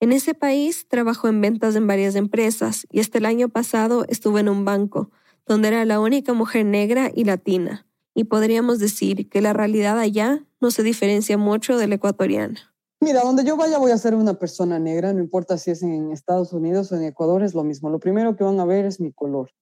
En 0.00 0.10
ese 0.10 0.34
país 0.34 0.88
trabajó 0.88 1.28
en 1.28 1.40
ventas 1.40 1.76
en 1.76 1.86
varias 1.86 2.16
empresas 2.16 2.84
y 2.90 2.98
hasta 2.98 3.18
el 3.18 3.26
año 3.26 3.48
pasado 3.48 4.04
estuvo 4.08 4.40
en 4.40 4.48
un 4.48 4.64
banco, 4.64 5.12
donde 5.46 5.68
era 5.68 5.84
la 5.84 6.00
única 6.00 6.32
mujer 6.32 6.66
negra 6.66 7.12
y 7.14 7.22
latina 7.22 7.87
y 8.18 8.24
podríamos 8.24 8.80
decir 8.80 9.28
que 9.28 9.40
la 9.40 9.52
realidad 9.52 9.96
allá 9.96 10.44
no 10.60 10.72
se 10.72 10.82
diferencia 10.82 11.38
mucho 11.38 11.78
de 11.78 11.86
la 11.86 11.94
ecuatoriana. 11.94 12.74
Mira, 12.98 13.20
donde 13.22 13.44
yo 13.44 13.56
vaya 13.56 13.78
voy 13.78 13.92
a 13.92 13.96
ser 13.96 14.16
una 14.16 14.34
persona 14.34 14.80
negra, 14.80 15.12
no 15.12 15.20
importa 15.20 15.56
si 15.56 15.70
es 15.70 15.84
en 15.84 16.10
Estados 16.10 16.52
Unidos 16.52 16.90
o 16.90 16.96
en 16.96 17.04
Ecuador, 17.04 17.44
es 17.44 17.54
lo 17.54 17.62
mismo. 17.62 17.90
Lo 17.90 18.00
primero 18.00 18.34
que 18.34 18.42
van 18.42 18.58
a 18.58 18.64
ver 18.64 18.86
es 18.86 18.98
mi 18.98 19.12
color. 19.12 19.52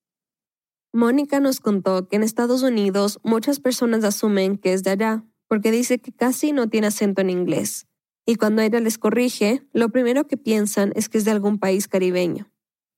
Mónica 0.94 1.38
nos 1.38 1.61
contó 1.61 2.09
que 2.09 2.16
en 2.16 2.22
Estados 2.22 2.62
Unidos 2.62 3.20
muchas 3.22 3.61
personas 3.61 4.02
asumen 4.04 4.57
que 4.57 4.72
es 4.72 4.82
de 4.82 4.92
allá, 4.92 5.22
porque 5.48 5.70
dice 5.70 5.98
que 5.98 6.12
casi 6.12 6.52
no 6.52 6.70
tiene 6.70 6.86
acento 6.86 7.20
en 7.20 7.28
inglés. 7.28 7.86
Y 8.24 8.36
cuando 8.36 8.62
ella 8.62 8.80
les 8.80 8.96
corrige, 8.96 9.66
lo 9.74 9.90
primero 9.90 10.26
que 10.26 10.38
piensan 10.38 10.92
es 10.94 11.11
que 11.11 11.18
es 11.18 11.26
de 11.26 11.30
algún 11.32 11.59
país 11.59 11.88
caribeño. 11.88 12.50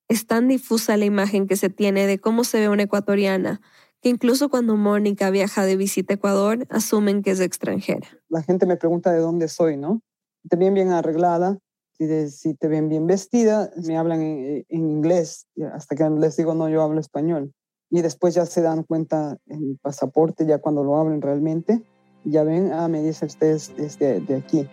Es 0.07 0.25
tan 0.25 0.47
difusa 0.47 0.97
la 0.97 1.05
imagen 1.05 1.49
que 1.49 1.57
se 1.57 1.69
tiene 1.69 2.07
de 2.07 2.21
cómo 2.21 2.45
se 2.45 2.61
ve 2.61 2.69
una 2.69 2.85
ecuatoriana, 2.85 3.61
que 4.01 4.09
incluso 4.09 4.49
cuando 4.49 4.77
Mónica 4.77 5.31
viaja 5.31 5.65
de 5.65 5.77
visita 5.77 6.15
a 6.15 6.17
Ecuador, 6.17 6.67
asumen 6.71 7.23
que 7.23 7.33
es 7.33 7.41
extranjera. 7.41 8.09
La 8.29 8.43
gente 8.43 8.67
me 8.67 8.77
pregunta 8.77 9.13
de 9.13 9.21
dónde 9.21 9.49
soy, 9.49 9.77
¿no? 9.77 10.03
te 10.49 10.57
ven 10.57 10.75
bien 10.75 10.91
arreglada, 10.91 11.59
si, 11.93 12.31
si 12.31 12.55
te 12.55 12.69
ven 12.69 12.89
bien 12.89 13.07
vestida, 13.07 13.71
me 13.85 13.99
hablan 13.99 14.23
en, 14.23 14.65
en, 14.69 14.91
inglés, 14.91 15.47
hasta 15.73 15.97
que 15.97 16.09
les 16.11 16.37
digo, 16.37 16.55
no, 16.55 16.69
yo 16.69 16.83
hablo 16.83 17.01
español. 17.01 17.53
Y 17.91 18.03
después 18.03 18.35
ya 18.35 18.47
se 18.47 18.63
dan 18.63 18.83
cuenta 18.83 19.39
en 19.47 19.63
el 19.63 19.79
pasaporte, 19.81 20.47
ya 20.47 20.59
cuando 20.59 20.85
lo 20.85 20.97
hablen 20.97 21.23
realmente, 21.23 21.83
ya 22.25 22.45
ven, 22.45 22.73
ah, 22.73 22.89
me 22.89 23.03
dice 23.03 23.27
usted 23.27 23.49
es 23.49 23.99
de, 23.99 24.21
de 24.21 24.37
aquí. 24.37 24.69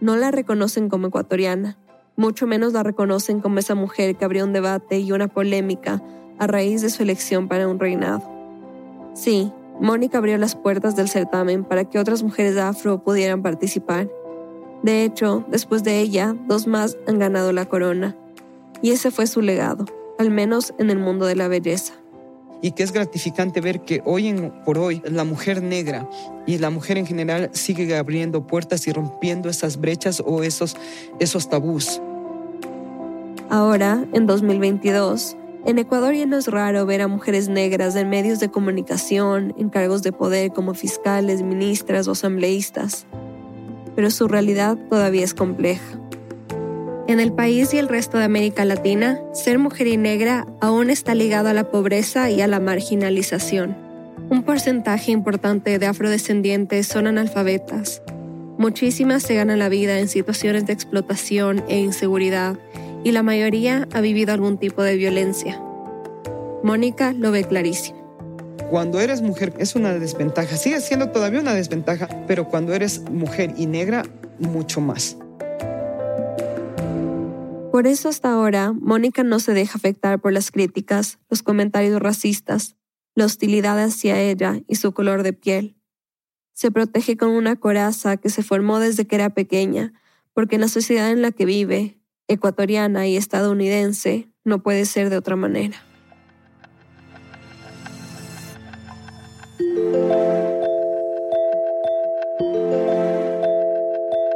No 0.00 0.16
la 0.16 0.30
reconocen 0.30 0.88
como 0.88 1.08
ecuatoriana, 1.08 1.78
mucho 2.16 2.46
menos 2.46 2.72
la 2.72 2.82
reconocen 2.82 3.40
como 3.40 3.58
esa 3.58 3.74
mujer 3.74 4.16
que 4.16 4.24
abrió 4.24 4.44
un 4.44 4.52
debate 4.52 4.98
y 4.98 5.12
una 5.12 5.28
polémica 5.28 6.02
a 6.38 6.46
raíz 6.46 6.82
de 6.82 6.90
su 6.90 7.02
elección 7.02 7.48
para 7.48 7.68
un 7.68 7.78
reinado. 7.78 8.31
Sí, 9.14 9.52
Mónica 9.80 10.18
abrió 10.18 10.38
las 10.38 10.54
puertas 10.54 10.96
del 10.96 11.08
certamen 11.08 11.64
para 11.64 11.84
que 11.84 11.98
otras 11.98 12.22
mujeres 12.22 12.56
afro 12.56 13.02
pudieran 13.02 13.42
participar. 13.42 14.10
De 14.82 15.04
hecho, 15.04 15.44
después 15.48 15.84
de 15.84 16.00
ella, 16.00 16.36
dos 16.48 16.66
más 16.66 16.96
han 17.06 17.18
ganado 17.18 17.52
la 17.52 17.66
corona. 17.66 18.16
Y 18.80 18.90
ese 18.90 19.10
fue 19.10 19.26
su 19.26 19.40
legado, 19.40 19.84
al 20.18 20.30
menos 20.30 20.74
en 20.78 20.90
el 20.90 20.98
mundo 20.98 21.26
de 21.26 21.36
la 21.36 21.48
belleza 21.48 21.94
y 22.62 22.70
que 22.70 22.84
es 22.84 22.92
gratificante 22.92 23.60
ver 23.60 23.80
que 23.80 24.00
hoy 24.06 24.28
en, 24.28 24.52
por 24.64 24.78
hoy 24.78 25.02
la 25.04 25.24
mujer 25.24 25.62
negra 25.62 26.08
y 26.46 26.58
la 26.58 26.70
mujer 26.70 26.96
en 26.96 27.06
general 27.06 27.50
sigue 27.52 27.94
abriendo 27.96 28.46
puertas 28.46 28.86
y 28.86 28.92
rompiendo 28.92 29.50
esas 29.50 29.78
brechas 29.78 30.22
o 30.24 30.42
esos, 30.42 30.76
esos 31.18 31.50
tabús. 31.50 32.00
Ahora, 33.50 34.06
en 34.14 34.26
2022, 34.26 35.36
en 35.64 35.78
Ecuador 35.78 36.14
ya 36.14 36.26
no 36.26 36.36
es 36.36 36.48
raro 36.48 36.86
ver 36.86 37.02
a 37.02 37.08
mujeres 37.08 37.48
negras 37.48 37.94
en 37.96 38.10
medios 38.10 38.40
de 38.40 38.50
comunicación, 38.50 39.54
en 39.56 39.68
cargos 39.68 40.02
de 40.02 40.12
poder 40.12 40.52
como 40.52 40.74
fiscales, 40.74 41.42
ministras 41.42 42.08
o 42.08 42.12
asambleístas. 42.12 43.06
Pero 43.94 44.10
su 44.10 44.26
realidad 44.26 44.76
todavía 44.88 45.24
es 45.24 45.34
compleja. 45.34 45.98
En 47.06 47.20
el 47.20 47.32
país 47.32 47.74
y 47.74 47.78
el 47.78 47.88
resto 47.88 48.18
de 48.18 48.24
América 48.24 48.64
Latina, 48.64 49.20
ser 49.32 49.58
mujer 49.58 49.86
y 49.86 49.96
negra 49.96 50.46
aún 50.60 50.88
está 50.88 51.14
ligado 51.14 51.48
a 51.48 51.52
la 51.52 51.70
pobreza 51.70 52.30
y 52.30 52.40
a 52.40 52.46
la 52.46 52.58
marginalización. 52.58 53.76
Un 54.30 54.44
porcentaje 54.44 55.12
importante 55.12 55.78
de 55.78 55.86
afrodescendientes 55.86 56.86
son 56.86 57.06
analfabetas. 57.06 58.02
Muchísimas 58.56 59.22
se 59.24 59.34
ganan 59.34 59.58
la 59.58 59.68
vida 59.68 59.98
en 59.98 60.08
situaciones 60.08 60.66
de 60.66 60.72
explotación 60.72 61.64
e 61.68 61.80
inseguridad 61.80 62.56
y 63.04 63.12
la 63.12 63.22
mayoría 63.22 63.88
ha 63.92 64.00
vivido 64.00 64.32
algún 64.32 64.58
tipo 64.58 64.82
de 64.82 64.96
violencia. 64.96 65.60
Mónica 66.62 67.12
lo 67.12 67.30
ve 67.30 67.44
clarísimo. 67.44 68.00
Cuando 68.70 69.00
eres 69.00 69.20
mujer 69.20 69.52
es 69.58 69.74
una 69.74 69.92
desventaja, 69.92 70.56
sigue 70.56 70.80
siendo 70.80 71.10
todavía 71.10 71.40
una 71.40 71.54
desventaja, 71.54 72.08
pero 72.26 72.48
cuando 72.48 72.72
eres 72.72 73.02
mujer 73.10 73.54
y 73.56 73.66
negra, 73.66 74.02
mucho 74.38 74.80
más. 74.80 75.16
Por 77.70 77.86
eso 77.86 78.08
hasta 78.08 78.30
ahora, 78.30 78.72
Mónica 78.72 79.24
no 79.24 79.40
se 79.40 79.54
deja 79.54 79.76
afectar 79.76 80.20
por 80.20 80.32
las 80.32 80.50
críticas, 80.50 81.18
los 81.30 81.42
comentarios 81.42 82.00
racistas, 82.00 82.76
la 83.14 83.24
hostilidad 83.24 83.82
hacia 83.82 84.20
ella 84.20 84.60
y 84.68 84.76
su 84.76 84.92
color 84.92 85.22
de 85.22 85.32
piel. 85.32 85.76
Se 86.52 86.70
protege 86.70 87.16
con 87.16 87.30
una 87.30 87.56
coraza 87.56 88.16
que 88.18 88.30
se 88.30 88.42
formó 88.42 88.78
desde 88.78 89.06
que 89.06 89.16
era 89.16 89.30
pequeña, 89.30 89.94
porque 90.34 90.56
en 90.56 90.60
la 90.60 90.68
sociedad 90.68 91.10
en 91.10 91.22
la 91.22 91.32
que 91.32 91.44
vive, 91.44 92.01
ecuatoriana 92.28 93.06
y 93.06 93.16
estadounidense, 93.16 94.28
no 94.44 94.62
puede 94.62 94.84
ser 94.84 95.10
de 95.10 95.16
otra 95.16 95.36
manera. 95.36 95.76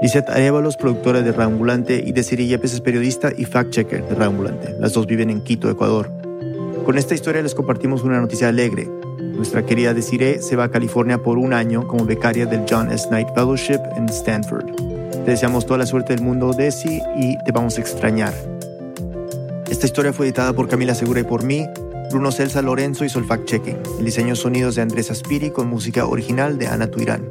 Lisette 0.03 0.29
Arevalos, 0.29 0.77
productora 0.77 1.23
de 1.23 1.33
Reambulante, 1.33 2.05
y 2.07 2.13
Desiree 2.13 2.47
Yepes 2.47 2.75
es 2.75 2.81
periodista 2.81 3.33
y 3.37 3.45
fact-checker 3.45 4.07
de 4.07 4.15
Reambulante. 4.15 4.75
Las 4.79 4.93
dos 4.93 5.07
viven 5.07 5.31
en 5.31 5.41
Quito, 5.41 5.71
Ecuador. 5.71 6.11
Con 6.85 6.99
esta 6.99 7.15
historia 7.15 7.43
les 7.43 7.55
compartimos 7.55 8.05
una 8.05 8.21
noticia 8.21 8.49
alegre. 8.49 8.89
Nuestra 9.19 9.67
querida 9.67 9.95
Desiree 9.95 10.41
se 10.41 10.55
va 10.55 10.65
a 10.65 10.71
California 10.71 11.19
por 11.19 11.39
un 11.39 11.53
año 11.53 11.89
como 11.89 12.05
becaria 12.05 12.47
del 12.47 12.65
John 12.71 12.93
S. 12.93 13.09
Knight 13.09 13.29
Fellowship 13.35 13.81
en 13.97 14.09
Stanford. 14.11 14.86
Te 15.27 15.33
deseamos 15.33 15.67
toda 15.67 15.81
la 15.81 15.87
suerte 15.87 16.15
del 16.15 16.25
mundo, 16.25 16.53
Desi, 16.53 17.03
y 17.17 17.37
te 17.39 17.51
vamos 17.51 17.77
a 17.77 17.81
extrañar. 17.81 18.33
Esta 19.69 19.85
historia 19.85 20.13
fue 20.13 20.27
editada 20.27 20.53
por 20.53 20.69
Camila 20.69 20.95
Segura 20.95 21.19
y 21.19 21.25
por 21.25 21.43
mí. 21.43 21.67
Bruno 22.13 22.31
Celsa 22.31 22.63
Lorenzo 22.63 23.05
hizo 23.05 23.19
el 23.19 23.27
fact-checking. 23.27 23.77
El 23.99 24.05
diseño 24.05 24.37
sonidos 24.37 24.77
de 24.77 24.83
Andrés 24.83 25.11
Aspiri 25.11 25.51
con 25.51 25.69
música 25.69 26.07
original 26.07 26.59
de 26.59 26.69
Ana 26.69 26.93
Tuirán. 26.93 27.29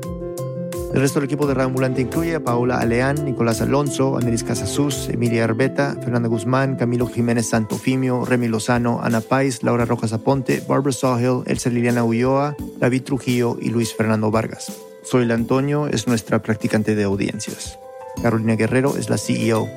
El 0.94 1.00
resto 1.00 1.22
del 1.22 1.28
equipo 1.28 1.48
de 1.48 1.54
Reambulante 1.54 2.02
incluye 2.02 2.36
a 2.36 2.42
Paola 2.42 2.80
Aleán, 2.80 3.24
Nicolás 3.24 3.62
Alonso, 3.62 4.18
Anelis 4.18 4.44
Casasus, 4.44 5.08
Emilia 5.08 5.46
Arbeta, 5.46 5.96
Fernanda 6.02 6.28
Guzmán, 6.28 6.76
Camilo 6.76 7.08
Jiménez 7.08 7.48
Santofimio, 7.48 8.26
Remy 8.26 8.50
Lozano, 8.50 9.00
Ana 9.02 9.22
Pais, 9.22 9.64
Laura 9.64 9.86
Rojas 9.86 10.12
Aponte, 10.12 10.62
Barbara 10.68 10.92
Sawhill, 10.92 11.44
Elsa 11.46 11.70
Liliana 11.70 12.04
Ulloa, 12.04 12.58
David 12.78 13.04
Trujillo 13.04 13.56
y 13.58 13.70
Luis 13.70 13.96
Fernando 13.96 14.32
Vargas. 14.32 14.82
Soy 15.04 15.32
Antonio, 15.32 15.88
es 15.88 16.08
nuestra 16.08 16.42
practicante 16.42 16.94
de 16.94 17.06
audiencias. 17.06 17.80
Carolina 18.26 18.56
Guerrero 18.56 18.98
es 18.98 19.08
la 19.08 19.20
CEO. 19.20 19.70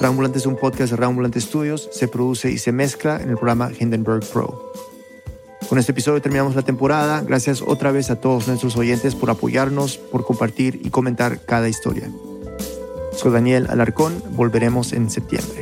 Reambulante 0.00 0.38
es 0.38 0.46
un 0.46 0.56
podcast 0.56 0.90
de 0.90 0.96
Reambulante 0.96 1.40
Studios, 1.40 1.88
se 1.92 2.08
produce 2.08 2.50
y 2.50 2.58
se 2.58 2.72
mezcla 2.72 3.22
en 3.22 3.30
el 3.30 3.36
programa 3.36 3.70
Hindenburg 3.78 4.24
Pro. 4.26 4.72
Con 5.68 5.78
este 5.78 5.92
episodio 5.92 6.20
terminamos 6.20 6.56
la 6.56 6.62
temporada. 6.62 7.20
Gracias 7.20 7.62
otra 7.62 7.92
vez 7.92 8.10
a 8.10 8.20
todos 8.20 8.48
nuestros 8.48 8.76
oyentes 8.76 9.14
por 9.14 9.30
apoyarnos, 9.30 9.98
por 9.98 10.26
compartir 10.26 10.80
y 10.82 10.90
comentar 10.90 11.44
cada 11.44 11.68
historia. 11.68 12.10
Soy 13.12 13.30
Daniel 13.30 13.68
Alarcón, 13.70 14.20
volveremos 14.30 14.92
en 14.92 15.08
septiembre. 15.08 15.61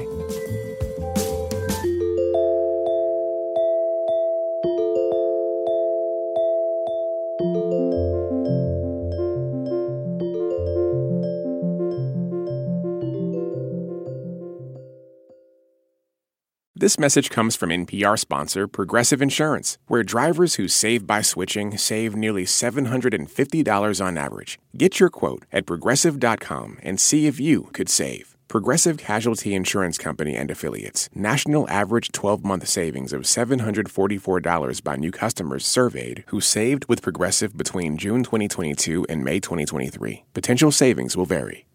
This 16.81 16.99
message 16.99 17.29
comes 17.29 17.57
from 17.57 17.69
NPR 17.69 18.19
sponsor 18.19 18.67
Progressive 18.67 19.21
Insurance, 19.21 19.77
where 19.87 20.03
drivers 20.03 20.55
who 20.55 20.67
save 20.67 21.07
by 21.07 21.21
switching 21.21 21.77
save 21.77 22.17
nearly 22.17 22.47
$750 22.47 24.01
on 24.03 24.17
average. 24.17 24.59
Get 24.75 24.99
your 24.99 25.11
quote 25.11 25.45
at 25.53 25.67
progressive.com 25.67 26.79
and 26.83 26.99
see 26.99 27.27
if 27.27 27.39
you 27.39 27.65
could 27.75 27.91
save. 27.91 28.35
Progressive 28.49 28.97
Casualty 28.97 29.55
Insurance 29.55 29.99
Company 29.99 30.35
and 30.35 30.51
Affiliates. 30.51 31.11
National 31.15 31.69
average 31.69 32.13
12 32.13 32.47
month 32.47 32.67
savings 32.67 33.13
of 33.13 33.25
$744 33.25 34.83
by 34.83 34.97
new 34.97 35.13
customers 35.13 35.67
surveyed 35.67 36.25
who 36.29 36.41
saved 36.41 36.87
with 36.89 37.03
Progressive 37.03 37.59
between 37.59 37.99
June 37.99 38.23
2022 38.23 39.05
and 39.07 39.23
May 39.23 39.39
2023. 39.39 40.25
Potential 40.33 40.73
savings 40.73 41.15
will 41.15 41.27
vary. 41.27 41.67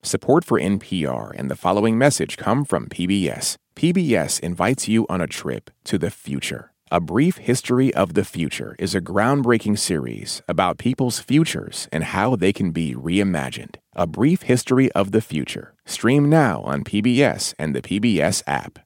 Support 0.00 0.46
for 0.46 0.58
NPR 0.58 1.32
and 1.36 1.50
the 1.50 1.56
following 1.56 1.98
message 1.98 2.38
come 2.38 2.64
from 2.64 2.88
PBS. 2.88 3.58
PBS 3.76 4.38
invites 4.38 4.86
you 4.86 5.04
on 5.08 5.20
a 5.20 5.26
trip 5.26 5.68
to 5.84 5.98
the 5.98 6.10
future. 6.10 6.70
A 6.92 7.00
Brief 7.00 7.38
History 7.38 7.92
of 7.92 8.14
the 8.14 8.24
Future 8.24 8.76
is 8.78 8.94
a 8.94 9.00
groundbreaking 9.00 9.76
series 9.78 10.42
about 10.48 10.78
people's 10.78 11.18
futures 11.18 11.88
and 11.90 12.04
how 12.04 12.36
they 12.36 12.52
can 12.52 12.70
be 12.70 12.94
reimagined. 12.94 13.76
A 13.94 14.06
Brief 14.06 14.42
History 14.42 14.92
of 14.92 15.10
the 15.10 15.20
Future. 15.20 15.74
Stream 15.86 16.30
now 16.30 16.60
on 16.60 16.84
PBS 16.84 17.52
and 17.58 17.74
the 17.74 17.82
PBS 17.82 18.44
app. 18.46 18.78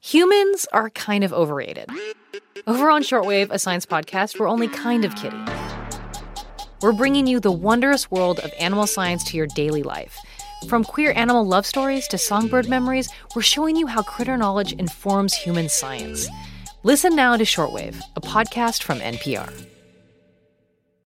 Humans 0.00 0.66
are 0.72 0.88
kind 0.90 1.22
of 1.22 1.34
overrated. 1.34 1.90
Over 2.66 2.90
on 2.90 3.02
Shortwave, 3.02 3.50
a 3.50 3.58
science 3.58 3.84
podcast, 3.84 4.38
we're 4.38 4.48
only 4.48 4.68
kind 4.68 5.04
of 5.04 5.14
kidding. 5.16 5.46
We're 6.80 6.92
bringing 6.92 7.26
you 7.26 7.38
the 7.38 7.52
wondrous 7.52 8.10
world 8.10 8.38
of 8.40 8.50
animal 8.58 8.86
science 8.86 9.24
to 9.24 9.36
your 9.36 9.46
daily 9.48 9.82
life. 9.82 10.18
From 10.68 10.82
queer 10.82 11.12
animal 11.14 11.46
love 11.46 11.64
stories 11.64 12.08
to 12.08 12.18
songbird 12.18 12.68
memories, 12.68 13.08
we're 13.36 13.42
showing 13.42 13.76
you 13.76 13.86
how 13.86 14.02
critter 14.02 14.36
knowledge 14.36 14.72
informs 14.72 15.32
human 15.32 15.68
science. 15.68 16.28
Listen 16.82 17.14
now 17.14 17.36
to 17.36 17.44
Shortwave, 17.44 18.00
a 18.16 18.20
podcast 18.20 18.82
from 18.82 18.98
NPR. 18.98 19.75